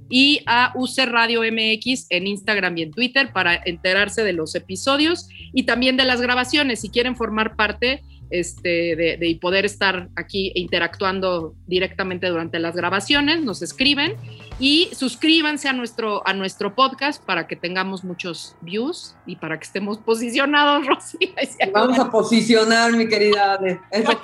y 0.09 0.43
a 0.47 0.73
UC 0.75 1.07
Radio 1.07 1.41
MX 1.43 2.07
en 2.11 2.27
Instagram 2.27 2.79
y 2.79 2.83
en 2.83 2.91
Twitter 2.91 3.33
para 3.33 3.61
enterarse 3.65 4.23
de 4.23 4.33
los 4.33 4.55
episodios 4.55 5.29
y 5.53 5.65
también 5.65 5.97
de 5.97 6.05
las 6.05 6.21
grabaciones. 6.21 6.81
Si 6.81 6.91
quieren 6.91 7.17
formar 7.17 7.57
parte 7.57 8.03
este, 8.31 8.97
de, 8.97 9.17
de 9.17 9.39
poder 9.41 9.65
estar 9.65 10.09
aquí 10.17 10.53
interactuando 10.55 11.55
directamente 11.67 12.27
durante 12.29 12.59
las 12.59 12.75
grabaciones, 12.75 13.43
nos 13.43 13.63
escriben 13.63 14.17
y 14.59 14.91
suscríbanse 14.93 15.69
a 15.69 15.73
nuestro, 15.73 16.27
a 16.27 16.33
nuestro 16.33 16.75
podcast 16.75 17.23
para 17.23 17.47
que 17.47 17.57
tengamos 17.57 18.05
muchos 18.05 18.57
views 18.61 19.15
y 19.27 19.37
para 19.37 19.59
que 19.59 19.65
estemos 19.65 19.99
posicionados, 19.99 20.87
Rosy. 20.87 21.33
Vamos 21.73 21.99
a 21.99 22.11
posicionar, 22.11 22.93
mi 22.93 23.09
querida 23.09 23.55
Ale. 23.55 23.81
Eso 23.91 24.21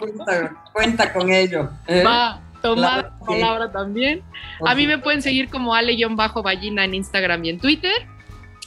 cuenta, 0.73 1.13
con 1.13 1.31
ello. 1.31 1.71
¿eh? 1.87 2.03
Va, 2.05 2.41
tomar 2.61 3.13
la 3.19 3.27
palabra 3.27 3.73
también. 3.73 4.23
A 4.65 4.75
mí 4.75 4.87
me 4.87 4.99
pueden 4.99 5.23
seguir 5.23 5.49
como 5.49 5.75
Ale-Ballina 5.75 6.85
en 6.85 6.95
Instagram 6.95 7.45
y 7.45 7.51
en 7.51 7.61
Twitter. 7.61 8.07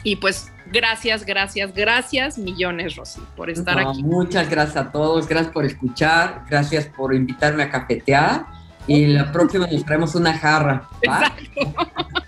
Y 0.04 0.18
pues 0.18 0.52
gracias, 0.72 1.26
gracias, 1.26 1.74
gracias 1.74 2.38
millones, 2.38 2.96
Rosy, 2.96 3.22
por 3.36 3.50
estar 3.50 3.80
aquí. 3.80 4.04
Muchas 4.04 4.50
gracias 4.50 4.78
a 4.78 4.92
todos, 4.92 5.28
gracias 5.28 5.54
por 5.54 5.66
escuchar, 5.66 6.44
gracias 6.50 6.88
por 6.88 7.14
invitarme 7.14 7.64
a 7.64 7.70
cafetear 7.70 8.46
y 8.88 9.08
la 9.08 9.32
próxima 9.32 9.68
nos 9.68 9.86
traemos 9.86 10.16
una 10.16 10.38
jarra. 10.38 10.90
Exacto, 11.02 11.74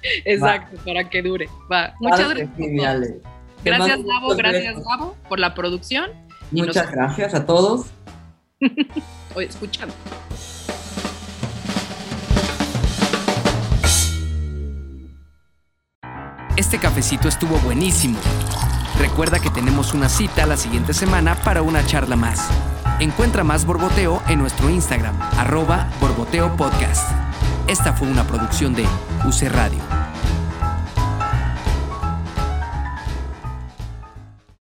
exacto, 0.25 0.77
para 0.85 1.09
que 1.09 1.21
dure. 1.21 1.49
Va. 1.71 1.93
Muchas 1.99 2.29
gracias. 2.29 2.49
Gracias, 3.63 4.03
Gabo, 4.03 4.35
gracias, 4.35 4.75
Gabo, 4.83 5.15
por 5.27 5.39
la 5.39 5.55
producción. 5.55 6.11
Muchas 6.51 6.91
gracias 6.91 7.33
a 7.33 7.45
todos. 7.45 7.87
Escuchando. 9.35 9.93
Este 16.57 16.79
cafecito 16.79 17.27
estuvo 17.27 17.57
buenísimo. 17.57 18.17
Recuerda 18.97 19.39
que 19.39 19.49
tenemos 19.49 19.93
una 19.93 20.07
cita 20.07 20.45
la 20.45 20.55
siguiente 20.55 20.93
semana 20.93 21.35
para 21.35 21.61
una 21.61 21.85
charla 21.85 22.15
más. 22.15 22.47
Encuentra 23.01 23.43
más 23.43 23.65
Borboteo 23.65 24.21
en 24.29 24.39
nuestro 24.39 24.69
Instagram, 24.69 25.19
arroba 25.37 25.89
Borboteo 25.99 26.55
Podcast. 26.55 27.11
Esta 27.67 27.91
fue 27.91 28.07
una 28.07 28.25
producción 28.25 28.73
de 28.73 28.85
UC 29.25 29.49
Radio. 29.49 30.04